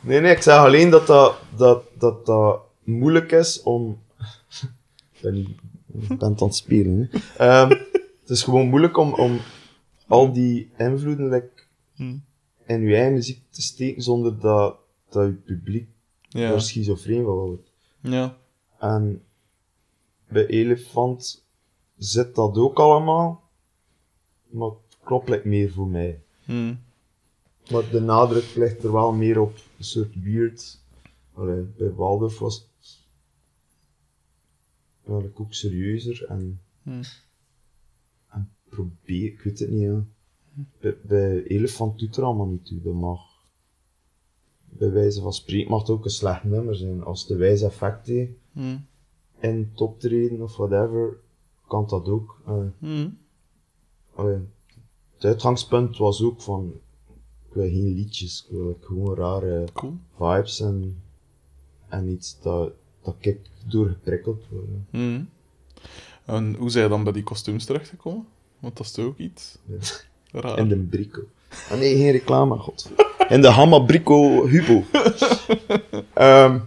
[0.00, 3.98] Nee, nee, ik zeg alleen dat dat, dat, dat, dat moeilijk is om.
[5.12, 5.46] Ik ben, ik
[5.86, 7.08] ben het aan het spelen.
[7.10, 7.18] Hè.
[7.46, 7.68] Ehm,
[8.20, 9.40] het is gewoon moeilijk om, om
[10.06, 11.48] al die invloeden like,
[11.96, 12.22] Hmm.
[12.66, 14.76] in je eigen muziek te steken zonder dat,
[15.10, 15.88] dat je publiek
[16.28, 16.58] Ja.
[16.58, 17.70] schizofreen van wordt.
[18.00, 18.36] ja.
[18.78, 19.22] En
[20.28, 21.44] bij Elefant
[21.96, 23.50] zit dat ook allemaal,
[24.46, 26.22] maar het klopt like meer voor mij.
[26.44, 26.80] Mm.
[27.70, 30.80] Maar de nadruk ligt er wel meer op een soort weird.
[31.34, 33.06] Allee, bij Waldorf was het
[35.04, 37.02] eigenlijk ook serieuzer en, Hmm.
[38.28, 39.82] en probeer, ik weet het niet.
[39.82, 40.04] Ja.
[40.80, 42.82] Bij, bij Elefant doet er allemaal niet toe.
[42.82, 43.20] Dat mag,
[44.64, 47.02] bij wijze van spreken mag het ook een slecht nummer zijn.
[47.02, 48.86] Als de wijze effect heeft Mm.
[49.40, 51.16] in het optreden of whatever,
[51.68, 52.40] kan dat ook.
[52.46, 53.18] Eh, Mm.
[55.14, 56.72] het uitgangspunt was ook van,
[57.48, 59.96] ik wil geen liedjes, ik wil gewoon rare Cool.
[60.18, 61.02] vibes en,
[61.88, 62.72] en iets dat,
[63.02, 64.64] dat ik door geprikkeld word.
[64.90, 64.98] hè.
[64.98, 65.28] Mm.
[66.24, 68.26] En hoe zijn je dan bij die kostuums terechtgekomen?
[68.58, 69.58] Want dat is toch ook iets
[70.32, 70.58] raar.
[70.58, 71.22] In de brico.
[71.70, 72.90] Ah nee, geen reclame, god.
[73.28, 74.82] In de Hamma Brico Hubo.
[76.14, 76.58] Ehm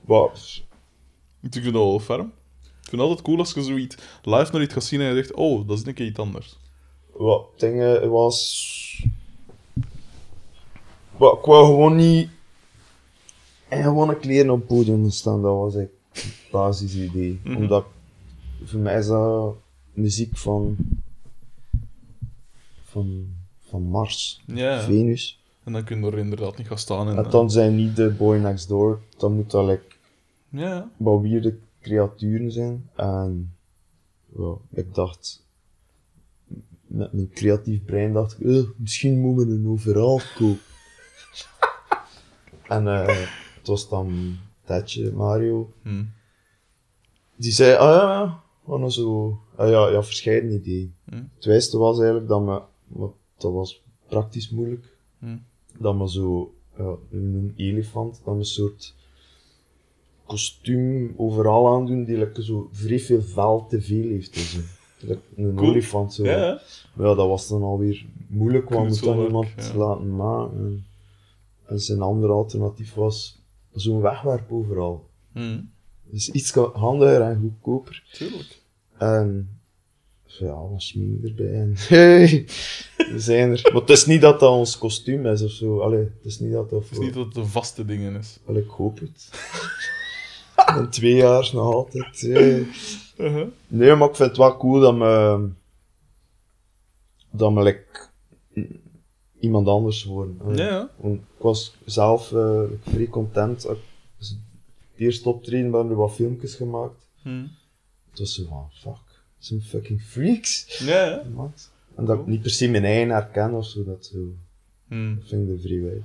[0.00, 0.64] wat?
[1.42, 2.32] Ik vind dat wel ferm.
[2.62, 5.14] Ik vind het altijd cool als je zoiets live naar iets gaat zien en je
[5.14, 6.58] zegt, oh, dat is een keer iets anders.
[7.12, 9.06] Wat dingen was.
[11.16, 12.28] Wat, ik wou gewoon niet.
[13.68, 17.40] En gewoon een kleren op het podium staan, dat was echt het basisidee.
[17.44, 17.56] Mhm.
[17.56, 17.84] Omdat
[18.64, 19.54] voor mij is dat
[19.92, 20.76] muziek van.
[22.84, 23.26] van,
[23.68, 24.42] van Mars,
[24.84, 25.40] Venus.
[25.64, 27.08] en dan kun je er inderdaad niet gaan staan.
[27.08, 29.95] En, En dan zijn niet de boy next door, dan moet dat like,
[30.48, 32.90] Ja, wat weirde creaturen zijn.
[32.96, 33.54] En
[34.70, 35.44] ik dacht,
[36.86, 40.58] met mijn creatief brein dacht ik, "Eh, misschien moeten we een overal kopen.
[42.68, 43.26] en eh,
[43.58, 46.04] het was dan Tetje, Mario, hm.
[47.36, 50.94] die zei, ah ja, ja, nou zo, ah ja, ja, verscheiden ideeën.
[51.04, 51.22] Hm.
[51.34, 55.36] Het wijste was eigenlijk dat me, want dat was praktisch moeilijk, Hm.
[55.78, 58.94] dat me zo, ja, een elefant, dat me een soort
[60.26, 64.34] kostuum overal aandoen die like, zo vrij veel vel te veel heeft.
[64.34, 64.58] Dus,
[65.00, 65.70] like een Cool.
[65.70, 66.24] olifant zo.
[66.24, 66.60] ja, ja.
[66.94, 69.76] Maar ja, dat was dan alweer moeilijk, want moet dan iemand ja.
[69.76, 70.86] laten maken.
[71.64, 73.38] En, zijn andere alternatief was
[73.72, 75.08] zo'n wegwerp overal.
[75.32, 75.60] Hm.
[76.10, 78.04] Dus iets handiger en goedkoper.
[78.12, 78.62] Tuurlijk.
[78.98, 79.48] En
[80.38, 81.52] ja, wat schmink erbij.
[81.54, 82.46] En, hey,
[82.96, 83.60] we zijn er.
[83.72, 85.80] Maar het is niet dat dat ons kostuum is of zo.
[85.80, 87.04] Allee, het is niet dat dat Het is voor...
[87.04, 88.38] niet dat het een vaste dingen is.
[88.46, 89.30] Allee, ik hoop het.
[90.78, 92.22] In twee jaar nog altijd.
[92.22, 93.48] Uh-huh.
[93.66, 95.48] Nee, maar ik vind het wel cool dat me...
[97.30, 98.08] Dat me like,
[99.40, 100.40] iemand anders word.
[100.40, 100.56] Allee.
[100.56, 100.90] Ja.
[100.96, 103.62] Want ik was zelf eh, vrij content.
[104.18, 104.38] Dus het
[104.96, 107.08] eerste optreden hebben er wat filmpjes gemaakt.
[107.22, 107.46] Hm.
[108.10, 110.78] Het was zo van, fuck, zijn fucking freaks.
[110.78, 111.52] Ja, ja.
[111.94, 114.18] En dat ik niet per se mijn eigen herken of zo, dat zo,
[114.88, 116.02] dat vind ik de vrij wijd.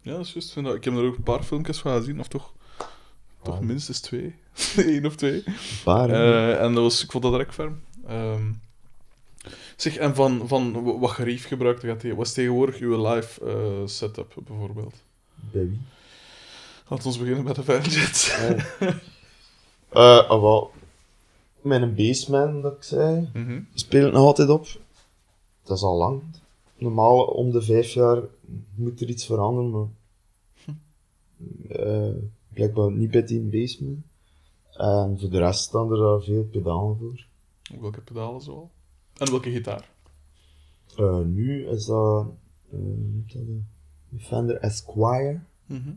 [0.00, 0.56] Ja, dat is juist.
[0.56, 2.53] Ik heb er ook een paar filmpjes van gezien, of toch,
[3.44, 4.34] toch minstens twee.
[4.76, 5.44] Eén of twee.
[5.84, 6.10] Paar.
[6.10, 7.80] Eh, en dat was, ik vond dat direct ferm.
[8.06, 8.52] Ehm,
[9.76, 14.94] zeg, en van, van wat gerief gebruikte gaat is tegenwoordig uw live eh, setup, bijvoorbeeld?
[15.52, 15.80] Bij wie?
[16.88, 18.36] Laten we beginnen met de Fanjet.
[19.88, 20.72] Eh, ah, wel,
[21.60, 23.60] met een bassman, dat ik zei, Mhm.
[23.74, 24.66] speelt nog altijd op.
[25.62, 26.22] Dat is al lang.
[26.76, 28.18] Normaal, om de vijf jaar
[28.74, 29.86] moet er iets veranderen, maar
[31.68, 32.14] eh,
[32.54, 34.02] blijkbaar niet bij die bassman.
[34.72, 37.26] En voor de rest staan er daar veel pedalen voor.
[37.80, 38.70] Welke pedalen zoal?
[39.16, 39.90] En welke gitaar?
[40.96, 42.26] Eh, nu is dat,
[42.70, 42.78] eh,
[43.26, 43.48] dat, eh,
[44.12, 45.40] een Fender Esquire.
[45.66, 45.90] Mhm.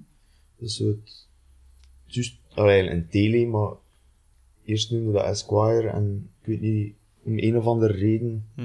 [0.55, 1.27] Is zo het,
[2.05, 3.71] juist, allee, een tele, maar
[4.63, 8.61] eerst noemde dat Esquire en ik weet niet, om een of andere reden Hm.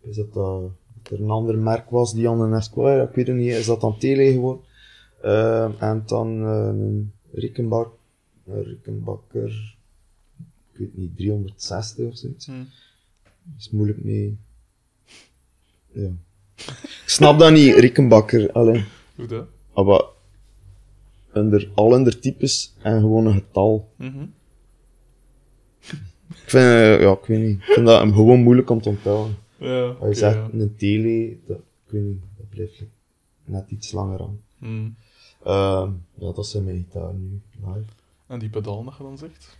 [0.00, 0.70] is dat, dat
[1.10, 3.80] er een ander merk was die aan een Esquire, ik weet het niet, is dat
[3.80, 4.64] dan tele geworden.
[5.22, 7.92] Eh, en dan eh, een Rickenbach,
[8.46, 9.76] een Rickenbacker
[10.78, 12.46] ik weet niet, 360 of zoiets.
[12.46, 12.52] Hm.
[13.58, 14.36] is moeilijk mee.
[15.92, 16.10] Ja.
[16.56, 18.52] Ik snap dat niet, Rickenbacker.
[18.52, 18.84] Alleen.
[19.14, 19.46] Hoe dat?
[19.74, 20.02] Maar
[21.32, 23.92] onder, al onder types en gewoon een getal.
[23.96, 24.26] Mhm.
[26.28, 27.58] Ik vind, eh, ja, ik weet niet.
[27.58, 29.36] Ik vind dat hem gewoon moeilijk om te onthouden.
[29.58, 30.48] Ja, Als je zegt ja.
[30.52, 32.82] een tele, dat, ik weet niet, dat blijft
[33.44, 34.40] net iets langer aan.
[34.58, 34.88] Hm.
[35.46, 37.90] Ehm, ja, dat zijn mijn gitaar nu, live.
[38.26, 39.56] En die pedaal dat je dan zegt?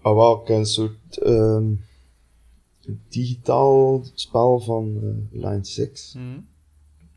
[0.00, 1.72] Ah, wel, ik een soort ehm,
[3.08, 6.12] digitaal spel van eh, Line 6.
[6.16, 6.40] Hm.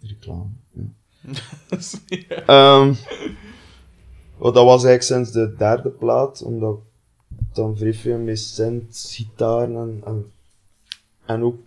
[0.07, 0.49] Reclame.
[0.71, 0.83] Ja.
[2.29, 2.45] ja.
[2.45, 2.93] Ehm,
[4.37, 9.05] wat dat was eigenlijk sinds de derde plaat, omdat ik dan vrij veel met synth,
[9.09, 10.31] gitaar en, en,
[11.25, 11.59] en ook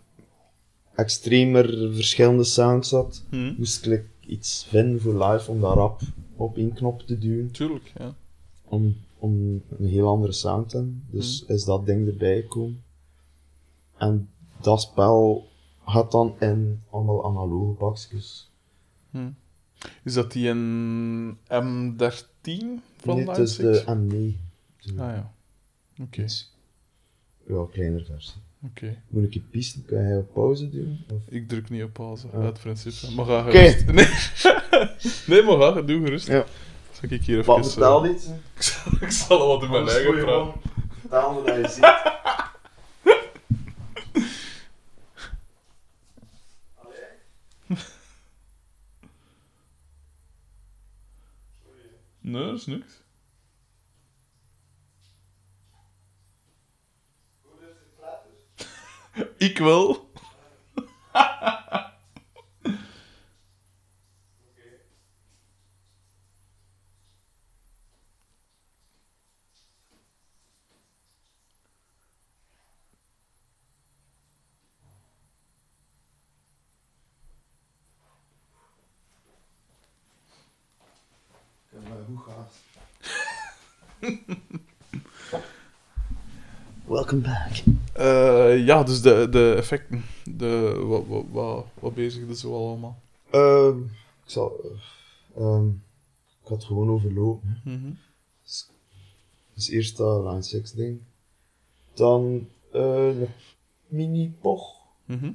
[0.94, 3.54] extremer verschillende sounds had, Hm.
[3.56, 6.00] moest ik iets vinden voor live om daar rap
[6.36, 8.14] op één knop te duwen, Tuurlijk, ja.
[8.64, 11.06] om, om een heel andere sound te hebben.
[11.10, 12.82] Dus is dat ding erbij gekomen.
[13.96, 14.28] En
[14.60, 15.48] dat spel
[15.78, 18.50] had dan in allemaal analoge bakjes.
[19.10, 19.30] Hm.
[20.02, 23.84] Is dat die een M13 van Nee, het is 6?
[23.84, 24.90] de M9.
[24.90, 25.32] Ah ja.
[26.00, 26.26] Oké,
[27.46, 28.40] Ja, kleinere versie.
[28.64, 28.96] Oké.
[29.08, 29.84] Moet ik je piesten?
[29.84, 31.04] Kan jij op pauze doen?
[31.12, 31.20] Of?
[31.28, 32.44] Ik druk niet op pauze, Ah.
[32.44, 33.14] uit principe.
[33.14, 33.86] Maar ga gerust.
[33.92, 34.06] Nee.
[35.26, 36.26] nee, maar ga, doe gerust.
[36.26, 36.44] Ja.
[36.92, 37.54] Zal ik hier even...
[37.54, 38.24] Wat vertel eh, dit?
[38.56, 40.60] ik, zal, ik zal al wat in mijn eigen praten.
[41.00, 41.84] Vertel me dat je ziet.
[52.20, 53.02] Nee, dat is niks.
[59.44, 60.10] Ik wel.
[82.06, 82.52] Hoe gaat
[86.86, 87.62] Welcome back.
[88.54, 90.02] Eh, ja, dus de, de effecten.
[90.24, 92.98] De, wat, wat, wat, wat bezigde ze wel allemaal?
[93.30, 93.78] Ehm,
[94.24, 94.60] ik zal...
[95.36, 95.68] ehm,
[96.42, 97.60] ik had gewoon overlopen.
[97.64, 97.92] Mhm.
[99.54, 101.00] Dus eerst dat Line 6 ding.
[101.94, 103.28] Dan eh, een
[103.86, 105.32] mini poch Mhm.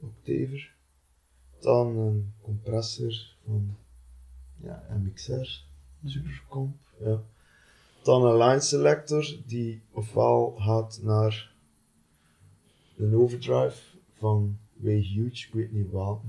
[0.00, 0.74] octaver.
[1.60, 3.14] Dan een compressor
[3.46, 3.76] van
[4.62, 5.46] ja, MXR,
[6.06, 6.76] Supercomp.
[7.04, 7.20] Ja.
[8.02, 11.51] Dan een line selector die ofwel gaat naar
[12.96, 13.76] een overdrive
[14.18, 16.20] van Way Huge, ik weet niet wat.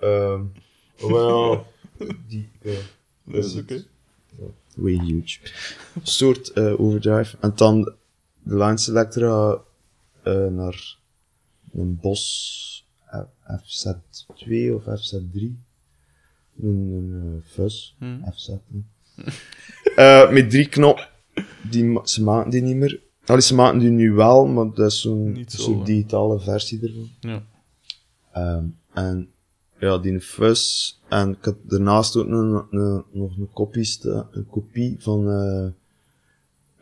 [0.00, 0.42] Ehm
[0.98, 1.66] wel,
[2.28, 2.48] die,
[3.24, 3.84] Dat is oké.
[4.74, 5.38] Way Huge.
[5.94, 7.36] Een soort eh, overdrive.
[7.40, 7.82] En dan
[8.42, 9.62] de line selector gaat
[10.22, 10.96] eh, naar
[11.72, 12.62] een Boss
[13.44, 15.40] FZ2 of FZ3.
[16.60, 17.94] Een, een eh, fuzz.
[17.98, 18.30] Mhm.
[18.32, 18.48] FZ.
[19.96, 21.10] Eh, met drie knop.
[21.70, 23.00] Die, ze maken die niet meer.
[23.26, 27.10] Allee, ze maken die nu wel, maar dat is zo'n zo, soort digitale versie ervan.
[27.20, 27.42] Ja.
[28.32, 29.28] Ehm, en
[29.78, 30.96] ja, die fuzz.
[31.08, 33.98] En ik had daarnaast ook nog een, nog een kopie,
[34.30, 35.66] een kopie van eh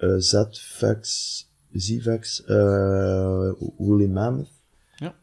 [0.02, 4.50] eh, ZVEX, ZVEX, eh Woolly Mammoth.
[4.96, 5.14] Ja.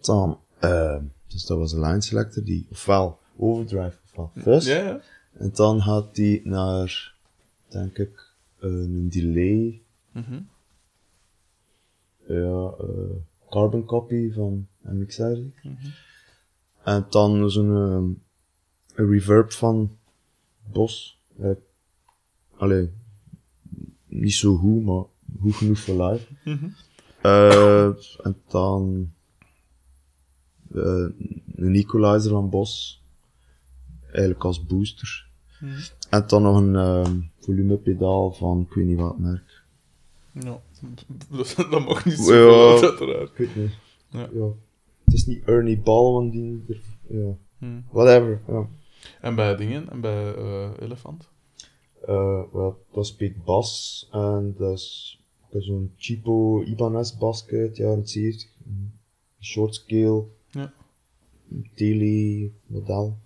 [0.00, 4.66] Dan, eh, dus dat was een line selector die ofwel overdrive ofwel fuzz.
[4.66, 5.00] Ja, ja.
[5.32, 7.14] En dan gaat die naar,
[7.68, 8.31] denk ik,
[8.62, 9.82] een delay
[10.12, 10.40] Mhm.
[12.26, 13.16] ja, eh,
[13.50, 15.22] carbon copy van MXR.
[15.62, 15.76] Mhm.
[16.84, 18.10] En dan zo'n ehm,
[18.94, 19.98] een reverb van
[20.72, 21.20] Bos.
[21.38, 21.50] Eh,
[22.56, 22.90] allee,
[24.06, 25.04] niet zo goed, maar
[25.40, 26.26] goed genoeg voor live.
[26.44, 26.68] Mhm.
[27.22, 27.86] Eh,
[28.26, 29.12] en dan
[30.74, 31.08] eh,
[31.54, 33.02] een equalizer van Bos.
[34.10, 35.30] Eigenlijk als booster.
[35.62, 35.80] Mhm.
[36.10, 39.62] En dan nog een ehm, volumepedaal van ik weet niet wat merk.
[40.32, 40.60] Ja.
[41.30, 42.22] Dat, dat mag niet Ja.
[42.24, 43.30] zo veel, uiteraard.
[43.30, 43.72] Ik weet niet.
[44.10, 44.28] Ja.
[44.32, 44.46] Ja.
[45.04, 46.64] Het is niet Ernie Ball, want die...
[46.68, 47.36] er- Ja.
[47.58, 47.80] Mhm.
[47.90, 48.40] Whatever.
[48.48, 48.68] Ja.
[49.20, 49.90] En bij dingen?
[49.90, 51.28] En bij eh, Elefant?
[52.06, 55.20] Eh, wel, dat speelt bas en dat is
[55.50, 58.48] zo'n cheapo Ibanez basket uit de jaren 70.
[58.66, 58.92] Een
[59.40, 60.72] short scale, Ja.
[61.74, 63.18] tele model.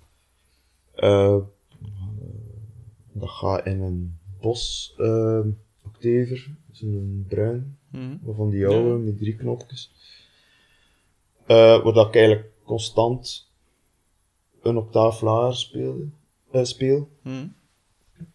[0.94, 1.36] Eh,
[3.18, 5.40] dat gaat in een bos uh,
[5.82, 8.16] octaver, zo'n bruin, Mhm.
[8.22, 8.96] maar van die oude Ja.
[8.96, 9.90] met drie knopjes.
[11.46, 13.48] Eh waar dat ik eigenlijk constant
[14.62, 16.08] een octaaf lager speelde,
[16.50, 17.46] eh, speel Mhm.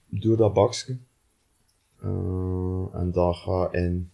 [0.09, 0.97] door dat bakje.
[2.93, 4.11] En dat gaat in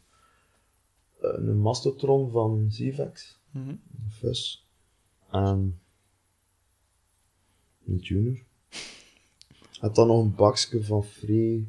[1.22, 3.69] eh, een mastotron van Zivex, Mhm.
[3.69, 4.65] een fus.
[5.31, 5.80] En
[7.88, 8.44] een tuner.
[9.82, 11.68] En dan nog een bakje van Free,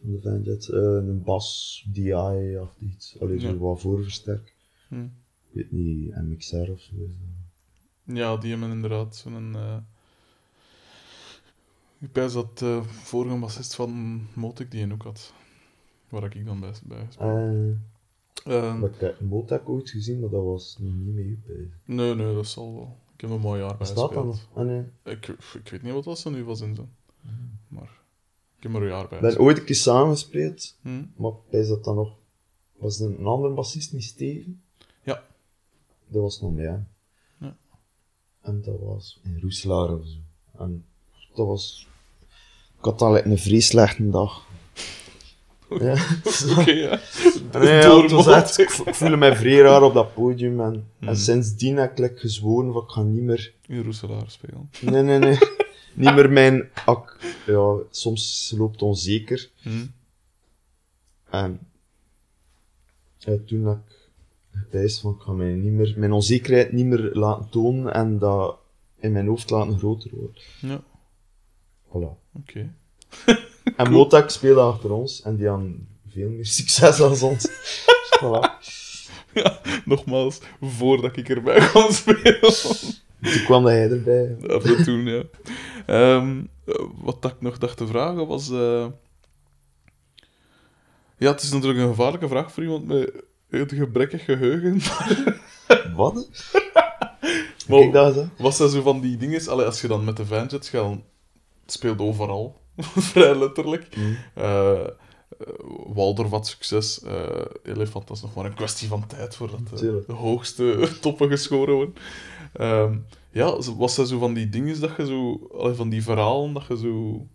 [0.00, 3.16] van de Vanjet, eh, een bas DI of iets.
[3.20, 3.56] Allee, zo Ja.
[3.56, 4.54] wat voorversterk.
[4.88, 5.04] Hm.
[5.04, 5.10] Ik
[5.52, 6.92] weet niet, MXR of zo.
[6.94, 7.12] is
[8.04, 8.16] dat.
[8.16, 9.54] Ja, die hebben inderdaad zo'n...
[9.56, 9.76] eh
[12.00, 15.32] Ik pijs dat de vorige bassist van Motic die een ook had.
[16.08, 17.76] Waar ik dan bij, bij speelde.
[18.44, 21.46] Eh, Ehm, ik heb ooit gezien, maar dat was niet mee op.
[21.46, 21.68] bezig.
[21.84, 22.96] nee, nee, dat zal wel.
[23.14, 24.26] Ik heb een mooi jaar bij Bestaat dat gespeeld.
[24.26, 24.48] nog?
[24.54, 24.82] Ah, nee.
[25.14, 26.88] Ik, ik weet niet wat dat ze nu was in zijn.
[27.68, 27.90] Maar
[28.56, 31.02] ik heb er een jaar bij Ik ben ooit een keer samengespeeld, Hm.
[31.16, 32.16] maar is dat dan nog...
[32.76, 34.62] Was een andere bassist niet Steven?
[35.02, 35.22] Ja.
[36.08, 36.84] Dat was nog mij.
[37.40, 37.56] Ja.
[38.42, 40.16] En dat was in Roeselaar of zo.
[40.62, 40.84] En
[41.34, 41.86] dat was...
[42.78, 44.46] Ik had al een vrij slechte dag.
[45.68, 45.92] ja.
[46.58, 47.00] Oké, ja.
[47.52, 50.14] Nee, ja, Door het was echt, ik vo- ik voelde mij vrij raar op dat
[50.14, 50.60] podium.
[50.60, 51.08] En, Hmm.
[51.08, 53.54] en sindsdien heb ik like, gezworen van ik ga niet meer...
[53.66, 54.70] In Roeselaar spelen.
[54.80, 55.38] Nee, nee, nee.
[55.98, 56.68] Niet meer mijn...
[56.84, 59.50] Ak, ja, soms loopt het onzeker.
[59.62, 59.86] Hm.
[61.30, 61.60] En
[63.18, 63.96] ja, toen had ik
[64.50, 68.58] gepijst van ik ga mij niet meer, mijn onzekerheid niet meer laten tonen en dat
[69.00, 70.42] in mijn hoofd laten groter worden.
[70.60, 70.82] Ja,
[71.88, 72.18] Voilà.
[72.34, 72.72] oké.
[73.76, 77.48] En Motak speelde achter ons en die hadden veel meer succes dan ons.
[78.20, 78.58] voilà.
[79.84, 82.40] Nogmaals, voordat ik erbij kon spelen.
[83.20, 84.36] Toen kwam dat hij erbij.
[84.48, 85.22] Af en toe, ja.
[85.88, 88.50] Ehm, eh, wat dat ik nog dacht te vragen was...
[88.50, 88.86] eh,
[91.18, 93.10] Ja, het is natuurlijk een gevaarlijke vraag voor iemand met
[93.48, 94.80] een gebrekkig geheugen.
[95.96, 96.28] Wat?
[97.68, 98.26] Maar dat eens.
[98.38, 99.48] was dat zo van die dingen...
[99.48, 100.90] Allee, als je dan met de Vanjet gaat,
[101.62, 102.60] het speelt overal.
[103.10, 103.96] Vrij letterlijk.
[103.96, 104.16] Mm.
[104.34, 104.88] Eh, eh,
[105.86, 107.02] Waldorf had succes.
[107.02, 110.06] eh Elefant, dat is nog maar een kwestie van tijd voordat Tuurlijk.
[110.06, 111.94] de hoogste toppen geschoren worden.
[112.52, 112.96] Ehm,
[113.30, 115.48] ja, was dat zo van die dingen dat je zo...
[115.58, 117.26] Allee, van die verhalen dat je zo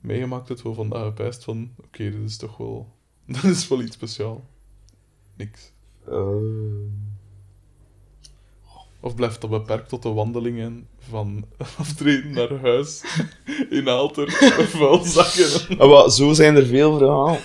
[0.00, 1.70] meegemaakt hebt, wel vandaag gepijst van...
[1.84, 2.88] Oké, dit is toch wel...
[3.26, 4.40] Dat is wel iets speciaals.
[5.36, 5.72] Niks.
[6.08, 6.36] Eh,
[9.00, 11.44] Of blijft dat beperkt tot de wandelingen van
[11.78, 13.04] aftreden naar huis
[13.70, 14.30] in Aalter,
[14.76, 15.78] vuilzakken?
[15.78, 17.40] ah, wel, zo zijn er veel verhalen.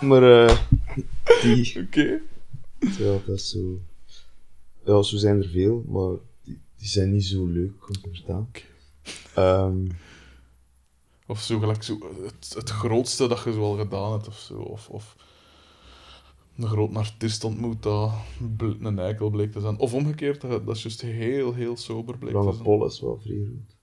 [0.00, 0.56] maar eh,
[1.42, 1.80] die...
[1.86, 2.20] Oké.
[2.78, 3.80] Ja, dat is zo...
[4.88, 8.12] Ja, zo zijn er veel, maar die, die zijn niet zo leuk om
[8.52, 8.60] te.
[9.34, 9.86] Ehm,
[11.26, 14.54] Of zo gelijk zo het, het grootste dat je zo al gedaan hebt, of zo.
[14.54, 15.16] Of, of
[16.56, 18.10] een groot artiest ontmoet dat
[18.56, 19.78] bl- een eikel bleek te zijn.
[19.78, 22.62] Of omgekeerd, dat, dat is juist heel, heel sober bleek te zijn.
[22.62, 23.76] Pol is wel vrij goed.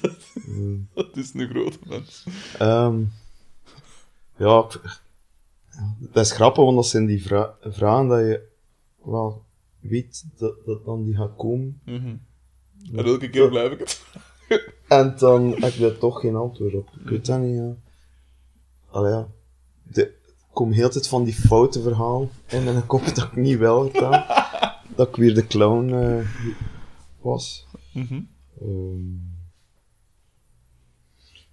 [0.46, 0.88] Mm.
[0.94, 2.24] Dat is een grote mens.
[2.58, 3.00] Ehm,
[4.36, 5.00] ja, ik-
[5.70, 8.48] ja, dat is grappig, want dat zijn die vra- vragen dat je
[9.04, 9.44] wel
[9.80, 11.80] weet dat, dat dan die gaat komen.
[11.84, 12.16] Mhm.
[12.92, 14.02] En elke keer blijf ik het.
[14.88, 16.88] En dan heb je daar toch geen antwoord op.
[17.00, 17.74] Ik weet dat niet, ja.
[18.90, 19.28] Allee, ja.
[19.82, 23.24] De, ik kom heel tijd van die foute verhalen in en dan kom ik dat
[23.24, 24.24] ik niet wel gedaan.
[24.96, 26.26] dat ik weer de clown eh,
[27.20, 27.66] was.
[27.92, 28.20] Mhm.
[28.60, 29.14] Ehm,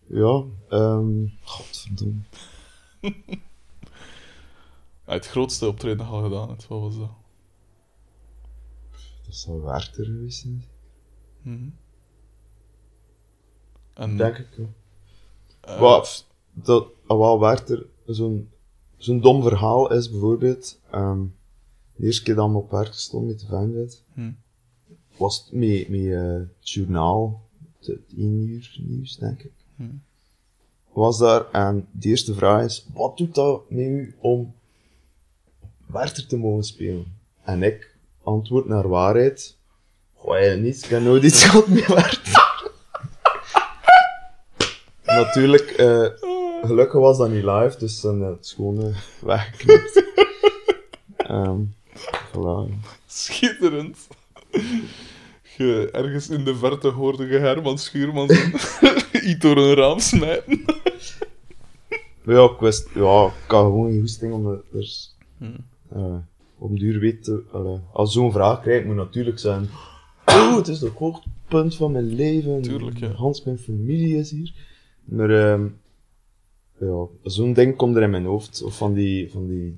[0.08, 2.22] ja, ehm godverdomme.
[5.08, 7.12] Ja, het grootste optreden dat al gedaan hebt, wat was dat?
[9.28, 10.64] Dat zou Werchter geweest zijn,
[11.42, 11.70] Mhm.
[13.94, 14.48] En, denk ik.
[14.58, 14.66] Ja.
[15.62, 18.50] eh, Wat, dat, ah, wel Werchter zo'n
[18.98, 20.80] zo'n dom verhaal is bijvoorbeeld.
[20.92, 21.26] ehm,
[21.96, 24.32] de eerste keer dat we op werk stond met de Vanguard, hm.
[25.18, 27.42] was het met, met eh, het journaal,
[27.78, 29.52] het, het 1 uur nieuws, denk ik.
[29.76, 29.84] Hm.
[30.94, 34.54] Was daar en de eerste vraag is: wat doet dat met u om
[35.86, 37.06] Werchter te mogen spelen?
[37.44, 37.96] En ik
[38.28, 39.58] antwoord naar waarheid:
[40.14, 42.66] Goh, eigenlijk niet, ik heb nooit iets gehad met Werchter.
[45.06, 46.08] Natuurlijk, eh,
[46.62, 50.04] gelukkig was dat niet live, dus dan eh, het gewoon eh, weggeknipt.
[51.18, 51.62] Ehm
[52.32, 52.74] voilà.
[53.08, 54.08] Schitterend.
[55.58, 58.30] Je, ergens in de verte hoorde je Herman Schuurman
[59.30, 60.66] iets door een raam smijten.
[62.24, 66.18] Ja, ik wist, ja, ik had gewoon geen goesting om het er, Hm.
[66.58, 67.46] Om duur weten.
[67.52, 69.70] allee, als zo'n vraag krijgt, moet natuurlijk zijn.
[70.26, 72.62] Oh, het is het hoogtepunt van mijn leven.
[72.62, 73.12] Tuurlijk, ja.
[73.12, 74.54] Hans, mijn familie is hier.
[75.04, 75.68] Maar, ehm,
[76.80, 78.64] ja, zo'n ding komt er in mijn hoofd.
[78.64, 79.78] Of van die, van die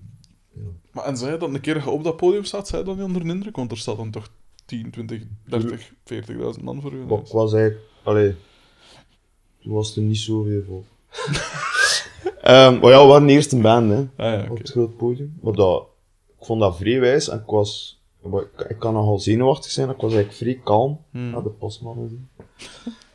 [0.91, 3.05] Maar en zei je dat een keer op dat podium staat, zei je dan niet
[3.05, 3.55] onder de indruk?
[3.55, 4.29] Want er staat dan toch
[4.65, 8.35] 10, 20, 30, 40.000 man voor je wat ik was eigenlijk, allee,
[9.61, 10.83] toen was er niet zoveel voor.
[12.41, 13.97] Ehm, maar ja, we waren de eerste band, hè.
[13.97, 15.37] Ah ja, op het groot podium.
[15.41, 15.87] Maar dat,
[16.39, 19.95] ik vond dat vrij wijs en ik was, ik, ik kan nogal zenuwachtig zijn, ik
[20.01, 20.99] was eigenlijk vrij kalm.
[21.11, 21.31] Hmm.
[21.31, 22.27] Ja, de postman.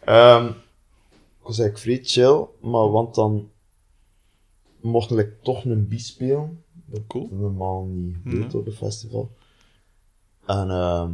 [0.05, 3.49] Ehm, ik was eigenlijk vrij chill, maar want dan
[4.81, 6.63] mocht ik toch een bi spelen.
[6.87, 7.29] Dat Cool.
[7.31, 8.61] normaal niet gebeurd Nee.
[8.61, 9.31] op een festival.
[10.47, 11.11] En ehm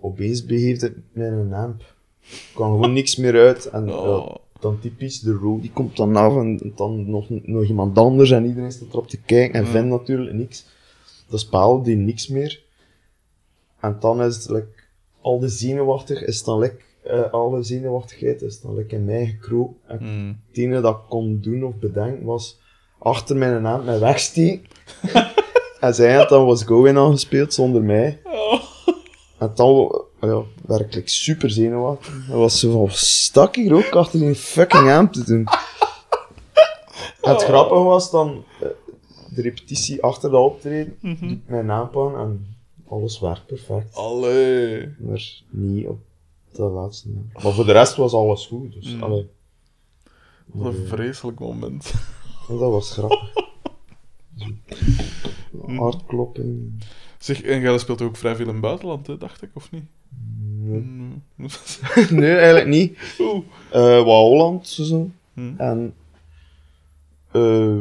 [0.00, 1.80] opeens begeeft het met een amp.
[1.80, 3.66] Er kwam gewoon niks meer uit.
[3.66, 4.34] En Oh.
[4.60, 8.44] dan typisch, de road die komt dan af en dan nog, nog iemand anders en
[8.46, 9.70] iedereen staat erop te kijken en Ja.
[9.70, 10.66] vindt natuurlijk niks.
[11.30, 12.62] Dat spel die niks meer.
[13.80, 14.68] En dan is het like,
[15.20, 19.76] al de zenuwachtig is dan like, eh, alle zenuwachtigheid is dan like in mij gekropen.
[19.86, 20.40] En Hmm.
[20.48, 22.58] het enige dat ik kon doen of bedenken was
[22.98, 24.66] achter mijn naam mij wegsteken.
[25.80, 28.20] en zij had dan was Going aangespeeld zonder mij.
[28.24, 28.62] Oh.
[29.38, 32.26] En dan ja, werd ik super zenuwachtig.
[32.26, 35.46] Dat was zo van, stak hier ook achter die fucking amp te doen.
[37.20, 38.44] En het grappige was dan,
[39.42, 41.28] de repetitie achter dat optreden, Mhm.
[41.28, 42.46] doet mijn naam aan en
[42.88, 43.94] alles werkt perfect.
[43.94, 44.88] Allee.
[44.98, 45.98] Maar niet op
[46.52, 47.08] de laatste.
[47.42, 49.02] Maar voor de rest was alles goed, dus Mm.
[49.02, 49.26] allee.
[50.46, 51.92] Wat een Maar, vreselijk moment.
[52.48, 53.32] eh, dat was grappig.
[55.76, 56.84] Hartklopping.
[57.18, 59.84] Zeg, en jij speelt ook vrij veel in het buitenland, hè, dacht ik, of niet?
[60.62, 61.22] Nee, Mm.
[62.10, 62.98] nee eigenlijk niet.
[63.20, 63.44] Oeh.
[63.70, 65.10] Eh wat Holland, zo.
[65.34, 65.52] Hm.
[65.56, 65.94] En
[67.32, 67.80] eh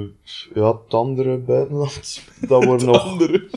[0.53, 3.03] ja, het andere buitenland, dat wordt nog...
[3.03, 3.49] Andere.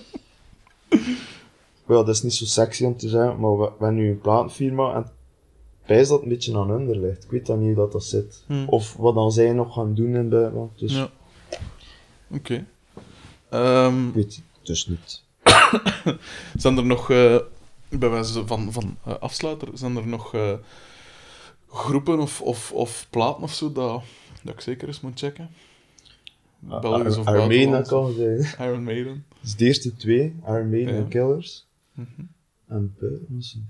[1.89, 4.20] Ja, dat is niet zo sexy om te zeggen, maar we, we hebben nu een
[4.20, 5.10] platenfirma en
[5.86, 7.24] wijs dat een beetje aan hun ligt.
[7.24, 8.44] Ik weet dan niet hoe dat, dat zit.
[8.47, 8.64] Hm.
[8.66, 10.78] Of wat dan zij nog gaan doen in het buitenland.
[10.78, 11.10] Dus Ja.
[12.31, 12.66] Oké.
[13.48, 15.23] Ehm, ik weet het dus niet.
[16.62, 17.36] zijn er nog, eh,
[17.89, 20.35] bij wijze van, van eh, afsluiter, zijn er nog
[21.69, 24.02] groepen of, of, of platen of zo dat,
[24.43, 25.51] dat ik zeker eens moet checken?
[26.62, 27.89] Belgisch of dat buitenland?
[27.89, 28.68] kan zijn.
[28.68, 29.24] Iron Maiden.
[29.40, 31.01] Dus de eerste twee, Iron Maiden Ja.
[31.01, 31.66] en Killers.
[31.93, 32.09] Mhm.
[32.68, 33.64] En buiten was ding.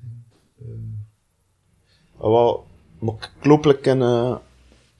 [0.59, 2.66] Eh, ah, wel,
[2.98, 4.36] maar ik loop like in, eh,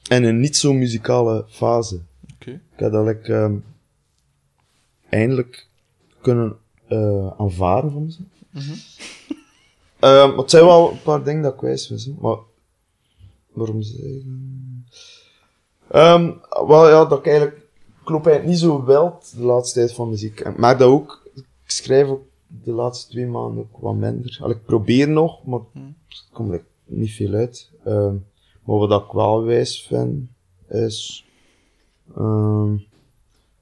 [0.07, 1.99] in een niet zo muzikale fase.
[2.33, 2.51] Oké.
[2.51, 3.55] Ik heb dat like, ehm,
[5.09, 5.67] eindelijk
[6.21, 6.57] kunnen
[6.87, 8.27] eh, aanvaarden van mezelf.
[8.49, 8.73] Mhm.
[9.99, 12.05] Eh, maar het zijn wel een paar dingen dat ik wijs was.
[12.05, 12.13] hè.
[12.19, 12.37] Maar
[13.51, 14.85] waarom zeggen?
[15.91, 16.31] Ehm
[16.67, 17.61] wel ja, dat ik eigenlijk.
[18.03, 20.39] Ik loop eigenlijk niet zo wild de laatste tijd van muziek.
[20.39, 21.29] Ik merk dat ook.
[21.35, 24.49] Ik schrijf ook de laatste twee maanden ook wat minder.
[24.49, 25.79] Ik probeer nog, maar Hm.
[25.79, 27.71] er komt niet veel uit.
[27.83, 28.15] Ehm,
[28.63, 30.29] maar wat ik wel wijs vind,
[30.69, 31.25] is.
[32.15, 32.75] ehm,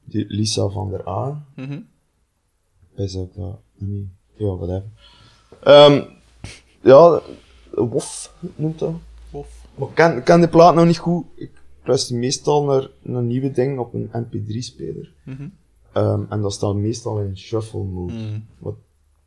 [0.03, 1.45] die Lisa van der A.
[1.55, 1.79] Mhm.
[2.95, 3.59] Is dat dat?
[3.77, 4.09] Nee.
[4.33, 4.83] Ja, whatever.
[5.63, 6.03] Ehm
[6.81, 7.21] ja,
[7.71, 8.93] WOF noemt dat.
[9.29, 9.65] Wof.
[9.75, 11.25] Maar ik ken, de plaat nog niet goed.
[11.35, 11.51] Ik
[11.83, 15.13] luister meestal naar, naar nieuwe dingen op een MP3-speler.
[15.23, 15.47] Mhm.
[15.93, 18.13] Ehm, en dat staat meestal in shuffle mode.
[18.13, 18.45] Mm.
[18.59, 18.75] Wat,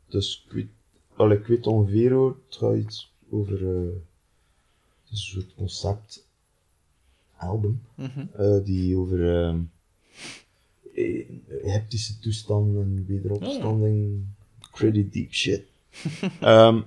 [0.07, 0.67] dus ik weet,
[1.15, 3.83] allee, ik weet ongeveer hoor, het gaat iets over eh,
[5.03, 6.27] het is een soort concept
[7.37, 7.81] album.
[7.95, 8.25] Mhm.
[8.33, 9.59] eh, die over ehm,
[10.95, 11.25] eh,
[11.63, 14.23] hectische toestanden en wederopstanding,
[14.71, 15.63] pretty deep shit.
[16.41, 16.81] Ehm,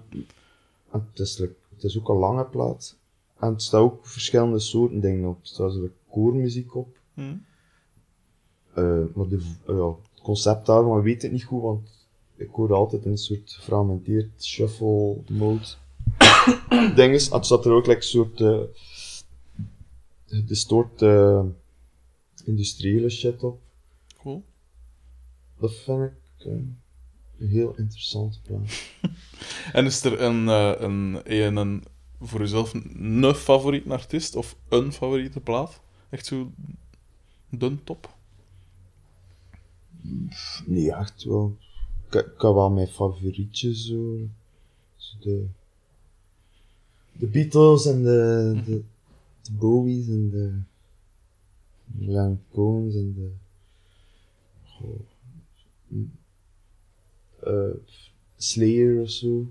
[0.90, 2.97] het, is, like- het is ook een lange plaat.
[3.40, 5.40] En het staat ook verschillende soorten dingen op.
[5.40, 6.96] Er staat zo like koormuziek op.
[7.14, 7.36] Mhm.
[8.74, 12.06] Eh, maar de, v- ja, het concept daarvan weet ik niet goed, want
[12.36, 15.66] ik hoorde altijd een soort gefragmenteerd shuffle mode
[16.96, 17.28] dinges.
[17.28, 18.60] En het staat er ook like, een soort uh,
[20.46, 21.44] distort eh,
[22.44, 23.60] industriële shit op.
[24.22, 24.44] Cool.
[25.60, 26.52] Dat vind ik eh,
[27.38, 28.70] een heel interessante plaat.
[29.72, 31.84] En is er een, eh, een, een, een
[32.20, 35.80] voor jezelf een favoriete artiest of een favoriete plaat?
[36.10, 36.50] Echt zo
[37.50, 38.16] dun top?
[40.66, 41.56] Nee, echt wel.
[42.06, 44.28] Ik, ik wel mijn favorietjes zo.
[45.20, 45.46] De,
[47.12, 48.82] de Beatles en de, de,
[49.42, 50.60] de Bowies en de
[51.98, 53.32] Leonard en de.
[54.64, 55.00] Goh,
[57.40, 57.76] eh,
[58.36, 59.46] Slayer of zo.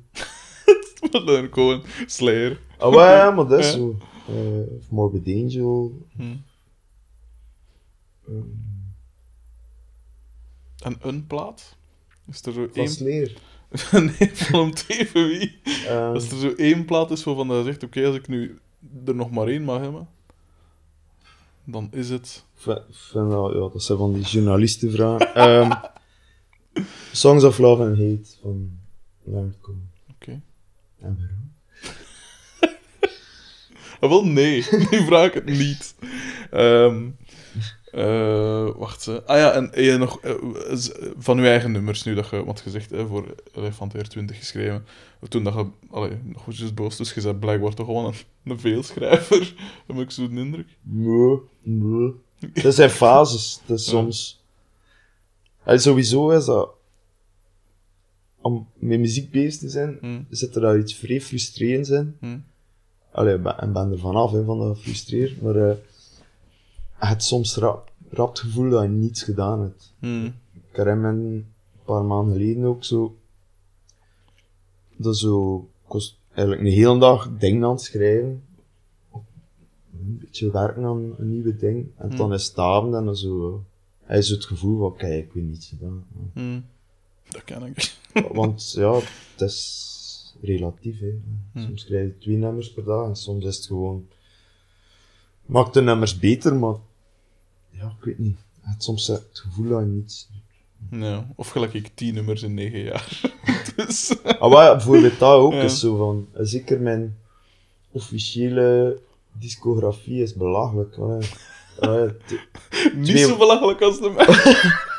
[1.25, 2.59] Leonard Cohen, Slayer.
[2.77, 3.97] Ah, wel, ja, maar dat is zo.
[4.27, 6.01] Eh, of Morbid Angel.
[6.15, 6.21] Hm.
[8.27, 8.41] ehm,
[10.77, 11.75] En een plaat?
[12.31, 12.89] Is er zo één...
[12.89, 13.38] Slayer.
[13.91, 15.59] nee, van om te even wie.
[15.88, 18.59] Ehm, Als er zo één plaat is waarvan hij zegt, oké, als ik nu
[19.05, 20.07] er nog maar één mag hebben,
[21.63, 22.45] dan is het...
[22.63, 25.35] Ja, dat zijn van die journalistenvragen.
[25.35, 25.71] Ehm
[27.11, 28.79] Songs of Love and Hate van
[29.23, 29.89] Leonard Cohen.
[30.99, 31.45] En waarom?
[33.99, 34.65] Ah, wel, nee.
[34.91, 35.95] Nu vraag ik het niet.
[36.52, 37.10] Ehm,
[37.91, 39.06] Eh, wacht.
[39.06, 39.24] hè.
[39.26, 40.34] Ah ja, en heb je nog eh,
[41.18, 44.86] van je eigen nummers nu dat je, wat gezegd hè, voor Elefant Air 20 geschreven.
[45.30, 48.60] Toen dat je, allee, nog goed boos, dus je bent blijkbaar toch gewoon een, een
[48.60, 49.53] veelschrijver.
[49.88, 50.68] Heb ik zo'n indruk.
[50.82, 52.14] Nee, nee.
[52.53, 53.61] Dat zijn fases.
[53.65, 53.91] Dat is Ja.
[53.91, 54.44] soms...
[55.64, 56.69] En sowieso is dat...
[58.41, 62.15] Om met muziek bezig te zijn, Hm, zit er daar iets vrij frustrerends in.
[62.19, 62.38] hm,
[63.11, 65.41] Allee, ik ben, ik ben er vanaf, hè, van dat frustreert.
[65.41, 65.76] Maar eh
[66.99, 69.93] je hebt soms rap, rap het gevoel dat je niets gedaan hebt.
[69.99, 70.34] hm, Ik
[70.72, 71.45] herinner me een
[71.85, 73.18] paar maanden geleden ook zo...
[74.97, 75.57] Dat zo...
[75.85, 78.43] Ik was eigenlijk een hele dag dingen aan het schrijven.
[79.14, 81.88] Een beetje werken aan een nieuwe ding.
[81.97, 82.18] En Hmm.
[82.18, 83.64] dan is het avond en dan zo...
[84.03, 86.03] Hij is het gevoel van, kijk, ik weet niets gedaan.
[87.28, 87.34] Hm.
[87.34, 87.95] Dat ken ik.
[88.32, 88.94] Want ja,
[89.32, 90.99] het is relatief.
[90.99, 91.12] Hè.
[91.54, 91.64] Hmm.
[91.66, 94.08] Soms krijg je twee nummers per dag en soms is het gewoon.
[95.45, 96.76] Maakt de nummers beter, maar.
[97.72, 98.38] Ja, ik weet niet.
[98.62, 100.30] Je hebt soms het gevoel dat je niets.
[100.91, 103.22] Ja, of gelijk ik tien nummers in negen jaar.
[103.76, 105.62] dus, Ah, maar bijvoorbeeld dat ook Ja.
[105.62, 106.28] is zo van.
[106.34, 107.18] Zeker mijn
[107.91, 108.99] officiële
[109.32, 110.95] discografie is belachelijk.
[110.98, 111.30] Allee.
[111.80, 114.26] Allee, t- niet Twee- zo belachelijk als de mij.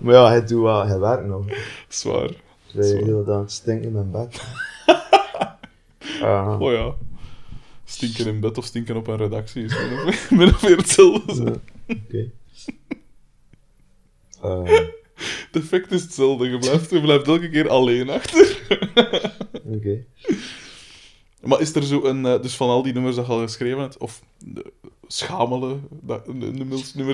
[0.00, 1.44] maar ja, hij doet wel, hij werkt nog.
[1.88, 2.30] Zwaar.
[2.72, 4.40] De hele dag stinken in mijn bed.
[6.22, 6.60] Ah.
[6.60, 6.94] Oh ja.
[7.84, 10.30] Stinken in bed of stinken op een redactie is min of,
[10.62, 11.60] meer hetzelfde.
[11.86, 12.30] Ja, Oké.
[14.42, 14.64] Ehm,
[15.52, 16.48] Het effect is hetzelfde.
[16.50, 18.58] Je blijft, je blijft elke keer alleen achter.
[19.64, 20.04] Oké.
[21.42, 22.26] Maar is er zo een...
[22.26, 24.22] eh, Dus van al die nummers dat je al geschreven hebt, of
[25.10, 26.32] de schamele dat, de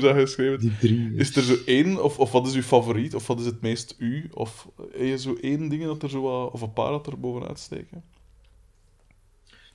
[0.01, 1.13] dat je geschreven hebt, Die drie.
[1.17, 3.95] is er zo één, of, of wat is uw favoriet, of wat is het meest
[3.99, 7.07] u, of heb je zo één ding dat er zo wat, of een paar dat
[7.07, 8.03] er bovenuit steken?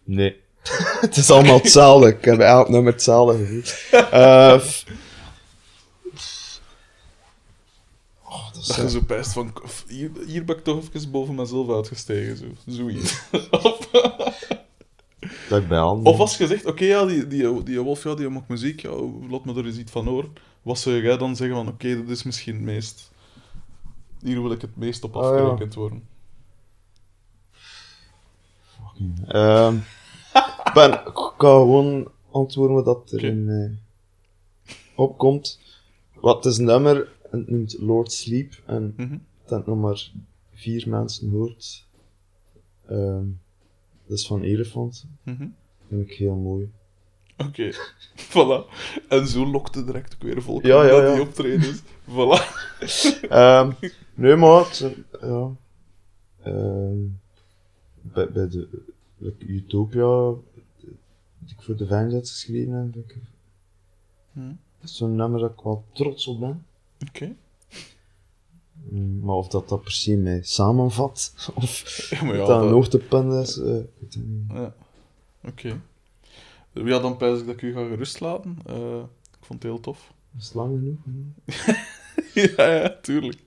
[0.04, 0.36] Nee.
[1.02, 2.08] het is allemaal hetzelfde.
[2.10, 3.62] Ik heb elk nummer hetzelfde.
[3.92, 4.86] Eh, f-
[8.24, 9.54] oh, dat is Dat je zo van,
[9.88, 12.46] hier, hier ben ik toch even boven mezelf uitgestegen, zo.
[12.66, 13.22] Zoiets.
[13.52, 13.90] of,
[15.52, 18.48] dat bij of als je zegt, oké, ja, die, die, die Wolf, ja, die maakt
[18.48, 18.92] muziek, ja,
[19.30, 20.34] laat me er eens iets van horen.
[20.62, 23.12] Wat zou jij dan zeggen van, oké, dat is misschien het meest...
[24.22, 26.04] Hier wil ik het meest op Ah, afgerekend worden.
[29.28, 29.76] Ehm,
[30.66, 33.28] ik ben, ik kan gewoon antwoorden wat dat er Oké.
[33.28, 33.78] in mij
[34.96, 35.60] opkomt.
[36.14, 37.12] Wat is een nummer?
[37.30, 38.54] Het noemt Lord Sleep.
[38.66, 39.18] En Mhm.
[39.46, 40.12] dat nog maar
[40.54, 41.86] vier mensen hoort.
[42.88, 43.26] Ehm,
[44.12, 45.06] dat is van Elephant.
[45.24, 45.40] Mhm.
[45.40, 46.72] Dat vind ik heel mooi.
[47.38, 47.72] Oké,
[48.32, 48.70] voilà.
[49.10, 51.82] En zo lokte direct ook weer volk Ja, ja, die optredens.
[52.16, 52.40] Voilà.
[53.30, 53.72] Ehm,
[54.14, 55.52] nee, maar het ja.
[56.44, 56.98] Ehm,
[58.02, 58.68] bij, bij de
[59.18, 60.34] like Utopia,
[61.40, 63.18] die ik voor de Vanguard geschreven heb, ik,
[64.80, 66.66] dat is zo'n nummer dat ik wel trots op ben.
[67.08, 67.26] Oké.
[67.26, 67.38] Mm,
[69.22, 73.58] Maar of dat, dat per se mij samenvat, of Ja, ja, dat een hoogtepunt is,
[73.58, 74.52] eh, ik weet niet.
[74.54, 74.74] Ja.
[75.44, 75.82] Oké.
[76.74, 78.58] Ja, dan pijs ik dat ik u ga gerust laten.
[78.66, 78.98] Eh,
[79.32, 80.14] ik vond het heel tof.
[80.32, 81.00] Dat is lang genoeg.
[82.58, 83.40] ja, ja, tuurlijk.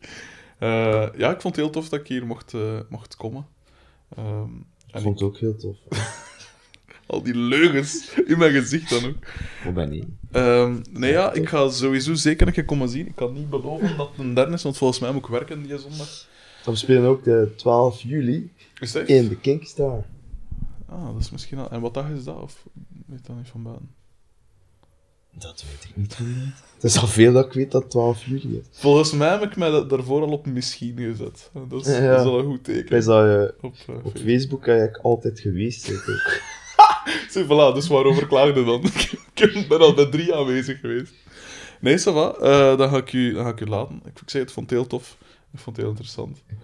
[0.58, 2.52] Eh, ja, ik vond het heel tof dat ik hier mocht,
[2.88, 3.46] mocht komen.
[4.16, 4.54] Ehm,
[4.86, 5.76] Ik vond ik- het ook heel tof.
[7.06, 9.16] al die leugens in mijn gezicht dan ook.
[9.62, 10.04] Hoe ben je?
[10.30, 13.06] Ehm, nee, ja, ik ga sowieso zeker een keer komen zien.
[13.06, 15.62] Ik kan niet beloven dat het een derde is, want volgens mij moet ik werken
[15.62, 16.26] die zondag.
[16.64, 19.10] We spelen ook de 12 juli Is dat echt?
[19.10, 20.04] in de Kinkstar.
[20.88, 21.70] Ah, dat is misschien al...
[21.70, 22.40] En wat dag is dat?
[22.42, 22.64] Of
[23.06, 23.88] weet dat niet van buiten?
[25.38, 26.16] Dat weet ik niet.
[26.74, 28.66] Het is al veel dat ik weet dat het 12 juli is.
[28.80, 31.50] Volgens mij heb ik mij dat daarvoor al op misschien gezet.
[31.68, 32.10] Dat is, Ja.
[32.10, 32.90] dat is al een goed Ik teken.
[32.90, 34.18] dat je Op, eh, op Facebook.
[34.18, 36.40] Facebook eigenlijk altijd geweest ook.
[37.30, 38.84] Zie, voilà, dus waarover klaagde dan?
[39.34, 41.12] ik ben al bij drie aanwezig geweest.
[41.80, 42.34] Nee, ça va.
[42.40, 44.00] Eh, dan, ga ik u, dan ga ik u laten.
[44.04, 45.16] Ik, ik zei, het vond het heel tof.
[45.52, 46.42] Ik vond het heel interessant.
[46.48, 46.56] Ik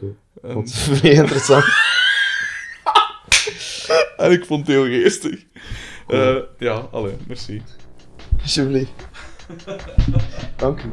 [0.43, 1.65] En, vond het vrij interessant.
[4.17, 5.45] en ik vond het heel geestig.
[6.07, 7.63] Eh, ja, allee, merci.
[8.43, 8.91] Alsjeblieft.
[10.57, 10.91] Dank u.